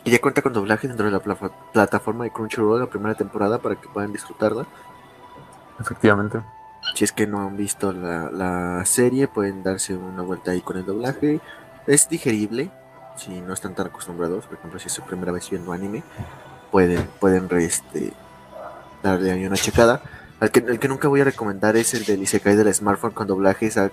Y 0.05 0.11
ya 0.11 0.19
cuenta 0.21 0.41
con 0.41 0.53
doblaje 0.53 0.87
dentro 0.87 1.05
de 1.05 1.11
la 1.11 1.19
pla- 1.19 1.35
plataforma 1.73 2.23
de 2.23 2.31
Crunchyroll 2.31 2.79
la 2.79 2.85
primera 2.87 3.15
temporada 3.15 3.57
para 3.59 3.75
que 3.75 3.87
puedan 3.89 4.11
disfrutarla. 4.13 4.65
Efectivamente. 5.79 6.39
Si 6.95 7.03
es 7.03 7.11
que 7.11 7.25
no 7.27 7.41
han 7.41 7.55
visto 7.57 7.91
la, 7.93 8.29
la 8.31 8.85
serie, 8.85 9.27
pueden 9.27 9.63
darse 9.63 9.95
una 9.95 10.21
vuelta 10.21 10.51
ahí 10.51 10.61
con 10.61 10.77
el 10.77 10.85
doblaje. 10.85 11.39
Es 11.87 12.07
digerible, 12.09 12.71
si 13.17 13.41
no 13.41 13.53
están 13.53 13.75
tan 13.75 13.87
acostumbrados. 13.87 14.45
Por 14.45 14.57
ejemplo, 14.57 14.79
si 14.79 14.87
es 14.87 14.93
su 14.93 15.01
primera 15.03 15.31
vez 15.31 15.49
viendo 15.49 15.71
anime, 15.73 16.03
pueden, 16.71 17.07
pueden 17.19 17.49
re- 17.49 17.65
este, 17.65 18.13
darle 19.01 19.31
ahí 19.31 19.45
una 19.45 19.55
checada. 19.57 20.01
Al 20.39 20.51
que, 20.51 20.59
el 20.59 20.79
que 20.79 20.87
nunca 20.87 21.07
voy 21.07 21.21
a 21.21 21.25
recomendar 21.25 21.75
es 21.77 21.93
el 21.93 22.05
del 22.05 22.21
Isekai 22.23 22.55
del 22.55 22.73
smartphone 22.73 23.11
con 23.13 23.27
doblaje. 23.27 23.67
esa- 23.67 23.91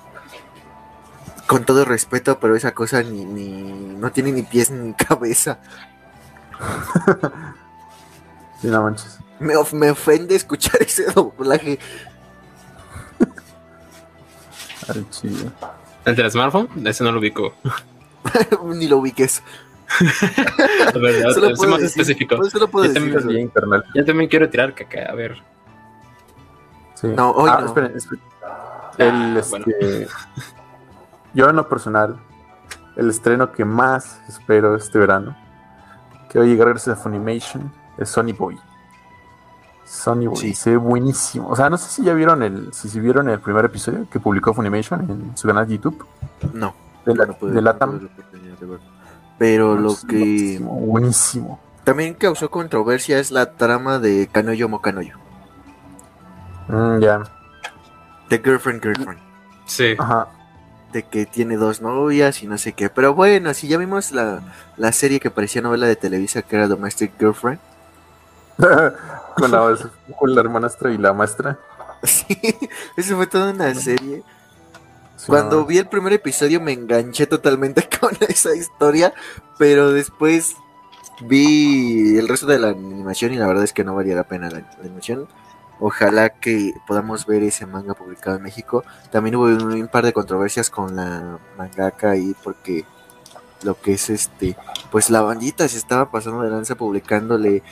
con 1.46 1.64
todo 1.64 1.84
respeto, 1.84 2.38
pero 2.38 2.54
esa 2.54 2.72
cosa 2.74 3.02
ni, 3.02 3.24
ni 3.24 3.50
no 3.98 4.12
tiene 4.12 4.30
ni 4.30 4.42
pies 4.42 4.70
ni 4.70 4.92
cabeza. 5.08 5.58
Sí, 8.60 8.66
no 8.68 8.82
manches. 8.82 9.18
Me, 9.38 9.56
of- 9.56 9.72
me 9.72 9.90
ofende 9.90 10.34
escuchar 10.36 10.82
ese 10.86 11.04
doblaje. 11.12 11.78
Chile. 15.10 15.50
¿El 16.04 16.16
del 16.16 16.30
smartphone? 16.30 16.68
Ese 16.86 17.04
no 17.04 17.12
lo 17.12 17.20
ubico. 17.20 17.54
ni 18.74 18.86
lo 18.88 18.98
ubiques. 18.98 19.42
A 20.94 20.98
ver, 20.98 21.22
ya- 21.22 21.30
Solo 21.34 21.48
sé 21.48 21.54
puedo 21.56 21.70
más 21.72 21.80
decir- 21.80 22.00
específico. 22.02 22.36
pues 22.36 22.52
solo 22.52 22.68
puedo 22.68 22.86
Yo 22.86 22.92
decir 22.92 23.12
también. 23.12 23.50
Yo 23.94 24.04
quiero 24.28 24.48
tirar 24.48 24.74
caca. 24.74 25.06
A 25.10 25.14
ver. 25.14 25.36
Sí. 26.94 27.08
No, 27.08 27.30
hoy 27.30 27.50
ah, 27.52 27.58
no. 27.60 27.66
esperen, 27.66 27.96
esperen. 27.96 28.22
El, 28.98 29.38
Ah, 29.38 29.42
bueno. 29.50 29.64
este, 29.68 30.08
Yo 31.34 31.48
en 31.48 31.56
lo 31.56 31.68
personal, 31.68 32.18
el 32.96 33.08
estreno 33.10 33.52
que 33.52 33.64
más 33.64 34.20
espero 34.28 34.76
este 34.76 34.98
verano, 34.98 35.36
que 36.28 36.38
va 36.38 36.44
a 36.44 36.48
llegar 36.48 36.68
gracias 36.68 36.98
a 36.98 37.02
Funimation, 37.02 37.72
es 37.98 38.08
Sony 38.10 38.32
Boy. 38.36 38.58
Sony 39.84 40.26
Boy, 40.26 40.36
Sí. 40.36 40.54
se 40.54 40.70
ve 40.70 40.76
buenísimo. 40.76 41.48
O 41.48 41.56
sea, 41.56 41.70
no 41.70 41.78
sé 41.78 41.88
si 41.88 42.04
ya 42.04 42.12
vieron 42.14 42.42
el, 42.42 42.72
si, 42.72 42.88
si 42.88 43.00
vieron 43.00 43.28
el 43.28 43.40
primer 43.40 43.64
episodio 43.64 44.06
que 44.10 44.20
publicó 44.20 44.52
Funimation 44.54 45.00
en 45.10 45.36
su 45.36 45.48
canal 45.48 45.66
de 45.66 45.74
YouTube 45.76 46.06
No. 46.52 46.74
De, 47.04 47.14
la, 47.14 47.26
no 47.26 47.34
pude- 47.38 47.50
de 47.50 47.54
no 47.56 47.60
Latam. 47.62 47.90
tuve 47.98 48.02
la 48.02 48.12
oportunidad 48.12 48.58
de 48.58 48.66
verlo. 48.66 48.84
Pero 49.38 49.74
lo 49.76 49.96
que 50.08 50.58
buenísimo, 50.60 51.58
también 51.84 52.14
causó 52.14 52.50
controversia 52.50 53.18
es 53.18 53.30
la 53.30 53.52
trama 53.52 53.98
de 53.98 54.28
Kanoyo 54.30 54.68
Mokanoyo. 54.68 55.16
Mm, 56.68 57.00
ya. 57.00 57.22
De 58.28 58.38
Girlfriend 58.38 58.82
Girlfriend. 58.82 59.18
Sí. 59.66 59.94
Ajá. 59.98 60.28
De 60.92 61.02
que 61.04 61.24
tiene 61.26 61.56
dos 61.56 61.80
novias 61.80 62.42
y 62.42 62.46
no 62.46 62.58
sé 62.58 62.72
qué. 62.74 62.90
Pero 62.90 63.14
bueno, 63.14 63.54
si 63.54 63.68
ya 63.68 63.78
vimos 63.78 64.12
la, 64.12 64.40
la 64.76 64.92
serie 64.92 65.20
que 65.20 65.30
parecía 65.30 65.62
novela 65.62 65.86
de 65.86 65.96
Televisa 65.96 66.42
que 66.42 66.56
era 66.56 66.66
Domestic 66.68 67.12
Girlfriend. 67.18 67.58
con, 69.36 69.50
la, 69.50 69.74
con 70.18 70.34
la 70.34 70.40
hermanastra 70.42 70.90
y 70.92 70.98
la 70.98 71.12
maestra. 71.12 71.58
Sí, 72.02 72.34
eso 72.96 73.16
fue 73.16 73.26
toda 73.26 73.52
una 73.52 73.74
serie. 73.74 74.22
Cuando 75.26 75.64
vi 75.66 75.78
el 75.78 75.88
primer 75.88 76.12
episodio 76.12 76.60
me 76.60 76.72
enganché 76.72 77.26
totalmente 77.26 77.88
con 78.00 78.16
esa 78.28 78.54
historia, 78.54 79.12
pero 79.58 79.92
después 79.92 80.56
vi 81.22 82.16
el 82.18 82.28
resto 82.28 82.46
de 82.46 82.58
la 82.58 82.68
animación 82.68 83.32
y 83.32 83.36
la 83.36 83.46
verdad 83.46 83.64
es 83.64 83.72
que 83.72 83.84
no 83.84 83.94
valía 83.94 84.14
la 84.14 84.24
pena 84.24 84.50
la, 84.50 84.68
animación. 84.80 85.28
Ojalá 85.78 86.28
que 86.28 86.74
podamos 86.86 87.26
ver 87.26 87.42
ese 87.42 87.64
manga 87.64 87.94
publicado 87.94 88.36
en 88.36 88.42
México. 88.42 88.84
También 89.10 89.36
hubo 89.36 89.44
un, 89.44 89.88
par 89.88 90.04
de 90.04 90.12
controversias 90.12 90.68
con 90.68 90.96
la 90.96 91.38
mangaka 91.56 92.10
ahí 92.10 92.34
porque 92.44 92.84
lo 93.62 93.80
que 93.80 93.94
es 93.94 94.10
este, 94.10 94.56
pues 94.90 95.10
la 95.10 95.22
bandita 95.22 95.66
se 95.68 95.78
estaba 95.78 96.10
pasando 96.10 96.42
de 96.42 96.50
lanza 96.50 96.74
publicándole 96.74 97.62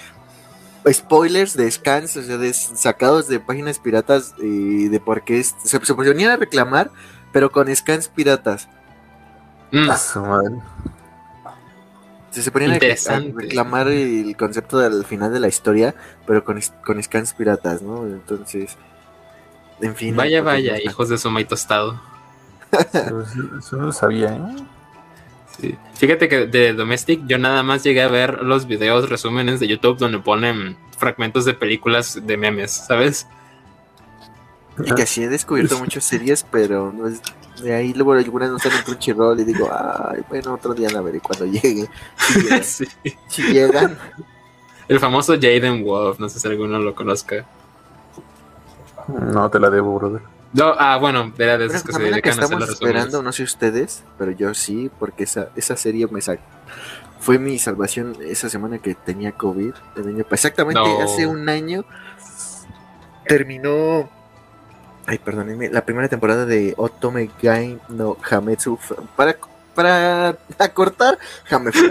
spoilers 0.91 1.55
de 1.55 1.71
scans, 1.71 2.17
o 2.17 2.23
sea, 2.23 2.39
de, 2.39 2.53
sacados 2.55 3.29
de 3.29 3.41
páginas 3.41 3.79
piratas 3.79 4.35
y 4.39 4.89
de 4.89 5.01
por 5.01 5.23
qué 5.23 5.43
se, 5.43 5.85
se 5.85 5.95
ponían 5.95 6.31
a 6.31 6.37
reclamar, 6.37 6.91
pero 7.33 7.51
con 7.51 7.75
scans 7.75 8.09
piratas. 8.09 8.69
Mm, 9.73 9.91
A 9.91 9.97
su 9.97 10.21
madre. 10.21 10.55
Se, 12.31 12.43
se 12.43 12.51
ponían 12.51 12.73
a- 12.73 12.79
reclamar 12.79 13.89
el 13.89 14.37
concepto 14.37 14.79
del 14.79 15.05
final 15.05 15.33
de 15.33 15.41
la 15.41 15.49
historia, 15.49 15.95
pero 16.27 16.45
con, 16.45 16.61
con 16.85 17.03
scans 17.03 17.33
piratas, 17.33 17.81
¿no? 17.83 18.05
Entonces, 18.07 18.77
en 19.81 19.95
fin. 19.97 20.15
vaya, 20.15 20.43
vaya, 20.43 20.77
está- 20.77 20.91
hijos 20.91 21.09
de 21.09 21.19
su 21.19 21.31
maíz 21.31 21.49
tostado. 21.49 22.01
Eso, 22.71 23.23
eso 23.59 23.77
no 23.79 23.87
lo 23.87 23.93
sabía, 23.93 24.35
¿eh? 24.37 24.57
Sí. 25.59 25.77
Fíjate 25.95 26.29
que 26.29 26.47
de 26.47 26.73
Domestic 26.75 27.23
yo 27.27 27.39
nada 27.39 27.63
más 27.63 27.83
llegué 27.83 28.03
a 28.03 28.09
ver 28.09 28.43
los 28.45 28.67
videos, 28.67 29.09
resúmenes 29.09 29.59
de 29.59 29.67
YouTube 29.67 29.99
donde 29.99 30.19
ponen 30.19 30.77
fragmentos 30.99 31.45
de 31.47 31.55
películas 31.55 32.21
de 32.25 32.37
memes, 32.37 32.71
¿sabes? 32.73 33.27
Y 34.85 34.95
que 34.95 35.03
así 35.03 35.23
he 35.25 35.29
descubierto 35.29 35.79
muchas 35.79 36.05
series, 36.05 36.45
pero 36.51 36.93
no 36.93 37.09
es- 37.09 37.21
de 37.63 37.75
ahí 37.75 37.93
luego 37.95 38.13
algunas 38.13 38.51
no 38.51 38.57
están 38.59 38.73
en 38.73 38.83
Crunchyroll 38.85 39.41
y 39.41 39.45
digo, 39.45 39.69
ay, 39.73 40.21
bueno, 40.29 40.55
otro 40.55 40.75
día 40.75 40.89
la 40.91 41.01
veré 41.01 41.19
cuando 41.21 41.45
llegue. 41.47 41.89
Si 42.17 42.41
llegan. 42.43 42.65
Sí. 42.65 42.87
si 43.29 43.43
llegan. 43.43 43.99
El 44.87 45.01
famoso 45.01 45.35
Jaden 45.35 45.85
Wolf, 45.85 46.19
no 46.21 46.29
sé 46.29 46.39
si 46.41 46.47
alguno 46.49 46.79
lo 46.79 46.95
conozca. 46.95 47.45
No 49.09 49.51
te 49.51 49.59
la 49.59 49.71
debo, 49.71 49.99
brother. 49.99 50.23
No, 50.53 50.73
ah, 50.79 50.97
bueno, 50.99 51.33
era 51.37 51.59
de 51.59 51.67
esas 51.67 51.83
que 51.83 51.93
se 51.93 51.99
que 51.99 52.05
dedican 52.05 52.31
a 52.31 52.33
hacer 52.33 52.45
estamos 52.45 52.69
resúmenes. 52.69 52.81
esperando, 53.03 53.23
no 53.23 53.33
sé 53.33 53.43
ustedes, 53.43 54.03
pero 54.17 54.31
yo 54.31 54.55
sí, 54.55 54.91
porque 54.99 55.25
esa, 55.25 55.49
esa 55.57 55.77
serie 55.77 56.07
me 56.07 56.21
sacó. 56.23 56.43
Fue 57.21 57.39
mi 57.39 57.59
salvación 57.59 58.17
esa 58.23 58.49
semana 58.49 58.79
que 58.79 58.95
tenía 58.95 59.33
COVID. 59.33 59.73
el 59.97 60.09
año- 60.09 60.25
exactamente 60.31 60.81
No. 60.81 61.03
hace 61.03 61.27
un 61.27 61.49
año 61.49 61.85
terminó. 63.27 64.09
Ay, 65.11 65.17
perdónenme. 65.19 65.71
La 65.71 65.87
primera 65.87 66.07
temporada 66.09 66.45
de 66.45 66.75
Otome 66.77 67.31
Game 67.43 67.79
no 67.89 68.19
Hametsu. 68.31 68.79
Para, 69.17 69.37
para 69.75 70.37
acortar, 70.59 71.19
Hametsu. 71.51 71.89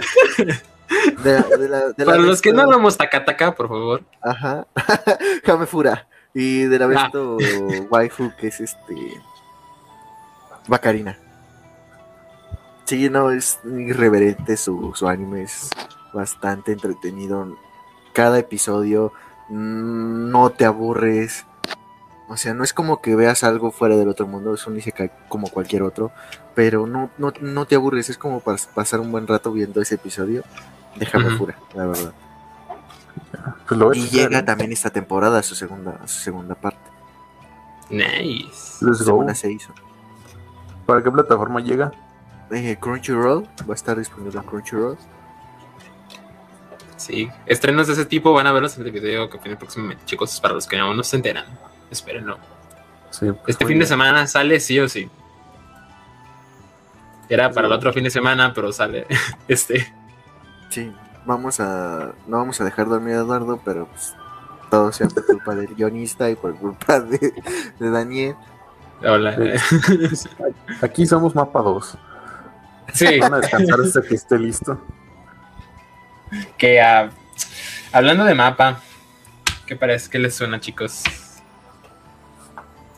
De 1.22 1.32
la- 1.34 1.42
de 1.42 1.68
la- 1.68 1.88
de 1.88 1.94
la 1.98 2.04
Para 2.06 2.16
los 2.18 2.40
que 2.40 2.50
no 2.50 2.62
hablamos 2.62 2.96
Takataka, 2.96 3.54
por 3.54 3.68
favor. 3.68 4.02
Aja. 4.22 4.66
Hamefura. 5.46 6.06
Y 6.32 6.62
de 6.62 6.78
la 6.78 6.84
Ah. 6.86 6.88
besto 6.88 7.36
waifu 7.90 8.32
que 8.40 8.46
es 8.46 8.60
este. 8.60 8.94
Bacarina. 10.66 11.18
Sí, 12.84 13.10
no, 13.10 13.30
es 13.32 13.58
irreverente 13.66 14.56
su, 14.56 14.92
su 14.94 15.08
anime, 15.08 15.42
es 15.42 15.68
bastante 16.14 16.72
entretenido. 16.72 17.54
Cada 18.14 18.38
episodio 18.38 19.12
mm, 19.50 20.30
no 20.30 20.50
te 20.50 20.64
aburres. 20.64 21.44
O 22.28 22.36
sea, 22.36 22.52
no 22.52 22.62
es 22.62 22.74
como 22.74 23.00
que 23.00 23.16
veas 23.16 23.42
algo 23.42 23.70
fuera 23.70 23.96
del 23.96 24.08
otro 24.08 24.26
mundo, 24.26 24.54
es 24.54 24.66
un 24.66 24.76
isekai 24.76 25.10
como 25.28 25.48
cualquier 25.48 25.82
otro, 25.82 26.12
pero 26.54 26.86
no, 26.86 27.10
no, 27.16 27.32
no 27.40 27.66
te 27.66 27.74
aburres, 27.74 28.10
es 28.10 28.18
como 28.18 28.40
para 28.40 28.58
pasar 28.74 29.00
un 29.00 29.10
buen 29.10 29.26
rato 29.26 29.50
viendo 29.50 29.80
ese 29.80 29.94
episodio 29.94 30.44
de 30.96 31.08
Hamefura, 31.10 31.58
la 31.74 31.86
verdad. 31.86 32.12
Pues 33.66 33.80
lo 33.80 33.94
Y 33.94 34.08
llega 34.08 34.40
¿eh? 34.40 34.42
también 34.42 34.72
esta 34.72 34.90
temporada, 34.90 35.42
su 35.42 35.54
segunda, 35.54 36.06
su 36.06 36.20
segunda 36.20 36.54
parte. 36.54 36.90
Nice. 37.90 38.84
Let's 38.84 38.98
go. 38.98 39.04
Segunda 39.04 39.34
se 39.34 39.50
hizo. 39.50 39.72
¿Para 40.84 41.02
qué 41.02 41.10
plataforma 41.10 41.60
llega? 41.60 41.92
Eh, 42.50 42.76
Crunchyroll 42.80 43.44
va 43.68 43.72
a 43.72 43.74
estar 43.74 43.98
disponible 43.98 44.38
en 44.38 44.44
Crunchyroll. 44.44 44.98
Sí, 46.96 47.30
estrenos 47.46 47.86
de 47.86 47.92
ese 47.92 48.04
tipo 48.04 48.32
van 48.32 48.46
a 48.46 48.52
verlos 48.52 48.76
en 48.76 48.84
el 48.84 48.90
video 48.90 49.30
que 49.30 49.38
viene 49.38 49.56
próximamente, 49.56 50.04
chicos, 50.04 50.40
para 50.40 50.54
los 50.54 50.66
que 50.66 50.78
aún 50.78 50.96
no 50.96 51.02
se 51.02 51.16
enteran. 51.16 51.46
Espérenlo. 51.90 52.38
Sí, 53.10 53.26
pues, 53.32 53.48
Este 53.48 53.66
fin 53.66 53.78
de 53.78 53.86
semana 53.86 54.26
sale 54.26 54.60
sí 54.60 54.78
o 54.80 54.88
sí. 54.88 55.08
Era 57.28 57.50
para 57.50 57.66
el 57.66 57.72
otro 57.72 57.92
fin 57.92 58.04
de 58.04 58.10
semana, 58.10 58.52
pero 58.54 58.72
sale 58.72 59.06
este. 59.48 59.92
Sí, 60.70 60.92
vamos 61.26 61.60
a. 61.60 62.12
No 62.26 62.38
vamos 62.38 62.60
a 62.60 62.64
dejar 62.64 62.88
dormir 62.88 63.14
a 63.14 63.18
Eduardo, 63.18 63.60
pero 63.64 63.86
pues, 63.86 64.14
todo 64.70 64.92
sea 64.92 65.08
por 65.08 65.24
culpa 65.26 65.54
del 65.54 65.74
guionista 65.74 66.30
y 66.30 66.36
por 66.36 66.54
culpa 66.56 67.00
de, 67.00 67.34
de 67.78 67.90
Daniel. 67.90 68.36
Hola. 69.02 69.36
Sí. 70.14 70.28
Aquí 70.82 71.06
somos 71.06 71.34
mapa 71.34 71.60
2. 71.60 71.98
Sí, 72.94 73.18
Van 73.20 73.34
a 73.34 73.38
descansar 73.38 73.80
hasta 73.80 74.02
que 74.02 74.14
esté 74.14 74.38
listo. 74.38 74.80
que 76.56 76.80
ah, 76.80 77.10
hablando 77.92 78.24
de 78.24 78.34
mapa, 78.34 78.80
¿qué 79.66 79.76
parece? 79.76 80.10
¿Qué 80.10 80.18
les 80.18 80.34
suena, 80.34 80.58
chicos? 80.60 81.02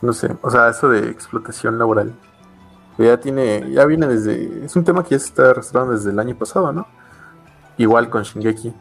No 0.01 0.13
sé, 0.13 0.35
o 0.41 0.49
sea, 0.49 0.69
eso 0.69 0.89
de 0.89 1.09
explotación 1.09 1.77
laboral. 1.77 2.13
Ya 2.97 3.17
tiene, 3.19 3.71
ya 3.71 3.85
viene 3.85 4.07
desde. 4.07 4.65
Es 4.65 4.75
un 4.75 4.83
tema 4.83 5.03
que 5.03 5.11
ya 5.11 5.19
se 5.19 5.27
está 5.27 5.49
arrastrando 5.51 5.93
desde 5.93 6.11
el 6.11 6.19
año 6.19 6.35
pasado, 6.35 6.71
¿no? 6.71 6.87
Igual 7.77 8.09
con 8.09 8.23
Shingeki. 8.23 8.73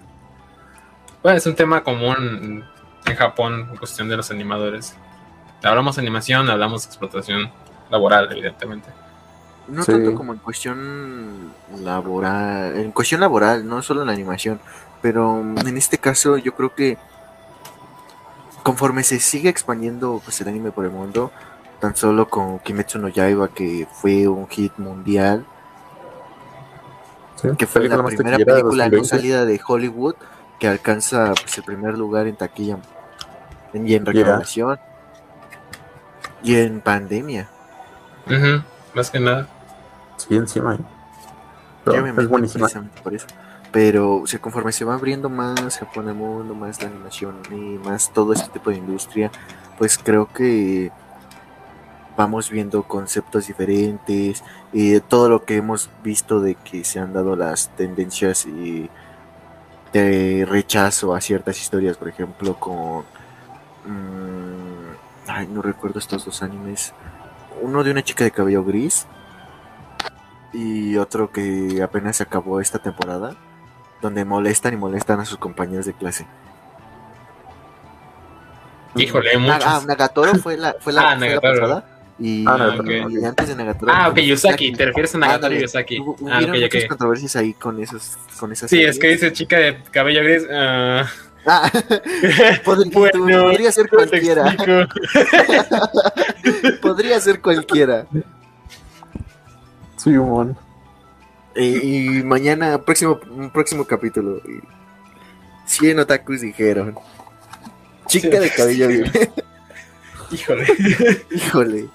Bueno, 1.22 1.38
es 1.38 1.46
un 1.46 1.54
tema 1.54 1.82
común 1.84 2.64
en 3.06 3.16
Japón 3.16 3.68
en 3.70 3.76
cuestión 3.76 4.08
de 4.08 4.16
los 4.16 4.30
animadores. 4.30 4.94
Hablamos 5.62 5.96
de 5.96 6.02
animación, 6.02 6.48
hablamos 6.50 6.82
de 6.82 6.86
explotación 6.88 7.50
laboral, 7.90 8.28
evidentemente. 8.32 8.88
No 9.68 9.82
Sí. 9.84 9.92
tanto 9.92 10.14
como 10.14 10.32
en 10.32 10.38
cuestión 10.38 11.52
laboral, 11.78 12.76
en 12.76 12.92
cuestión 12.92 13.20
laboral, 13.20 13.68
no 13.68 13.82
solo 13.82 14.00
en 14.00 14.08
la 14.08 14.12
animación, 14.14 14.58
pero 15.02 15.40
en 15.40 15.76
este 15.76 15.98
caso 15.98 16.36
yo 16.38 16.54
creo 16.54 16.74
que 16.74 16.98
conforme 18.62 19.02
se 19.02 19.20
sigue 19.20 19.48
expandiendo 19.48 20.20
pues, 20.24 20.40
el 20.40 20.48
anime 20.48 20.70
por 20.70 20.84
el 20.84 20.90
mundo, 20.90 21.30
tan 21.80 21.96
solo 21.96 22.28
con 22.28 22.58
Kimetsu 22.60 22.98
no 22.98 23.08
Yaiba 23.08 23.48
que 23.48 23.86
fue 23.90 24.28
un 24.28 24.46
hit 24.48 24.72
mundial, 24.78 25.46
¿sí? 27.40 27.48
que 27.56 27.66
fue 27.66 27.88
la 27.88 28.02
primera 28.04 28.36
película 28.36 28.84
no 28.88 28.96
2020. 28.98 29.04
salida 29.08 29.44
de 29.44 29.60
Hollywood 29.66 30.14
que 30.58 30.68
alcanza 30.68 31.32
pues, 31.40 31.56
el 31.58 31.64
primer 31.64 31.96
lugar 31.96 32.26
en 32.26 32.36
taquilla 32.36 32.78
en- 33.72 33.88
y 33.88 33.94
en 33.94 34.04
recaudación 34.04 34.78
y 36.42 36.56
en 36.56 36.80
pandemia. 36.80 37.48
Más 38.94 39.10
que 39.10 39.20
nada. 39.20 39.46
Sí, 40.16 40.36
encima. 40.36 40.74
¿eh? 40.74 40.78
Pero 41.84 41.92
obviamente, 41.94 42.22
es 42.22 42.28
buenísima. 42.28 42.64
precisamente 42.66 43.00
por 43.02 43.14
eso. 43.14 43.26
Pero 43.72 44.16
o 44.16 44.24
conforme 44.40 44.72
se 44.72 44.84
va 44.84 44.94
abriendo 44.94 45.28
más 45.28 45.78
Japón 45.78 46.08
al 46.08 46.14
mundo, 46.14 46.54
más 46.54 46.82
la 46.82 46.88
animación 46.88 47.36
y 47.50 47.78
más 47.78 48.12
todo 48.12 48.32
este 48.32 48.48
tipo 48.50 48.70
de 48.70 48.76
industria, 48.76 49.30
pues 49.78 49.96
creo 49.96 50.26
que 50.26 50.90
vamos 52.16 52.50
viendo 52.50 52.82
conceptos 52.82 53.46
diferentes 53.46 54.42
y 54.72 54.98
todo 55.00 55.28
lo 55.28 55.44
que 55.44 55.56
hemos 55.56 55.88
visto 56.02 56.40
de 56.40 56.54
que 56.54 56.84
se 56.84 56.98
han 56.98 57.12
dado 57.12 57.36
las 57.36 57.74
tendencias 57.76 58.44
y 58.46 58.90
de 59.92 60.46
rechazo 60.48 61.14
a 61.14 61.20
ciertas 61.20 61.60
historias, 61.60 61.96
por 61.96 62.08
ejemplo, 62.08 62.54
con 62.56 63.04
mm, 63.86 64.90
ay, 65.28 65.46
no 65.48 65.62
recuerdo 65.62 65.98
estos 65.98 66.24
dos 66.24 66.42
animes. 66.42 66.92
Uno 67.62 67.84
de 67.84 67.90
una 67.90 68.02
chica 68.02 68.24
de 68.24 68.30
cabello 68.30 68.64
gris 68.64 69.06
y 70.52 70.96
otro 70.96 71.30
que 71.30 71.80
apenas 71.82 72.16
se 72.16 72.24
acabó 72.24 72.60
esta 72.60 72.78
temporada, 72.78 73.36
donde 74.02 74.24
molestan 74.24 74.74
y 74.74 74.76
molestan 74.76 75.20
a 75.20 75.24
sus 75.24 75.38
compañeros 75.38 75.86
de 75.86 75.94
clase. 75.94 76.26
Híjole, 78.96 79.30
hay 79.30 79.36
Na- 79.36 79.54
muchos. 79.54 79.64
Ah, 79.66 79.82
Nagatoro 79.86 80.34
fue 80.36 80.56
la, 80.56 80.74
fue 80.80 80.92
la, 80.92 81.02
Ah, 81.02 81.16
fue 81.16 81.28
la 81.28 81.34
Nagatoro. 81.34 81.60
pasada. 81.60 81.84
Y, 82.18 82.44
Ah, 82.46 82.76
y 83.08 83.24
antes 83.24 83.48
de 83.48 83.54
Nagatoro. 83.54 83.92
Ah, 83.94 84.08
ok, 84.08 84.14
pues, 84.14 84.26
Yusaki. 84.26 84.72
Te 84.72 84.84
refieres 84.86 85.14
a 85.14 85.18
Nagatoro 85.18 85.54
y. 85.54 85.60
Yusaki. 85.62 85.98
Hubo- 86.00 86.16
Ah, 86.30 86.40
ok, 86.42 86.54
ok. 86.66 86.88
controversias 86.88 87.36
ahí 87.36 87.54
con 87.54 87.80
esos 87.82 88.18
con 88.38 88.52
esas 88.52 88.68
Sí, 88.68 88.82
es 88.82 88.98
que 88.98 89.08
dice 89.08 89.32
chica 89.32 89.56
de 89.58 89.82
cabello 89.90 90.22
gris. 90.22 90.44
ah, 90.52 91.04
Ah, 91.46 91.70
podría, 92.64 92.92
Bueno, 92.94 93.42
podría 93.44 93.72
ser 93.72 93.88
¿cómo 93.88 94.02
te 94.02 94.08
cualquiera. 94.20 94.56
podría 96.82 97.20
ser 97.20 97.40
cualquiera. 97.40 98.06
Sí, 99.96 100.10
mon. 100.10 100.56
Y, 101.56 102.18
y 102.18 102.22
mañana, 102.24 102.78
próximo, 102.78 103.20
un 103.30 103.50
próximo 103.50 103.84
capítulo. 103.84 104.38
y 104.46 104.60
100 105.66 105.98
otakus 106.00 106.40
dijeron. 106.40 106.96
Chica 108.06 108.36
Sí. 108.38 108.38
de 108.38 108.50
cabello 108.50 108.88
gris. 108.88 109.10
Híjole. 110.32 110.66
Híjole. 111.30 111.88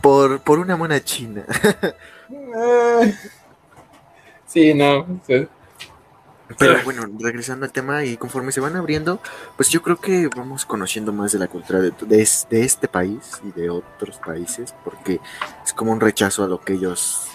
Por, 0.00 0.40
por 0.40 0.58
una 0.58 0.76
mona 0.76 1.02
china. 1.02 1.44
Sí, 4.46 4.72
no. 4.74 5.06
sí. 5.26 5.46
Pero 6.58 6.82
bueno, 6.84 7.02
regresando 7.18 7.66
al 7.66 7.72
tema 7.72 8.04
y 8.04 8.16
conforme 8.16 8.52
se 8.52 8.60
van 8.60 8.76
abriendo, 8.76 9.20
pues 9.56 9.68
yo 9.70 9.82
creo 9.82 9.96
que 9.96 10.28
vamos 10.28 10.64
conociendo 10.64 11.12
más 11.12 11.32
de 11.32 11.38
la 11.40 11.48
cultura 11.48 11.80
de, 11.80 11.92
de, 12.02 12.28
de 12.50 12.64
este 12.64 12.88
país 12.88 13.40
y 13.42 13.50
de 13.58 13.68
otros 13.68 14.18
países, 14.18 14.74
porque 14.84 15.20
es 15.64 15.72
como 15.72 15.92
un 15.92 16.00
rechazo 16.00 16.44
a 16.44 16.48
lo 16.48 16.60
que 16.60 16.74
ellos 16.74 17.26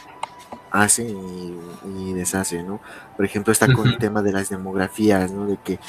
hacen 0.72 1.10
y, 1.10 1.58
y 1.98 2.14
deshacen, 2.14 2.68
¿no? 2.68 2.80
Por 3.18 3.26
ejemplo, 3.26 3.52
está 3.52 3.72
con 3.74 3.88
el 3.88 3.98
tema 3.98 4.22
de 4.22 4.32
las 4.32 4.50
demografías, 4.50 5.30
¿no? 5.32 5.46
De 5.46 5.58
que 5.58 5.80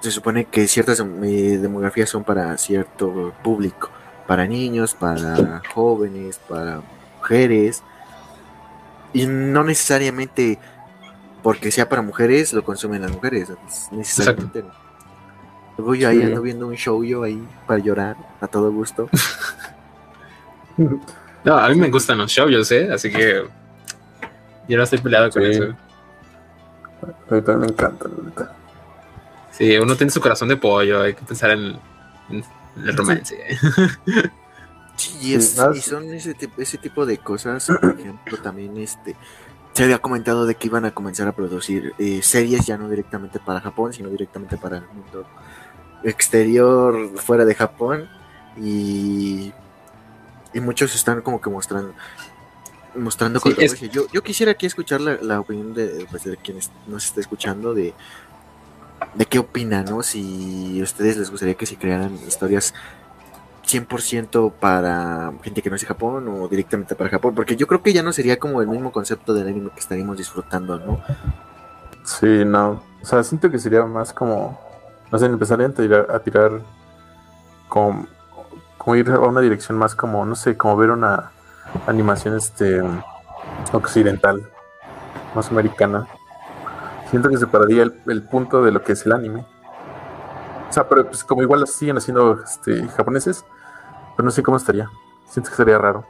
se 0.00 0.10
supone 0.10 0.44
que 0.44 0.68
ciertas 0.68 1.00
eh, 1.00 1.58
demografías 1.60 2.10
son 2.10 2.22
para 2.22 2.56
cierto 2.58 3.32
público, 3.42 3.90
para 4.26 4.46
niños, 4.46 4.94
para 4.94 5.62
jóvenes, 5.74 6.38
para 6.48 6.82
mujeres, 7.16 7.82
y 9.12 9.26
no 9.26 9.64
necesariamente 9.64 10.58
porque 11.46 11.70
sea 11.70 11.88
para 11.88 12.02
mujeres 12.02 12.52
lo 12.52 12.64
consumen 12.64 13.02
las 13.02 13.12
mujeres, 13.12 13.50
es 13.50 13.92
necesariamente 13.92 14.64
no. 14.64 14.72
Luego 15.78 15.94
yo 15.94 16.08
ahí 16.08 16.16
Sí. 16.18 16.22
ando 16.24 16.42
viendo 16.42 16.66
un 16.66 16.74
show 16.74 17.04
yo 17.04 17.22
ahí 17.22 17.40
para 17.68 17.78
llorar 17.78 18.16
a 18.40 18.48
todo 18.48 18.72
gusto. 18.72 19.08
No, 21.44 21.56
a 21.56 21.68
mí 21.68 21.76
me 21.76 21.88
gustan 21.88 22.18
los 22.18 22.32
shows, 22.32 22.50
yo 22.50 22.64
sé, 22.64 22.92
así 22.92 23.08
que 23.12 23.44
yo 24.68 24.76
no 24.76 24.82
estoy 24.82 24.98
peleado 24.98 25.30
con 25.30 25.42
Sí. 25.44 25.50
eso. 25.50 25.64
A 27.30 27.34
mí 27.34 27.40
también 27.42 27.60
me 27.60 27.66
encanta, 27.68 28.08
la 28.08 28.24
neta. 28.28 28.52
Sí, 29.52 29.76
uno 29.78 29.94
tiene 29.96 30.10
su 30.10 30.20
corazón 30.20 30.48
de 30.48 30.56
pollo, 30.56 31.02
hay 31.02 31.14
que 31.14 31.22
pensar 31.22 31.52
en, 31.52 31.78
en 32.30 32.44
el 32.84 32.96
romance. 32.96 33.36
Sí, 34.96 35.18
y, 35.22 35.34
es- 35.34 35.54
son 35.82 36.12
ese 36.12 36.34
tipo 36.78 37.06
de 37.06 37.18
cosas, 37.18 37.66
por 37.80 37.96
ejemplo, 38.00 38.38
también 38.38 38.76
este 38.78 39.14
se 39.76 39.84
había 39.84 39.98
comentado 39.98 40.46
de 40.46 40.54
que 40.54 40.68
iban 40.68 40.86
a 40.86 40.90
comenzar 40.92 41.28
a 41.28 41.32
producir 41.32 41.92
eh, 41.98 42.22
series 42.22 42.64
ya 42.64 42.78
no 42.78 42.88
directamente 42.88 43.38
para 43.38 43.60
Japón, 43.60 43.92
sino 43.92 44.08
directamente 44.08 44.56
para 44.56 44.78
el 44.78 44.84
mundo 44.86 45.26
exterior, 46.02 47.10
fuera 47.16 47.44
de 47.44 47.54
Japón, 47.54 48.08
y, 48.56 49.52
y 50.54 50.60
muchos 50.60 50.94
están 50.94 51.20
como 51.20 51.42
que 51.42 51.50
mostrando 51.50 51.92
mostrando 52.94 53.38
Sí, 53.38 53.54
es-. 53.58 53.78
Yo, 53.90 54.06
yo 54.10 54.22
quisiera 54.22 54.52
aquí 54.52 54.64
escuchar 54.64 55.02
la, 55.02 55.18
la 55.20 55.40
opinión 55.40 55.74
de, 55.74 56.06
pues, 56.10 56.24
de 56.24 56.38
quienes 56.38 56.70
nos 56.86 57.04
está 57.04 57.20
escuchando 57.20 57.74
de 57.74 57.92
de 59.12 59.26
qué 59.26 59.38
opinan, 59.38 59.84
¿no? 59.84 60.02
Si 60.02 60.80
a 60.80 60.84
ustedes 60.84 61.18
les 61.18 61.30
gustaría 61.30 61.54
que 61.54 61.66
se 61.66 61.76
crearan 61.76 62.14
historias 62.26 62.72
100% 63.66 64.52
para 64.52 65.32
gente 65.42 65.60
que 65.60 65.70
no 65.70 65.76
es 65.76 65.82
de 65.82 65.88
Japón 65.88 66.28
o 66.28 66.48
directamente 66.48 66.94
para 66.94 67.10
Japón, 67.10 67.34
porque 67.34 67.56
yo 67.56 67.66
creo 67.66 67.82
que 67.82 67.92
ya 67.92 68.02
no 68.02 68.12
sería 68.12 68.38
como 68.38 68.62
el 68.62 68.68
mismo 68.68 68.92
concepto 68.92 69.34
del 69.34 69.48
anime 69.48 69.70
que 69.70 69.80
estaríamos 69.80 70.16
disfrutando, 70.16 70.78
¿no? 70.78 71.00
Sí, 72.04 72.44
no. 72.44 72.82
O 73.02 73.04
sea, 73.04 73.22
siento 73.24 73.50
que 73.50 73.58
sería 73.58 73.84
más 73.84 74.12
como. 74.12 74.60
No 75.10 75.18
sé, 75.18 75.26
empezarían 75.26 75.72
a 75.72 75.74
tirar, 75.74 76.06
a 76.10 76.18
tirar 76.20 76.60
como, 77.68 78.06
como 78.78 78.96
ir 78.96 79.10
a 79.10 79.18
una 79.18 79.40
dirección 79.40 79.76
más 79.76 79.94
como, 79.94 80.24
no 80.24 80.34
sé, 80.34 80.56
como 80.56 80.76
ver 80.76 80.90
una 80.90 81.30
animación 81.86 82.36
este 82.36 82.82
occidental, 83.72 84.48
más 85.34 85.50
americana. 85.50 86.06
Siento 87.10 87.28
que 87.28 87.36
separaría 87.36 87.84
el, 87.84 88.00
el 88.06 88.22
punto 88.22 88.62
de 88.62 88.70
lo 88.70 88.82
que 88.82 88.92
es 88.92 89.06
el 89.06 89.12
anime. 89.12 89.44
O 90.68 90.72
sea, 90.72 90.88
pero 90.88 91.06
pues 91.06 91.22
como 91.24 91.42
igual 91.42 91.66
siguen 91.66 91.96
haciendo 91.96 92.40
este, 92.42 92.86
japoneses, 92.88 93.44
pero 94.16 94.24
no 94.24 94.30
sé 94.30 94.42
cómo 94.42 94.56
estaría. 94.56 94.90
Siento 95.28 95.50
que 95.50 95.56
sería 95.56 95.78
raro. 95.78 96.04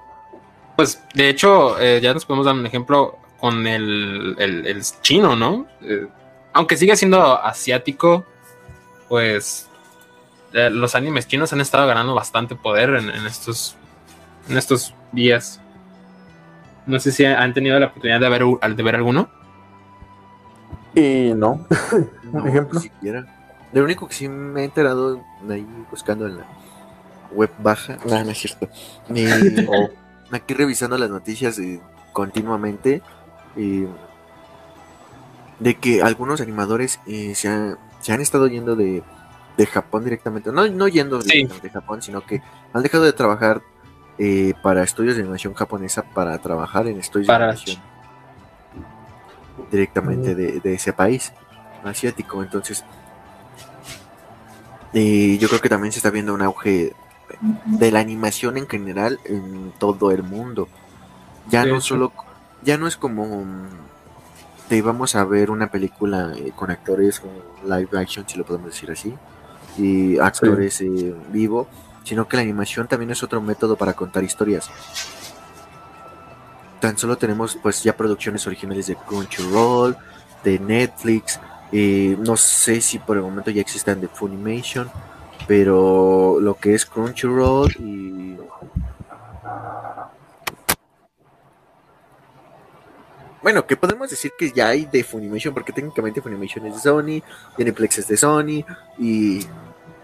Pues 0.76 1.02
de 1.14 1.28
hecho, 1.28 1.78
eh, 1.80 2.00
ya 2.02 2.12
nos 2.14 2.24
podemos 2.24 2.46
dar 2.46 2.54
un 2.54 2.66
ejemplo 2.66 3.16
con 3.40 3.66
el, 3.66 4.36
el- 4.38 4.66
el 4.66 4.82
chino, 5.00 5.34
¿no? 5.36 5.66
Eh, 5.82 6.07
aunque 6.52 6.76
siga 6.76 6.96
siendo 6.96 7.20
asiático, 7.42 8.24
pues 9.09 9.68
eh, 10.52 10.70
los 10.70 10.94
animes 10.94 11.26
chinos 11.26 11.52
han 11.52 11.61
estado 11.61 11.86
ganando 11.86 12.14
bastante 12.14 12.54
poder 12.57 12.90
en, 12.90 13.11
en 13.11 13.26
estos 13.26 13.76
en 14.48 14.57
estos 14.57 14.94
días. 15.12 15.61
No 16.86 17.00
sé 17.00 17.11
si 17.11 17.24
han 17.24 17.52
tenido 17.52 17.78
la 17.80 17.86
oportunidad 17.86 18.20
de 18.20 18.28
ver, 18.28 18.44
de 18.76 18.82
ver 18.82 18.94
alguno. 18.96 19.28
Y 20.94 21.32
no. 21.34 21.66
No, 22.32 22.44
ejemplo? 22.46 22.80
Ni 22.80 22.88
siquiera. 22.88 23.24
Lo 23.72 23.84
único 23.84 24.09
que 24.09 24.14
sí 24.14 24.28
me 24.28 24.62
he 24.62 24.64
enterado 24.64 25.20
de 25.42 25.54
ahí 25.54 25.66
buscando 25.90 26.26
en 26.26 26.38
la 26.38 26.44
web 27.37 27.51
baja, 27.59 27.99
no, 28.07 28.24
no 28.24 28.30
es 28.30 28.39
cierto. 28.39 28.68
Ni 29.09 29.26
O- 29.68 29.91
aquí 30.32 30.55
revisando 30.55 30.99
las 30.99 31.11
noticias 31.11 31.59
eh, 31.59 31.80
continuamente 32.12 33.03
eh, 33.57 33.87
de 35.61 35.74
que 35.76 36.03
algunos 36.03 36.41
animadores 36.41 36.99
eh, 37.07 37.34
se, 37.34 37.49
han, 37.49 37.78
se 38.01 38.12
han 38.12 38.20
estado 38.20 38.47
yendo 38.49 38.74
de 38.76 39.03
de 39.57 39.64
Japón 39.66 40.05
directamente, 40.05 40.53
no, 40.53 40.66
no 40.68 40.87
yendo 40.87 41.22
Sí. 41.22 41.49
de 41.62 41.70
Japón, 41.70 42.03
sino 42.03 42.20
que 42.20 42.43
han 42.74 42.82
dejado 42.82 43.05
de 43.05 43.14
trabajar 43.14 43.62
eh, 44.18 44.53
para 44.62 44.82
estudios 44.82 45.16
de 45.16 45.22
animación 45.22 45.55
japonesa 45.55 46.03
para 46.03 46.37
trabajar 46.39 46.87
en 46.89 46.99
estudios 46.99 47.26
Para- 47.26 47.47
de 47.47 47.53
animación 47.53 47.82
directamente 49.70 50.34
de, 50.34 50.61
de 50.61 50.74
ese 50.74 50.93
país 50.93 51.32
asiático. 51.84 52.43
Entonces, 52.43 52.84
eh, 54.93 55.39
yo 55.41 55.49
creo 55.49 55.61
que 55.61 55.68
también 55.68 55.93
se 55.93 55.99
está 56.01 56.11
viendo 56.11 56.34
un 56.34 56.43
auge 56.43 56.93
de 57.64 57.91
la 57.93 58.01
animación 58.01 58.57
en 58.57 58.68
general 58.68 59.20
en 59.24 59.72
todo 59.79 60.11
el 60.11 60.22
mundo. 60.22 60.70
Ya 61.47 61.64
De 61.64 61.72
no 61.72 61.79
hecho. 61.79 61.81
solo, 61.81 62.12
ya 62.62 62.79
no 62.79 62.87
es 62.87 62.97
como 62.97 63.45
mm, 63.45 63.91
te 64.68 64.83
vamos 64.83 65.14
a 65.16 65.24
ver 65.24 65.51
una 65.51 65.70
película 65.70 66.33
eh, 66.37 66.53
con 66.55 66.70
actores 66.70 67.20
con 67.20 67.31
live 67.64 67.99
action, 67.99 68.27
si 68.29 68.39
lo 68.39 68.45
podemos 68.45 68.70
decir 68.70 68.91
así, 68.91 69.20
y 69.77 70.18
actores 70.18 70.81
eh, 70.81 71.14
vivo, 71.29 71.68
sino 72.05 72.29
que 72.29 72.37
la 72.37 72.43
animación 72.43 72.89
también 72.89 73.11
es 73.11 73.22
otro 73.22 73.41
método 73.43 73.77
para 73.77 73.95
contar 73.95 74.24
historias. 74.24 74.72
Tan 76.81 76.99
solo 76.99 77.16
tenemos 77.18 77.57
pues 77.57 77.83
ya 77.83 77.97
producciones 77.97 78.47
originales 78.47 78.87
de 78.87 78.97
Crunchyroll, 78.97 79.97
de 80.45 80.59
Netflix, 80.59 81.41
eh, 81.72 82.16
no 82.20 82.37
sé 82.37 82.81
si 82.81 82.99
por 82.99 83.16
el 83.16 83.22
momento 83.22 83.51
ya 83.51 83.61
existan 83.62 84.01
de 84.01 84.09
Funimation, 84.09 84.91
pero 85.47 86.38
lo 86.40 86.55
que 86.55 86.74
es 86.74 86.86
Crunchyroll 86.86 87.72
y 87.78 88.36
bueno, 93.42 93.64
que 93.64 93.76
podemos 93.76 94.11
decir 94.11 94.32
que 94.36 94.51
ya 94.51 94.68
hay 94.68 94.86
de 94.86 95.05
Funimation, 95.05 95.55
porque 95.55 95.72
técnicamente 95.72 96.20
Funimation 96.20 96.66
es 96.66 96.74
de 96.74 96.80
Sony, 96.80 97.22
Netflix 97.57 97.99
es 97.99 98.09
de 98.09 98.16
Sony, 98.16 98.64
y, 98.99 99.47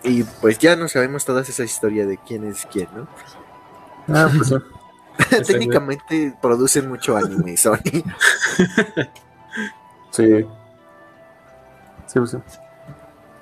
y 0.05 0.23
pues 0.41 0.59
ya 0.59 0.77
no 0.77 0.87
sabemos 0.87 1.25
todas 1.25 1.49
esas 1.49 1.67
historias 1.67 2.07
de 2.07 2.19
quién 2.19 2.45
es 2.45 2.65
quién, 2.67 2.87
¿no? 2.95 3.09
Ah, 4.15 4.31
pues 4.33 4.49
sí. 4.49 4.55
técnicamente 5.47 6.37
producen 6.41 6.89
mucho 6.89 7.17
anime 7.17 7.57
Sony. 7.57 7.79
Sí. 10.13 10.47
Sí, 12.07 12.19
pues 12.19 12.31
sí. 12.31 12.37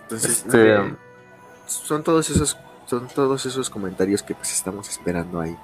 Entonces, 0.03 0.30
Este, 0.30 0.78
no, 0.78 0.96
son 1.71 2.03
todos 2.03 2.29
esos 2.31 2.57
son 2.87 3.07
todos 3.09 3.47
esos 3.47 3.71
comentarios 3.71 4.23
que 4.23 4.35
pues 4.35 4.53
estamos 4.53 4.89
esperando 4.89 5.41
ahí. 5.41 5.57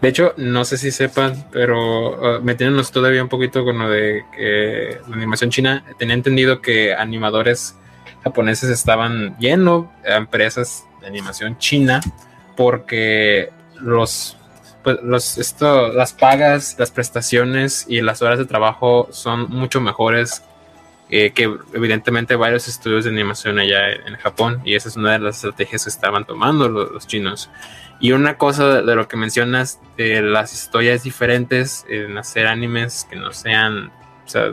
De 0.00 0.08
hecho, 0.08 0.34
no 0.36 0.64
sé 0.64 0.76
si 0.76 0.90
sepan, 0.90 1.46
pero 1.52 2.38
uh, 2.38 2.42
metiéndonos 2.42 2.90
todavía 2.90 3.22
un 3.22 3.28
poquito 3.28 3.64
con 3.64 3.78
lo 3.78 3.88
de 3.88 4.24
eh, 4.36 5.00
la 5.08 5.16
animación 5.16 5.50
china, 5.50 5.84
tenía 5.96 6.14
entendido 6.14 6.60
que 6.60 6.92
animadores 6.92 7.76
japoneses 8.22 8.68
estaban 8.68 9.38
yendo 9.38 9.90
a 10.04 10.16
empresas 10.16 10.84
de 11.00 11.06
animación 11.06 11.56
china 11.58 12.00
porque 12.56 13.50
los, 13.80 14.36
pues, 14.82 14.98
los 15.02 15.38
esto, 15.38 15.92
las 15.92 16.12
pagas, 16.12 16.76
las 16.78 16.90
prestaciones 16.90 17.86
y 17.88 18.02
las 18.02 18.20
horas 18.22 18.38
de 18.38 18.44
trabajo 18.44 19.08
son 19.10 19.48
mucho 19.48 19.80
mejores 19.80 20.42
eh, 21.10 21.32
que 21.32 21.54
evidentemente 21.74 22.34
varios 22.34 22.66
estudios 22.66 23.04
de 23.04 23.10
animación 23.10 23.58
allá 23.58 23.92
en 23.92 24.16
Japón 24.16 24.62
y 24.64 24.74
esa 24.74 24.88
es 24.88 24.96
una 24.96 25.12
de 25.12 25.18
las 25.18 25.36
estrategias 25.36 25.84
que 25.84 25.90
estaban 25.90 26.24
tomando 26.24 26.68
los, 26.68 27.06
chinos. 27.06 27.50
Y 28.00 28.12
una 28.12 28.36
cosa 28.38 28.82
de, 28.82 28.94
lo 28.94 29.06
que 29.06 29.16
mencionas, 29.16 29.80
de 29.96 30.22
las 30.22 30.52
historias 30.52 31.02
diferentes 31.04 31.84
en 31.88 32.16
hacer 32.18 32.46
animes 32.46 33.06
que 33.08 33.16
no 33.16 33.32
sean 33.32 33.92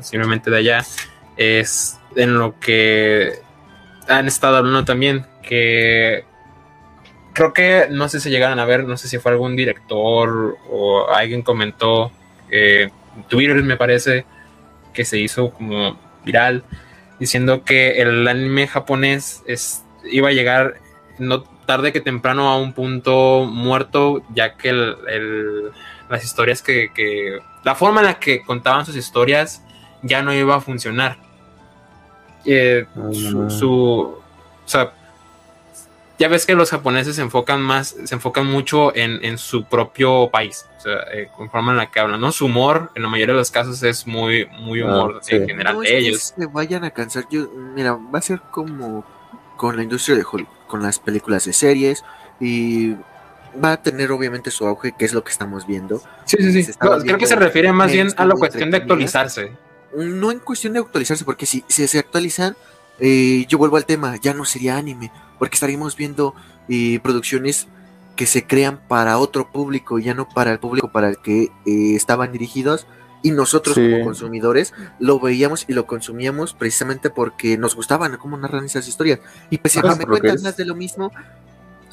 simplemente 0.01 0.51
de 0.51 0.57
allá, 0.57 0.85
es 1.37 1.99
en 2.15 2.37
lo 2.37 2.59
que 2.59 3.39
han 4.07 4.27
estado 4.27 4.57
hablando 4.57 4.83
también, 4.83 5.25
que 5.41 6.25
creo 7.33 7.53
que 7.53 7.87
no 7.89 8.09
sé 8.09 8.19
si 8.19 8.29
llegaron 8.29 8.59
a 8.59 8.65
ver, 8.65 8.83
no 8.83 8.97
sé 8.97 9.07
si 9.07 9.17
fue 9.17 9.31
algún 9.31 9.55
director 9.55 10.57
o 10.69 11.07
alguien 11.09 11.41
comentó, 11.41 12.11
eh, 12.49 12.89
Twitter 13.29 13.55
me 13.63 13.77
parece, 13.77 14.25
que 14.93 15.05
se 15.05 15.17
hizo 15.17 15.51
como 15.51 15.97
viral, 16.25 16.63
diciendo 17.19 17.63
que 17.63 18.01
el 18.01 18.27
anime 18.27 18.67
japonés 18.67 19.43
es, 19.45 19.83
iba 20.03 20.29
a 20.29 20.31
llegar 20.31 20.75
no 21.19 21.43
tarde 21.65 21.93
que 21.93 22.01
temprano 22.01 22.49
a 22.49 22.57
un 22.57 22.73
punto 22.73 23.45
muerto, 23.45 24.23
ya 24.33 24.57
que 24.57 24.69
el, 24.69 24.95
el, 25.07 25.71
las 26.09 26.23
historias 26.23 26.61
que, 26.61 26.91
que, 26.93 27.39
la 27.63 27.75
forma 27.75 28.01
en 28.01 28.07
la 28.07 28.19
que 28.19 28.43
contaban 28.43 28.85
sus 28.85 28.95
historias 28.95 29.63
ya 30.01 30.21
no 30.21 30.33
iba 30.33 30.55
a 30.55 30.61
funcionar. 30.61 31.17
Eh, 32.43 32.85
su, 33.11 33.49
su, 33.51 33.71
o 33.71 34.21
sea, 34.65 34.93
ya 36.21 36.27
ves 36.29 36.45
que 36.45 36.55
los 36.55 36.69
japoneses 36.69 37.15
se 37.17 37.21
enfocan 37.21 37.61
más, 37.61 37.95
se 38.05 38.15
enfocan 38.15 38.45
mucho 38.45 38.95
en, 38.95 39.23
en 39.25 39.37
su 39.37 39.65
propio 39.65 40.29
país, 40.31 40.65
o 40.77 40.81
sea, 40.81 40.93
eh, 41.13 41.29
con 41.35 41.49
forma 41.49 41.71
en 41.71 41.77
la 41.79 41.91
que 41.91 41.99
hablan, 41.99 42.21
¿no? 42.21 42.31
Su 42.31 42.45
humor, 42.45 42.91
en 42.95 43.01
la 43.03 43.09
mayoría 43.09 43.33
de 43.33 43.39
los 43.39 43.51
casos, 43.51 43.81
es 43.83 44.05
muy, 44.07 44.45
muy 44.59 44.81
humor 44.81 45.15
Ah, 45.17 45.23
sí. 45.23 45.35
en 45.35 45.47
general 45.47 45.73
No 45.75 45.81
de 45.81 45.87
es 45.87 45.91
que 45.91 45.97
ellos. 45.97 46.33
se 46.37 46.45
vayan 46.45 46.83
a 46.83 46.91
cansar. 46.91 47.25
Yo, 47.29 47.49
mira, 47.75 47.93
va 47.93 48.19
a 48.19 48.21
ser 48.21 48.39
como 48.51 49.03
con 49.57 49.75
la 49.75 49.83
industria 49.83 50.15
de 50.15 50.23
Hollywood, 50.23 50.53
con 50.67 50.81
las 50.83 50.99
películas 50.99 51.43
de 51.45 51.53
series 51.53 52.03
y 52.39 52.93
va 53.63 53.73
a 53.73 53.77
tener 53.83 54.11
obviamente 54.11 54.49
su 54.51 54.65
auge, 54.65 54.93
que 54.97 55.03
es 55.05 55.13
lo 55.13 55.23
que 55.23 55.31
estamos 55.31 55.67
viendo. 55.67 56.01
Sí, 56.25 56.37
sí, 56.39 56.63
sí. 56.63 56.71
No, 56.81 56.97
creo 56.99 57.17
que 57.17 57.27
se 57.27 57.35
refiere 57.35 57.71
más 57.73 57.91
bien 57.91 58.07
a 58.15 58.25
la 58.25 58.35
cuestión 58.35 58.71
de 58.71 58.77
actualizarse. 58.77 59.51
No 59.95 60.31
en 60.31 60.39
cuestión 60.39 60.71
de 60.73 60.79
actualizarse, 60.79 61.25
porque 61.25 61.45
si, 61.45 61.65
si 61.67 61.85
se 61.87 61.99
actualizan, 61.99 62.55
eh, 63.01 63.45
yo 63.49 63.57
vuelvo 63.57 63.75
al 63.75 63.85
tema, 63.85 64.15
ya 64.15 64.33
no 64.33 64.45
sería 64.45 64.77
anime, 64.77 65.11
porque 65.39 65.55
estaríamos 65.55 65.97
viendo 65.97 66.33
eh, 66.69 66.99
producciones 67.03 67.67
que 68.15 68.25
se 68.27 68.45
crean 68.45 68.79
para 68.87 69.17
otro 69.17 69.51
público, 69.51 69.99
ya 69.99 70.13
no 70.13 70.29
para 70.29 70.51
el 70.51 70.59
público 70.59 70.91
para 70.91 71.09
el 71.09 71.17
que 71.17 71.45
eh, 71.65 71.95
estaban 71.95 72.31
dirigidos. 72.31 72.87
Y 73.23 73.29
nosotros 73.31 73.75
Sí. 73.75 73.91
como 73.91 74.03
consumidores 74.03 74.73
lo 74.99 75.19
veíamos 75.19 75.65
y 75.67 75.73
lo 75.73 75.85
consumíamos 75.85 76.53
precisamente 76.55 77.11
porque 77.11 77.55
nos 77.57 77.75
gustaban 77.75 78.17
cómo 78.17 78.35
narran 78.37 78.65
esas 78.65 78.87
historias. 78.87 79.19
Y 79.51 79.59
pues 79.59 79.73
si 79.73 79.79
Pues, 79.79 79.97
me 79.97 80.05
cuentan 80.05 80.41
más 80.41 80.57
de 80.57 80.65
lo 80.65 80.73
mismo, 80.73 81.11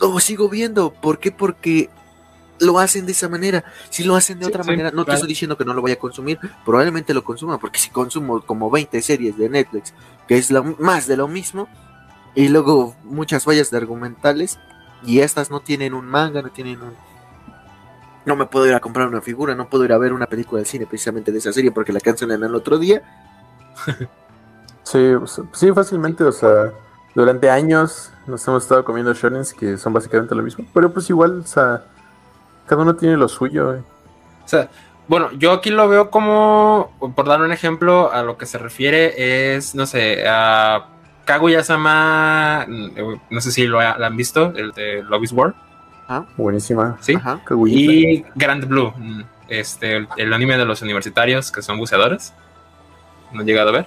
lo 0.01 0.19
sigo 0.21 0.49
viendo. 0.49 0.91
¿Por 0.93 1.19
qué? 1.19 1.31
Porque 1.31 1.91
lo 2.61 2.79
hacen 2.79 3.07
de 3.07 3.13
esa 3.13 3.29
manera. 3.29 3.65
Si 3.91 4.05
lo 4.05 4.17
hacen 4.17 4.39
de 4.39 4.47
Sí, 4.47 4.51
otra 4.51 4.65
sí, 4.65 4.71
manera, 4.71 4.91
no 4.91 5.05
te 5.05 5.13
estoy 5.13 5.29
diciendo 5.29 5.57
que 5.57 5.65
no 5.65 5.75
lo 5.75 5.83
vaya 5.83 5.95
a 5.95 5.99
consumir, 5.99 6.39
probablemente 6.65 7.15
lo 7.15 7.25
consuma, 7.25 7.59
porque 7.59 7.79
si 7.79 7.91
consumo 7.91 8.41
como 8.43 8.71
20 8.71 9.01
series 9.03 9.37
de 9.37 9.49
Netflix, 9.49 9.95
que 10.27 10.37
es 10.37 10.51
lo, 10.51 10.65
más 10.79 11.07
de 11.07 11.17
lo 11.17 11.29
mismo, 11.29 11.69
y 12.35 12.49
luego 12.49 12.95
muchas 13.05 13.45
fallas 13.45 13.71
de 13.71 13.77
argumentales, 13.77 14.59
y 15.03 15.21
estas 15.21 15.51
no 15.51 15.61
tienen 15.61 15.95
un 15.95 16.07
manga, 16.07 16.43
no 16.43 16.51
tienen 16.51 16.83
un... 16.83 16.93
No 18.25 18.37
me 18.37 18.47
puedo 18.47 18.67
ir 18.67 18.75
a 18.75 18.81
comprar 18.81 19.09
una 19.09 19.23
figura, 19.23 19.55
no 19.55 19.69
puedo 19.69 19.85
ir 19.85 19.93
a 19.93 19.99
ver 19.99 20.13
una 20.13 20.27
película 20.27 20.59
del 20.59 20.67
cine 20.67 20.87
precisamente 20.87 21.33
de 21.33 21.39
esa 21.39 21.53
serie 21.53 21.71
porque 21.71 21.93
la 21.93 22.01
cancelan 22.01 22.43
el 22.43 22.55
otro 22.55 22.79
día. 22.79 23.03
Sí, 24.91 25.13
sí, 25.53 25.71
fácilmente, 25.71 26.25
o 26.25 26.33
sea, 26.33 26.73
durante 27.15 27.51
años 27.51 28.11
nos 28.27 28.49
hemos 28.49 28.63
estado 28.63 28.87
comiendo 28.87 29.13
shonens 29.13 29.53
que 29.53 29.77
son 29.77 29.93
básicamente 29.93 30.35
lo 30.35 30.43
mismo, 30.43 30.65
pero 30.73 30.91
pues 30.91 31.11
igual, 31.11 31.41
o 31.41 31.47
sea, 31.47 31.85
cada 32.69 32.83
uno 32.83 32.95
tiene 32.95 33.17
lo 33.17 33.29
suyo. 33.29 33.75
eh. 33.75 33.83
O 34.45 34.49
sea, 34.49 34.69
bueno, 35.09 35.31
yo 35.33 35.53
aquí 35.53 35.71
lo 35.71 35.89
veo 35.89 36.11
como, 36.11 36.93
por 37.17 37.27
dar 37.27 37.41
un 37.41 37.51
ejemplo, 37.53 38.13
a 38.13 38.23
lo 38.23 38.37
que 38.37 38.47
se 38.47 38.59
refiere 38.59 39.55
es, 39.57 39.75
no 39.75 39.87
sé, 39.87 40.25
a 40.29 40.87
Kaguya-sama, 41.25 42.67
mm, 42.69 42.89
no 43.31 43.41
sé 43.41 43.51
si 43.53 43.67
lo, 43.67 43.81
ha- 43.81 43.97
lo 43.99 44.07
han 44.07 44.17
visto, 44.17 44.53
el 44.57 44.73
de 44.73 45.03
Love 45.03 45.25
is 45.25 45.33
War, 45.33 45.55
Buenísima. 46.37 46.97
¿sí? 47.01 47.15
Ajá. 47.17 47.41
Y 47.67 48.25
Grand 48.35 48.65
Blue, 48.67 48.93
mm, 48.97 49.23
este, 49.49 49.97
el, 49.97 50.09
el 50.17 50.33
anime 50.33 50.57
de 50.57 50.65
los 50.65 50.81
universitarios 50.83 51.51
que 51.53 51.61
son 51.63 51.77
buceadores. 51.79 52.33
¿No 53.33 53.41
han 53.41 53.47
llegado 53.47 53.69
a 53.69 53.73
ver? 53.73 53.87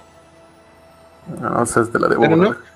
No, 1.40 1.62
o 1.62 1.66
sea, 1.66 1.82
es 1.82 1.92
de 1.92 1.98
la 1.98 2.06
de. 2.08 2.16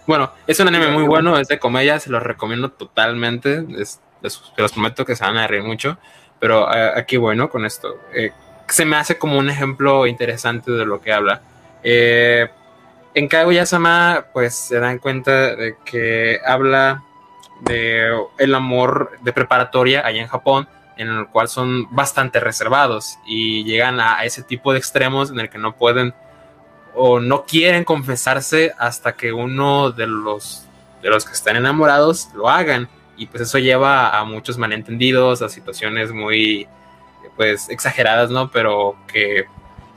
Bueno, 0.07 0.31
es 0.49 0.59
un 0.61 0.69
anime 0.69 0.89
muy 0.89 1.05
bueno, 1.05 1.39
es 1.39 1.47
de 1.49 1.59
comedia, 1.61 1.99
se 2.01 2.11
los 2.11 2.23
recomiendo 2.23 2.71
totalmente. 2.71 3.65
Es, 3.79 4.01
es- 4.23 4.41
se 4.55 4.62
los 4.62 4.73
prometo 4.73 5.05
que 5.05 5.17
se 5.17 5.25
van 5.25 5.37
a 5.37 5.47
reír 5.47 5.62
mucho. 5.62 5.99
Pero 6.39 6.73
eh, 6.75 6.93
aquí, 6.97 7.17
bueno, 7.17 7.49
con 7.49 7.64
esto. 7.64 8.01
eh, 8.14 8.33
se 8.69 8.85
me 8.85 8.97
hace 8.97 9.17
como 9.17 9.39
un 9.39 9.49
ejemplo 9.49 10.07
interesante 10.07 10.73
de 10.73 10.85
lo 10.85 11.01
que 11.01 11.12
habla. 11.12 11.41
Eh, 11.85 12.49
en 13.14 13.29
Kaguya-sama, 13.29 14.27
pues 14.33 14.55
se 14.55 14.81
dan 14.81 14.99
cuenta 14.99 15.55
de 15.55 15.77
que 15.85 16.41
habla 16.45 17.03
de 17.61 18.12
el 18.39 18.55
amor 18.55 19.12
de 19.23 19.33
preparatoria 19.33 20.05
allá 20.07 20.21
en 20.21 20.27
Japón, 20.29 20.69
en 20.97 21.09
el 21.09 21.27
cual 21.29 21.49
son 21.49 21.87
bastante 21.95 22.41
reservados 22.41 23.19
y 23.25 23.64
llegan 23.64 24.01
a 24.01 24.25
ese 24.25 24.43
tipo 24.43 24.73
de 24.73 24.79
extremos 24.79 25.31
en 25.31 25.39
el 25.41 25.49
que 25.49 25.59
no 25.59 25.77
pueden 25.77 26.12
o 26.95 27.21
no 27.21 27.45
quieren 27.45 27.85
confesarse 27.85 28.75
hasta 28.79 29.14
que 29.14 29.33
uno 29.33 29.91
de 29.93 30.07
los 30.07 30.67
de 31.03 31.09
los 31.11 31.25
que 31.25 31.33
están 31.35 31.57
enamorados 31.57 32.29
lo 32.35 32.49
hagan 32.49 32.89
y 33.17 33.27
pues 33.27 33.43
eso 33.43 33.59
lleva 33.59 34.19
a 34.19 34.25
muchos 34.25 34.59
malentendidos, 34.59 35.43
a 35.43 35.49
situaciones 35.49 36.12
muy 36.12 36.67
pues 37.37 37.69
exageradas, 37.69 38.31
¿no? 38.31 38.51
Pero 38.51 38.97
que 39.07 39.45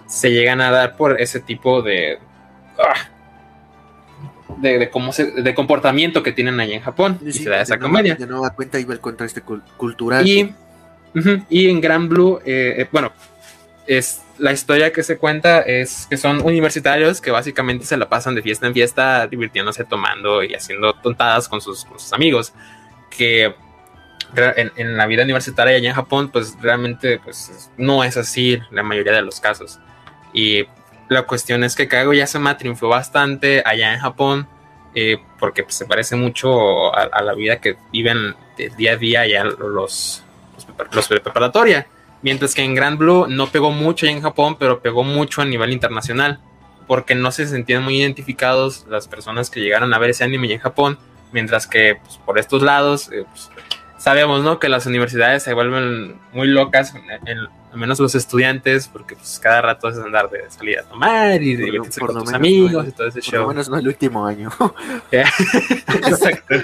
se 0.08 0.32
llegan 0.32 0.62
a 0.62 0.72
dar 0.72 0.98
por 0.98 1.20
ese 1.22 1.40
tipo 1.40 1.82
de 1.82 2.20
ah, 2.78 3.10
de, 4.58 4.90
cómo 4.90 5.14
se, 5.14 5.32
de 5.32 5.54
comportamiento 5.54 6.24
que 6.24 6.32
tienen 6.32 6.60
allá 6.60 6.76
en 6.76 6.82
Japón. 6.82 7.20
y 7.26 7.32
se 7.32 7.50
da 7.50 7.62
esa 7.62 7.78
comedia. 7.78 8.16
De 8.16 8.28
nueva 8.28 8.52
cuenta 8.52 8.80
iba 8.80 8.94
el 8.94 9.00
contraste 9.00 9.42
cultural. 9.78 10.28
Y, 10.28 10.54
y 11.50 11.70
en 11.70 11.82
Gran 11.82 12.10
Blue, 12.10 12.40
eh, 12.46 12.76
eh, 12.78 12.88
bueno, 12.92 13.12
es 13.88 14.22
la 14.38 14.52
historia 14.52 14.94
que 14.94 15.04
se 15.04 15.18
cuenta 15.18 15.62
es 15.62 16.08
que 16.10 16.16
son 16.16 16.42
universitarios 16.42 17.20
que 17.20 17.32
básicamente 17.32 17.86
se 17.86 17.98
la 17.98 18.08
pasan 18.08 18.36
de 18.36 18.42
fiesta 18.42 18.68
en 18.68 18.74
fiesta, 18.74 19.28
divirtiéndose, 19.28 19.84
tomando 19.84 20.44
y 20.44 20.54
haciendo 20.54 20.94
tontadas 20.94 21.48
con 21.48 21.60
sus, 21.62 21.86
con 21.86 22.00
sus 22.00 22.14
amigos. 22.14 22.54
Que 23.10 23.56
en, 24.36 24.98
la 24.98 25.06
vida 25.08 25.24
universitaria 25.24 25.78
allá 25.78 25.90
en 25.90 25.96
Japón, 25.96 26.30
pues 26.30 26.56
realmente 26.62 27.20
pues, 27.20 27.72
no 27.78 28.04
es 28.04 28.18
así 28.18 28.60
la 28.72 28.84
mayoría 28.84 29.14
de 29.14 29.22
los 29.22 29.40
casos. 29.40 29.80
Y 30.34 30.66
la 31.08 31.24
cuestión 31.24 31.64
es 31.64 31.76
que 31.76 31.88
Kaguya 31.88 32.28
Sama 32.28 32.58
triunfó 32.58 32.88
bastante 32.88 33.64
allá 33.66 33.94
en 33.94 34.00
Japón, 34.00 34.48
eh, 34.96 35.18
porque 35.40 35.64
pues, 35.64 35.76
se 35.76 35.86
parece 35.86 36.16
mucho 36.16 36.96
a, 36.96 37.22
la 37.22 37.34
vida 37.34 37.60
que 37.60 37.78
viven 37.92 38.36
día 38.78 38.94
a 38.94 38.98
día 38.98 39.22
allá 39.22 39.44
los, 39.44 39.60
los, 39.60 40.24
los 40.92 41.08
preparatoria. 41.08 41.88
Mientras 42.22 42.54
que 42.54 42.64
en 42.64 42.76
Grand 42.76 42.98
Blue 42.98 43.28
no 43.28 43.48
pegó 43.48 43.72
mucho 43.72 44.06
allá 44.06 44.16
en 44.16 44.22
Japón, 44.22 44.58
pero 44.60 44.82
pegó 44.82 45.04
mucho 45.04 45.42
a 45.42 45.46
nivel 45.46 45.72
internacional, 45.72 46.40
porque 46.86 47.16
no 47.16 47.32
se 47.32 47.48
sentían 47.48 47.84
muy 47.84 48.00
identificados 48.00 48.86
las 48.90 49.08
personas 49.08 49.50
que 49.50 49.62
llegaron 49.62 49.94
a 49.94 50.00
ver 50.00 50.10
ese 50.10 50.26
anime 50.26 50.52
en 50.52 50.60
Japón, 50.60 51.00
mientras 51.32 51.68
que 51.68 51.98
pues, 52.04 52.18
por 52.18 52.40
estos 52.40 52.62
lados 52.62 53.12
eh, 53.12 53.26
pues, 53.30 53.50
sabemos, 53.98 54.44
¿no? 54.44 54.60
Que 54.60 54.70
las 54.70 54.86
universidades 54.86 55.44
se 55.44 55.54
vuelven 55.54 56.20
muy 56.34 56.48
locas, 56.48 56.94
al 57.72 57.78
menos 57.78 58.00
los 58.00 58.16
estudiantes, 58.16 58.88
porque 58.88 59.16
pues 59.16 59.40
cada 59.40 59.62
rato 59.62 59.90
es 59.90 59.98
andar 59.98 60.30
de 60.30 60.50
salir 60.50 60.80
a 60.80 60.84
tomar 60.84 61.42
y 61.42 61.56
divertirse 61.56 62.00
con 62.00 62.24
tus 62.24 62.34
amigos 62.34 62.88
y 62.88 62.92
todo 62.92 63.08
ese 63.08 63.22
show. 63.22 63.32
Por 63.32 63.42
lo 63.42 63.48
menos 63.50 63.70
no 63.70 63.78
el 63.78 63.88
último 63.88 64.26
año. 64.26 64.50
Exacto. 65.12 66.56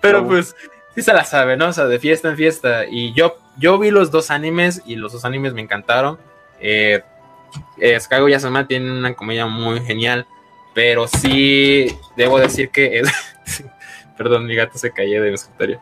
Pero 0.00 0.26
pues 0.26 0.54
sí 0.94 1.02
se 1.02 1.12
la 1.12 1.24
sabe, 1.24 1.56
¿no? 1.56 1.68
O 1.68 1.72
sea, 1.72 1.86
de 1.86 1.98
fiesta 1.98 2.30
en 2.30 2.36
fiesta. 2.36 2.86
Y 2.86 3.12
yo, 3.12 3.38
yo 3.58 3.78
vi 3.78 3.90
los 3.90 4.10
dos 4.10 4.30
animes 4.30 4.82
y 4.86 4.96
los 4.96 5.12
dos 5.12 5.24
animes 5.24 5.52
me 5.52 5.60
encantaron. 5.60 6.18
Eh, 6.60 7.02
eh, 7.78 7.98
Yasama 8.30 8.66
tiene 8.66 8.90
una 8.90 9.14
comedia 9.14 9.46
muy 9.46 9.80
genial, 9.80 10.26
pero 10.74 11.08
sí 11.08 11.96
debo 12.16 12.38
decir 12.38 12.70
que 12.70 13.00
es... 13.00 13.08
Perdón, 14.16 14.46
mi 14.46 14.54
gato 14.54 14.78
se 14.78 14.92
cayó 14.92 15.22
de 15.22 15.28
mi 15.28 15.34
escritorio. 15.34 15.80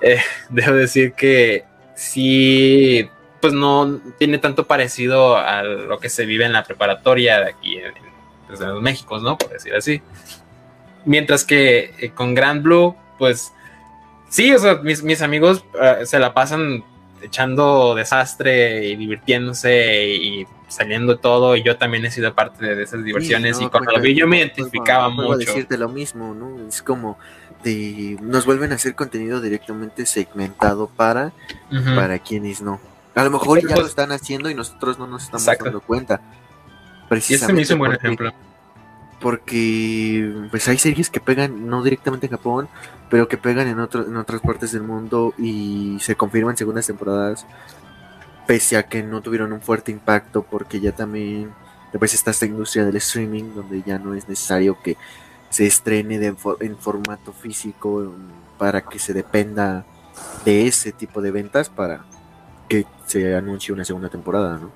Eh, 0.00 0.20
debo 0.50 0.74
decir 0.74 1.14
que 1.14 1.64
sí, 1.94 3.08
pues 3.40 3.52
no 3.52 4.00
tiene 4.18 4.38
tanto 4.38 4.66
parecido 4.66 5.36
a 5.36 5.62
lo 5.62 5.98
que 5.98 6.08
se 6.08 6.26
vive 6.26 6.44
en 6.44 6.52
la 6.52 6.64
preparatoria 6.64 7.40
de 7.40 7.50
aquí 7.50 7.76
en, 7.78 7.94
pues, 8.46 8.60
los 8.60 8.82
México, 8.82 9.18
¿no? 9.18 9.38
Por 9.38 9.50
decir 9.50 9.74
así. 9.74 10.02
Mientras 11.04 11.44
que 11.44 11.94
eh, 11.98 12.10
con 12.10 12.34
Grand 12.34 12.62
Blue, 12.62 12.96
pues 13.18 13.52
sí, 14.28 14.52
o 14.52 14.58
sea, 14.58 14.76
mis, 14.76 15.22
amigos 15.22 15.64
eh, 15.80 16.06
se 16.06 16.18
la 16.18 16.34
pasan 16.34 16.84
echando 17.24 17.94
desastre 17.94 18.86
y 18.86 18.96
divirtiéndose 18.96 20.06
y 20.14 20.46
saliendo 20.68 21.18
todo 21.18 21.56
y 21.56 21.62
yo 21.62 21.76
también 21.76 22.04
he 22.04 22.10
sido 22.10 22.34
parte 22.34 22.74
de 22.74 22.82
esas 22.82 23.04
diversiones 23.04 23.60
y 23.60 23.66
cuando 23.68 23.92
lo 23.92 24.00
vi 24.00 24.14
yo 24.14 24.26
me 24.26 24.38
identificaba 24.38 25.08
mucho. 25.08 25.36
decirte 25.36 25.78
lo 25.78 25.88
mismo, 25.88 26.34
¿no? 26.34 26.68
Es 26.68 26.82
como 26.82 27.18
nos 28.20 28.44
vuelven 28.44 28.72
a 28.72 28.74
hacer 28.74 28.94
contenido 28.94 29.40
directamente 29.40 30.04
segmentado 30.06 30.86
para, 30.86 31.32
para 31.96 32.18
quienes 32.18 32.60
no. 32.60 32.78
A 33.14 33.24
lo 33.24 33.30
mejor 33.30 33.62
ya 33.62 33.68
lo 33.70 33.74
pues 33.76 33.88
están 33.88 34.12
haciendo 34.12 34.50
y 34.50 34.54
nosotros 34.54 34.98
no 34.98 35.06
nos 35.06 35.24
estamos 35.24 35.46
dando 35.46 35.80
cuenta. 35.80 36.20
Precisamente. 37.08 37.32
Y 37.32 37.34
este 37.34 37.52
me 37.54 37.62
hizo 37.62 37.74
un 37.74 37.78
buen 37.78 37.92
ejemplo. 37.92 38.32
Porque 39.24 40.34
pues 40.50 40.68
hay 40.68 40.76
series 40.76 41.08
que 41.08 41.18
pegan 41.18 41.66
no 41.66 41.82
directamente 41.82 42.26
en 42.26 42.32
Japón, 42.32 42.68
pero 43.08 43.26
que 43.26 43.38
pegan 43.38 43.68
en, 43.68 43.80
otro, 43.80 44.06
en 44.06 44.18
otras 44.18 44.42
partes 44.42 44.72
del 44.72 44.82
mundo 44.82 45.32
y 45.38 45.96
se 46.00 46.14
confirman 46.14 46.58
segundas 46.58 46.86
temporadas, 46.86 47.46
pese 48.46 48.76
a 48.76 48.82
que 48.82 49.02
no 49.02 49.22
tuvieron 49.22 49.54
un 49.54 49.62
fuerte 49.62 49.90
impacto, 49.92 50.42
porque 50.42 50.78
ya 50.78 50.92
también 50.92 51.54
después 51.90 52.12
está 52.12 52.32
esta 52.32 52.44
industria 52.44 52.84
del 52.84 52.96
streaming, 52.96 53.54
donde 53.54 53.80
ya 53.80 53.98
no 53.98 54.12
es 54.12 54.28
necesario 54.28 54.76
que 54.82 54.98
se 55.48 55.64
estrene 55.64 56.16
en 56.60 56.76
formato 56.76 57.32
físico 57.32 58.12
para 58.58 58.82
que 58.82 58.98
se 58.98 59.14
dependa 59.14 59.86
de 60.44 60.66
ese 60.66 60.92
tipo 60.92 61.22
de 61.22 61.30
ventas 61.30 61.70
para 61.70 62.04
que 62.68 62.84
se 63.06 63.34
anuncie 63.34 63.72
una 63.72 63.86
segunda 63.86 64.10
temporada, 64.10 64.58
¿no? 64.58 64.70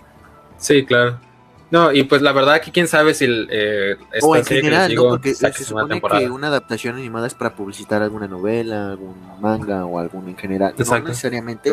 Sí, 0.57 0.87
claro. 0.87 1.28
No, 1.71 1.93
y 1.93 2.05
pues 2.05 2.23
la 2.23 2.33
verdad 2.33 2.63
que 2.63 2.73
quién 2.73 2.89
sabe 2.89 3.13
si 3.13 3.27
el, 3.27 3.49
eh, 3.51 3.97
o 4.23 4.37
en 4.37 4.45
general, 4.45 4.95
¿no? 4.95 5.09
Porque 5.11 5.35
se 5.35 5.53
supone 5.53 6.01
que 6.01 6.31
una 6.31 6.47
adaptación 6.49 6.97
animada 6.97 7.27
es 7.27 7.35
para 7.35 7.55
publicitar 7.55 8.03
alguna 8.03 8.27
novela, 8.27 8.93
algún 8.93 9.15
manga 9.41 9.85
o 9.85 9.99
algún 9.99 10.29
en 10.29 10.37
general. 10.37 10.75
No 10.79 10.99
necesariamente, 11.01 11.71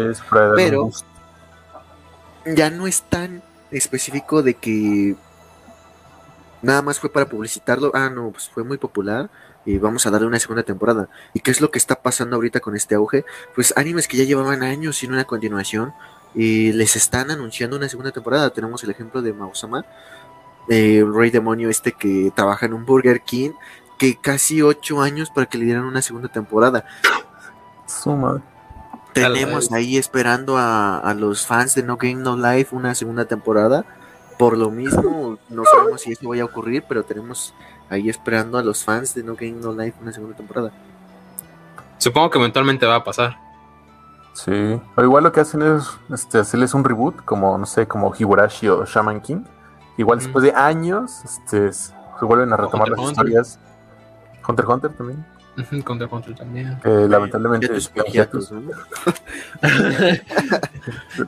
pero 0.56 0.89
ya 2.46 2.70
no 2.70 2.88
es 2.88 3.04
tan 3.04 3.41
específico 3.72 4.43
de 4.43 4.56
que 4.56 5.16
nada 6.62 6.82
más 6.82 7.00
fue 7.00 7.10
para 7.10 7.28
publicitarlo. 7.28 7.91
Ah, 7.93 8.10
no, 8.10 8.32
pues 8.32 8.50
fue 8.50 8.66
muy 8.66 8.78
popular 8.78 9.30
y 9.66 9.78
vamos 9.78 10.06
a 10.06 10.12
darle 10.12 10.28
una 10.28 10.39
segunda 10.39 10.64
temporada. 10.64 11.08
¿Y 11.34 11.39
qué 11.39 11.52
es 11.52 11.62
lo 11.62 11.72
que 11.72 11.80
está 11.80 11.96
pasando 11.96 12.36
ahorita 12.36 12.60
con 12.60 12.76
este 12.76 12.96
auge? 12.96 13.24
Pues 13.56 13.74
animes 13.78 14.08
que 14.10 14.18
ya 14.18 14.26
llevaban 14.26 14.62
años 14.62 14.98
sin 14.98 15.14
una 15.14 15.24
continuación 15.24 15.93
y 16.36 16.74
les 16.74 16.96
están 16.96 17.32
anunciando 17.32 17.78
una 17.78 17.90
segunda 17.90 18.12
temporada. 18.12 18.50
Tenemos 18.50 18.84
el 18.84 18.92
ejemplo 18.92 19.22
de 19.22 19.34
Mausama, 19.34 19.86
el 20.68 21.14
Rey 21.14 21.30
Demonio 21.30 21.70
este 21.70 21.92
que 21.92 22.32
trabaja 22.36 22.66
en 22.66 22.74
un 22.74 22.86
Burger 22.86 23.22
King, 23.22 23.52
que 23.98 24.16
casi 24.16 24.62
ocho 24.62 25.02
años 25.02 25.30
para 25.30 25.48
que 25.48 25.58
le 25.58 25.66
dieran 25.66 25.86
una 25.86 26.02
segunda 26.02 26.28
temporada. 26.28 26.86
Suma. 27.88 28.42
Tenemos 29.14 29.72
ahí 29.72 29.98
esperando 29.98 30.58
a, 30.58 30.98
a 30.98 31.14
los 31.14 31.46
fans 31.46 31.74
de 31.76 31.84
No 31.84 31.96
Game 31.96 32.16
No 32.16 32.36
Life 32.36 32.76
una 32.76 32.94
segunda 32.96 33.26
temporada 33.26 33.86
por 34.38 34.58
lo 34.58 34.70
mismo, 34.70 35.38
no 35.50 35.64
sabemos 35.66 36.02
si 36.02 36.12
esto 36.12 36.30
vaya 36.30 36.44
a 36.44 36.46
ocurrir, 36.46 36.84
pero 36.88 37.04
tenemos 37.04 37.54
ahí 37.90 38.10
esperando 38.10 38.58
a 38.58 38.64
los 38.64 38.84
fans 38.84 39.16
de 39.16 39.24
No 39.24 39.36
Game 39.36 39.54
No 39.62 39.74
Life 39.74 39.98
una 40.02 40.12
segunda 40.12 40.36
temporada. 40.36 40.72
Supongo 41.98 42.30
que 42.30 42.40
eventualmente 42.40 42.86
va 42.86 42.96
a 42.96 43.04
pasar. 43.04 43.45
Sí, 44.36 44.82
o 44.98 45.02
igual 45.02 45.24
lo 45.24 45.32
que 45.32 45.40
hacen 45.40 45.62
es 45.62 45.90
este, 46.14 46.40
hacerles 46.40 46.74
un 46.74 46.84
reboot, 46.84 47.24
como 47.24 47.58
no 47.58 47.66
sé, 47.66 47.88
como 47.88 48.14
Higurashi 48.14 48.68
o 48.68 48.86
Shaman 48.86 49.22
King. 49.22 49.44
Igual 49.98 50.20
después 50.20 50.44
de 50.44 50.52
años, 50.52 51.24
este, 51.24 51.72
se 51.72 51.94
vuelven 52.22 52.52
a 52.52 52.58
retomar 52.58 52.90
las 52.90 53.00
historias. 53.00 53.60
Hunter 54.46 54.66
Hunter 54.66 54.92
también. 54.92 55.26
Hunter 55.88 56.10
Hunter 56.12 56.36
también. 56.36 56.78
Eh, 56.84 57.08
lamentablemente. 57.10 57.70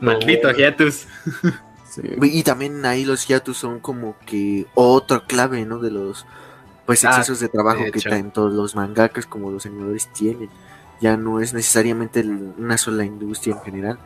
Maldito 0.01 0.51
hiatus. 0.51 1.07
Y 2.21 2.43
también 2.43 2.85
ahí 2.85 3.05
los 3.05 3.25
hiatus 3.25 3.57
son 3.57 3.79
como 3.79 4.17
que 4.25 4.67
otra 4.73 5.21
clave, 5.21 5.65
¿no? 5.65 5.79
De 5.79 5.91
los 5.91 6.25
pues 6.85 7.03
ah, 7.05 7.09
excesos 7.09 7.39
de 7.39 7.47
trabajo 7.49 7.83
que 7.91 8.01
tanto 8.01 8.49
los 8.49 8.75
mangakas 8.75 9.25
como 9.25 9.49
los 9.49 9.65
animadores 9.65 10.07
tienen. 10.13 10.49
Ya 10.99 11.15
no 11.17 11.39
es 11.39 11.53
necesariamente 11.53 12.21
una 12.21 12.77
sola 12.77 13.05
industria 13.05 13.55
en 13.55 13.61
general. 13.61 13.99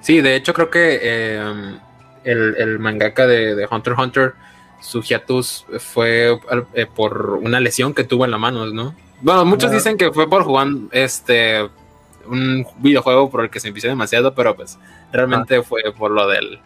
Sí, 0.00 0.20
de 0.20 0.36
hecho 0.36 0.54
creo 0.54 0.70
que 0.70 1.36
em, 1.36 1.78
el, 2.24 2.78
mangaka 2.78 3.26
de, 3.26 3.66
Hunter 3.70 3.92
x 3.92 4.04
Hunter, 4.04 4.34
su 4.80 5.02
hiatus 5.02 5.66
fue 5.78 6.38
eh, 6.74 6.86
por 6.86 7.38
una 7.42 7.60
lesión 7.60 7.94
que 7.94 8.04
tuvo 8.04 8.24
en 8.24 8.30
la 8.30 8.38
mano, 8.38 8.66
¿no? 8.66 8.94
Bueno, 9.20 9.44
muchos 9.44 9.70
dicen 9.70 9.98
que 9.98 10.12
fue 10.12 10.28
por 10.28 10.44
jugar 10.44 10.68
este 10.92 11.68
un 12.26 12.64
videojuego 12.78 13.28
por 13.28 13.42
el 13.42 13.50
que 13.50 13.60
se 13.60 13.68
empezó 13.68 13.88
demasiado, 13.88 14.34
pero 14.34 14.54
pues 14.54 14.78
realmente 15.12 15.62
fue 15.62 15.82
por 15.96 16.10
lo 16.10 16.28
del 16.28 16.60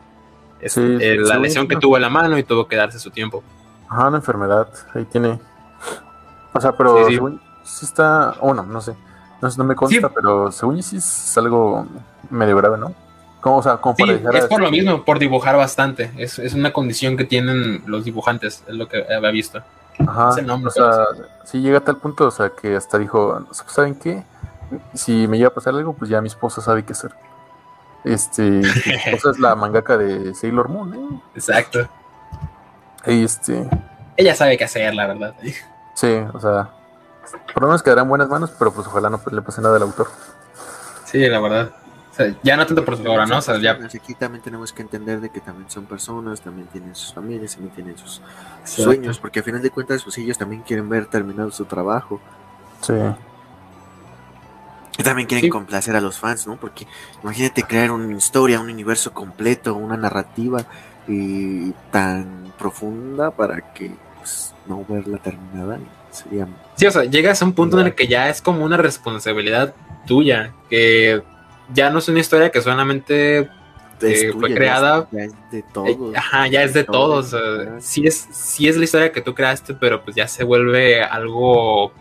eh, 0.61 1.16
la 1.18 1.39
lesión 1.39 1.68
que 1.68 1.76
tuvo 1.76 1.97
en 1.97 2.03
la 2.03 2.11
mano 2.11 2.39
y 2.39 2.43
tuvo 2.43 2.66
que 2.66 2.76
darse 2.76 2.99
su 2.99 3.11
tiempo. 3.11 3.43
Ajá, 3.89 4.09
una 4.09 4.18
enfermedad, 4.18 4.68
ahí 4.95 5.05
tiene. 5.05 5.39
O 6.53 6.61
sea, 6.61 6.72
pero 6.72 7.07
sí, 7.09 7.18
está, 7.65 8.35
bueno, 8.41 8.65
no 8.65 8.81
sé, 8.81 8.95
no, 9.41 9.49
no 9.57 9.65
me 9.65 9.75
consta, 9.75 10.09
pero 10.09 10.53
según 10.53 10.77
yo 10.77 10.83
sí 10.83 10.97
es 10.97 11.39
algo 11.39 11.87
medio 12.31 12.57
grave, 12.57 12.79
¿no? 12.79 12.95
¿Cómo, 13.41 13.59
o 13.59 13.62
sea, 13.62 13.77
como 13.77 13.95
para 13.95 14.15
es 14.39 14.47
por 14.47 14.61
lo 14.61 14.71
mismo, 14.71 15.05
por 15.05 15.19
dibujar 15.19 15.57
bastante. 15.57 16.11
Es, 16.17 16.39
es, 16.39 16.55
una 16.55 16.73
condición 16.73 17.17
que 17.17 17.25
tienen 17.25 17.83
los 17.87 18.05
dibujantes, 18.05 18.65
es 18.67 18.75
lo 18.75 18.89
que 18.89 19.05
había 19.15 19.31
visto. 19.31 19.62
Ajá, 19.99 20.31
o 20.31 20.71
sea, 20.71 21.05
sí 21.45 21.61
llega 21.61 21.79
a 21.79 21.81
tal 21.83 21.99
punto, 21.99 22.27
o 22.27 22.31
sea, 22.31 22.51
que 22.51 22.75
hasta 22.75 22.99
dijo, 22.99 23.47
¿saben 23.53 23.97
qué? 23.97 24.25
si 24.95 25.27
me 25.29 25.37
llega 25.37 25.49
a 25.49 25.55
pasar 25.55 25.75
algo, 25.75 25.93
pues 25.93 26.11
ya 26.11 26.21
mi 26.21 26.29
esposa 26.29 26.61
sabe 26.61 26.85
qué 26.85 26.93
hacer. 26.93 27.12
Este, 28.05 28.61
esposa 28.61 29.31
es 29.31 29.39
la 29.39 29.55
mangaka 29.57 29.97
de 29.97 30.35
Sailor 30.35 30.69
Moon, 30.69 30.95
¿eh? 30.95 31.21
Exacto. 31.35 31.89
Y 33.07 33.25
este. 33.25 33.69
Ella 34.17 34.35
sabe 34.35 34.57
qué 34.57 34.65
hacer, 34.65 34.95
la 34.95 35.07
verdad. 35.07 35.35
Sí, 35.95 36.15
o 36.33 36.41
sea, 36.41 36.71
por 37.53 37.62
lo 37.62 37.68
menos 37.68 37.83
quedará 37.83 38.03
en 38.03 38.09
buenas 38.09 38.29
manos, 38.29 38.53
pero 38.59 38.72
pues 38.72 38.87
ojalá 38.87 39.11
no 39.11 39.20
le 39.31 39.43
pase 39.43 39.61
nada 39.61 39.77
al 39.77 39.83
autor. 39.83 40.09
Sí, 41.05 41.18
la 41.29 41.41
verdad. 41.41 41.70
O 42.11 42.16
sea, 42.16 42.35
ya 42.45 42.57
no 42.57 42.64
tanto 42.64 42.85
por 42.85 42.97
su 42.97 43.03
obra, 43.03 43.27
¿no? 43.27 43.39
O 43.39 43.43
sea, 43.43 43.59
ya... 43.59 43.72
Aquí 43.72 44.14
también 44.14 44.43
tenemos 44.43 44.72
que 44.72 44.83
entender 44.83 45.20
de 45.20 45.31
que 45.31 45.41
también 45.41 45.68
son 45.68 45.85
personas, 45.87 46.41
también 46.41 46.68
tienen 46.68 46.95
sus 46.95 47.12
familias, 47.12 47.55
también 47.55 47.75
tienen 47.75 47.99
sus 47.99 48.22
sueños, 48.64 49.18
porque 49.18 49.41
a 49.41 49.43
final 49.43 49.61
de 49.61 49.70
cuentas, 49.70 50.05
pues 50.05 50.16
ellos 50.18 50.39
también 50.39 50.62
quieren 50.62 50.89
ver 50.89 51.07
terminado 51.07 51.51
su 51.51 51.64
trabajo. 51.64 52.20
Sí. 52.83 52.93
Y 54.97 55.03
también 55.03 55.27
quieren 55.27 55.43
Sí. 55.47 55.51
complacer 55.51 55.97
a 55.97 56.01
los 56.01 56.18
fans, 56.18 56.47
¿no? 56.47 56.57
Porque 56.57 56.87
imagínate 57.22 57.64
crear 57.64 57.91
una 57.91 58.16
historia, 58.16 58.61
un 58.61 58.70
universo 58.70 59.12
completo, 59.12 59.75
una 59.75 59.97
narrativa 59.97 60.64
eh, 61.09 61.72
tan 61.91 62.53
profunda 62.57 63.31
para 63.33 63.75
que 63.75 63.93
pues, 64.18 64.55
no 64.66 64.85
verla 64.89 65.18
terminada 65.18 65.79
sería 66.15 66.47
Sí, 66.77 66.87
o 66.87 66.91
sea, 66.91 67.05
llegas 67.05 67.41
a 67.43 67.45
un 67.45 67.53
punto 67.53 67.79
en 67.81 67.87
el 67.87 67.95
que 67.95 68.07
ya 68.07 68.29
es 68.29 68.41
como 68.43 68.65
una 68.65 68.77
responsabilidad 68.77 69.75
tuya, 70.07 70.53
que 70.71 71.23
ya 71.73 71.91
no 71.91 71.99
es 71.99 72.09
una 72.09 72.21
historia 72.21 72.51
que 72.51 72.61
solamente 72.61 73.49
Eh, 74.03 74.33
fue 74.39 74.51
ya 74.51 74.55
creada- 74.57 75.09
es- 75.12 75.12
ya 75.12 75.23
es 75.25 75.51
de 75.53 75.59
Eh, 75.61 75.65
todos. 75.73 76.17
Ajá, 76.17 76.47
ya 76.49 76.62
es 76.62 76.75
de 76.75 76.85
todos. 76.85 77.33
o 77.33 77.39
sea, 77.62 77.81
sí, 77.81 78.07
es, 78.07 78.27
sí 78.33 78.69
es 78.69 78.77
la 78.77 78.85
historia 78.85 79.12
que 79.12 79.21
tú 79.23 79.35
creaste, 79.35 79.73
pero 79.75 80.03
pues 80.05 80.15
ya 80.17 80.27
se 80.29 80.45
vuelve 80.45 81.03
algo 81.03 81.93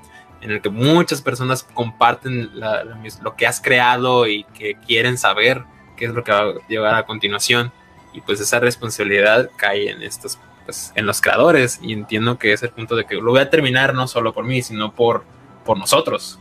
en 0.42 0.52
el 0.52 0.62
que 0.62 0.70
muchas 0.70 1.22
personas 1.22 1.64
comparten 1.64 2.50
la- 2.60 2.84
la 2.84 2.96
mis- 2.96 3.22
lo 3.22 3.36
que 3.36 3.48
has 3.48 3.62
creado 3.62 4.28
y 4.28 4.44
que 4.58 4.76
quieren 4.86 5.18
saber 5.18 5.64
qué 5.96 6.06
es 6.06 6.12
lo 6.14 6.24
que 6.24 6.32
va 6.34 6.40
a 6.42 6.54
llegar 6.68 6.96
a 6.96 7.04
continuación. 7.06 7.72
Y 8.12 8.20
pues 8.22 8.42
esa 8.42 8.60
responsabilidad 8.60 9.50
cae 9.56 9.90
en 9.90 10.02
estos, 10.02 10.38
pues, 10.66 10.92
en 10.96 11.06
los 11.06 11.22
creadores. 11.22 11.80
Y 11.82 11.94
entiendo 11.94 12.38
que 12.38 12.54
es 12.54 12.64
el 12.64 12.70
punto 12.70 12.96
de 12.96 13.06
que 13.06 13.16
lo 13.16 13.32
voy 13.32 13.40
a 13.42 13.50
terminar 13.50 13.94
no 13.94 14.08
solo 14.08 14.34
por 14.34 14.46
mí, 14.46 14.62
sino 14.62 14.94
por, 14.94 15.24
por 15.66 15.78
nosotros. 15.78 16.40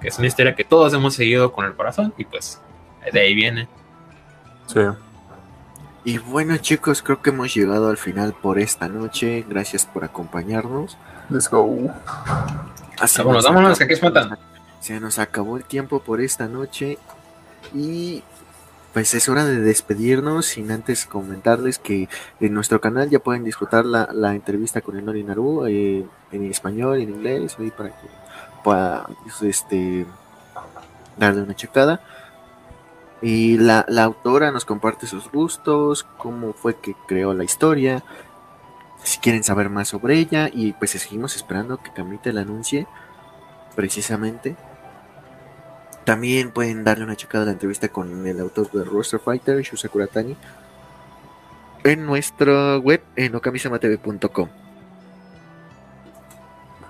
Que 0.00 0.08
es 0.08 0.18
una 0.18 0.26
historia 0.28 0.54
que 0.54 0.64
todos 0.64 0.92
hemos 0.94 1.14
seguido 1.14 1.52
con 1.52 1.66
el 1.66 1.74
corazón 1.74 2.14
y 2.16 2.24
pues 2.24 2.60
de 3.12 3.20
ahí 3.20 3.34
viene. 3.34 3.68
Sí. 4.66 4.80
Y 6.04 6.16
bueno 6.18 6.56
chicos, 6.56 7.02
creo 7.02 7.20
que 7.20 7.28
hemos 7.30 7.52
llegado 7.54 7.90
al 7.90 7.98
final 7.98 8.32
por 8.32 8.58
esta 8.58 8.88
noche. 8.88 9.44
Gracias 9.48 9.84
por 9.84 10.04
acompañarnos. 10.04 10.96
Let's 11.28 11.50
go. 11.50 11.90
Así 12.98 13.18
Vámonos, 13.18 13.44
nos 13.44 13.44
vámonos, 13.44 13.70
acabó- 13.72 13.78
que 13.78 13.84
aquí 13.84 13.92
espantan. 13.94 14.38
Se 14.80 14.98
nos 14.98 15.18
acabó 15.18 15.58
el 15.58 15.64
tiempo 15.64 16.00
por 16.00 16.22
esta 16.22 16.46
noche 16.48 16.98
y 17.74 18.22
pues 18.92 19.14
es 19.14 19.28
hora 19.28 19.44
de 19.44 19.60
despedirnos 19.60 20.46
sin 20.46 20.70
antes 20.72 21.06
comentarles 21.06 21.78
que 21.78 22.08
en 22.40 22.54
nuestro 22.54 22.80
canal 22.80 23.08
ya 23.08 23.20
pueden 23.20 23.44
disfrutar 23.44 23.86
la, 23.86 24.08
la 24.12 24.34
entrevista 24.34 24.80
con 24.80 24.96
el 24.96 25.04
Nori 25.04 25.22
Naru 25.22 25.66
eh, 25.66 26.04
en 26.32 26.44
español, 26.50 27.00
en 27.00 27.10
inglés, 27.10 27.56
ahí 27.58 27.70
para 27.70 27.90
que 27.90 28.08
pueda 28.64 29.06
este, 29.42 30.06
darle 31.16 31.42
una 31.42 31.54
checada. 31.54 32.00
Y 33.22 33.58
la, 33.58 33.84
la 33.88 34.04
autora 34.04 34.50
nos 34.50 34.64
comparte 34.64 35.06
sus 35.06 35.30
gustos, 35.30 36.06
cómo 36.16 36.52
fue 36.52 36.76
que 36.76 36.94
creó 37.06 37.34
la 37.34 37.44
historia, 37.44 38.02
si 39.02 39.18
quieren 39.18 39.44
saber 39.44 39.70
más 39.70 39.88
sobre 39.88 40.18
ella 40.18 40.50
y 40.52 40.72
pues 40.72 40.90
seguimos 40.92 41.36
esperando 41.36 41.78
que 41.78 41.92
Camita 41.92 42.32
la 42.32 42.42
anuncie 42.42 42.86
precisamente. 43.76 44.56
También 46.04 46.50
pueden 46.50 46.82
darle 46.84 47.04
una 47.04 47.16
checada 47.16 47.42
a 47.44 47.46
la 47.46 47.52
entrevista 47.52 47.88
con 47.88 48.26
el 48.26 48.40
autor 48.40 48.70
de 48.72 48.84
Roster 48.84 49.20
Fighter, 49.20 49.60
Shusa 49.62 49.88
Kuratani, 49.88 50.36
en 51.84 52.06
nuestra 52.06 52.78
web 52.78 53.02
en 53.16 53.34
okamisamatv.com. 53.34 54.48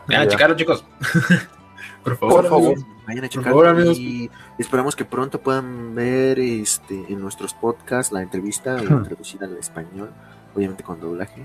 Ya, 0.08 0.24
Ya. 0.24 0.28
checarlo, 0.28 0.56
chicos. 0.56 0.84
Por 2.04 2.16
favor. 2.16 2.34
Por 2.42 2.48
favor. 2.48 2.74
Vayan 3.06 3.18
a 3.24 3.28
Por 3.28 3.28
checar 3.28 3.44
favor, 3.52 3.66
amigos. 3.68 3.98
y 3.98 4.30
esperamos 4.58 4.96
que 4.96 5.04
pronto 5.04 5.40
puedan 5.40 5.94
ver 5.94 6.38
este 6.38 7.12
en 7.12 7.20
nuestros 7.20 7.52
podcasts 7.54 8.12
la 8.12 8.22
entrevista 8.22 8.76
Hmm. 8.80 9.02
traducida 9.04 9.46
al 9.46 9.56
español, 9.58 10.11
obviamente 10.54 10.82
con 10.82 10.98
doblaje, 11.00 11.44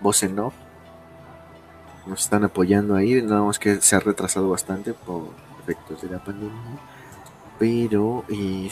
voz 0.00 0.22
en 0.22 0.38
off. 0.38 0.54
Nos 2.06 2.20
están 2.22 2.44
apoyando 2.44 2.94
ahí, 2.94 3.20
nada 3.22 3.42
más 3.42 3.58
que 3.58 3.80
se 3.80 3.96
ha 3.96 4.00
retrasado 4.00 4.48
bastante 4.50 4.92
por 4.92 5.28
efectos 5.64 6.02
de 6.02 6.10
la 6.10 6.22
pandemia. 6.22 6.78
Pero 7.58 8.24
eh, 8.28 8.70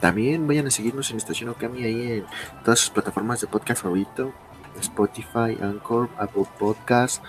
también 0.00 0.46
vayan 0.46 0.66
a 0.66 0.70
seguirnos 0.70 1.10
en 1.10 1.18
Estación 1.18 1.50
Okami 1.50 1.84
ahí 1.84 2.12
en 2.12 2.26
todas 2.64 2.80
sus 2.80 2.90
plataformas 2.90 3.40
de 3.40 3.46
podcast 3.46 3.82
favorito, 3.82 4.32
Spotify, 4.80 5.56
Anchor, 5.60 6.08
Apple 6.18 6.46
Podcast, 6.58 7.22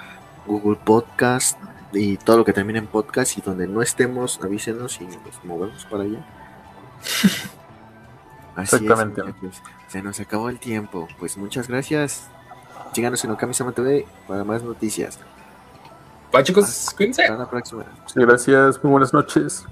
Google 0.47 0.80
Podcast 0.84 1.59
y 1.91 2.18
todo 2.18 2.38
lo 2.38 2.45
que 2.45 2.53
termine 2.53 2.80
en 2.80 2.88
podcast 2.88 3.38
y 3.38 3.41
donde 3.41 3.68
no 3.68 3.82
estemos, 3.82 4.39
avísenos 4.41 4.99
y 5.01 5.05
nos 5.05 5.43
movemos 5.43 5.86
para 5.86 6.03
allá. 6.03 6.26
Así 8.55 8.76
Exactamente. 8.76 9.22
se 9.88 10.01
nos 10.01 10.20
acabó 10.20 10.49
el 10.49 10.59
tiempo. 10.59 11.07
Pues 11.20 11.38
muchas 11.38 11.68
gracias. 11.68 12.28
Síganos 12.93 13.24
en 13.24 13.32
Okami-sama 13.32 13.72
TV 13.72 14.05
para 14.28 14.43
más 14.43 14.64
noticias. 14.64 15.20
Bye, 16.34 16.43
chicos. 16.43 16.89
Cuídense. 16.97 17.21
Hasta 17.21 17.38
la 17.38 17.47
próxima. 17.47 17.86
Gracias. 18.15 18.84
Muy 18.84 18.91
buenas 18.91 19.13
noches. 19.13 19.65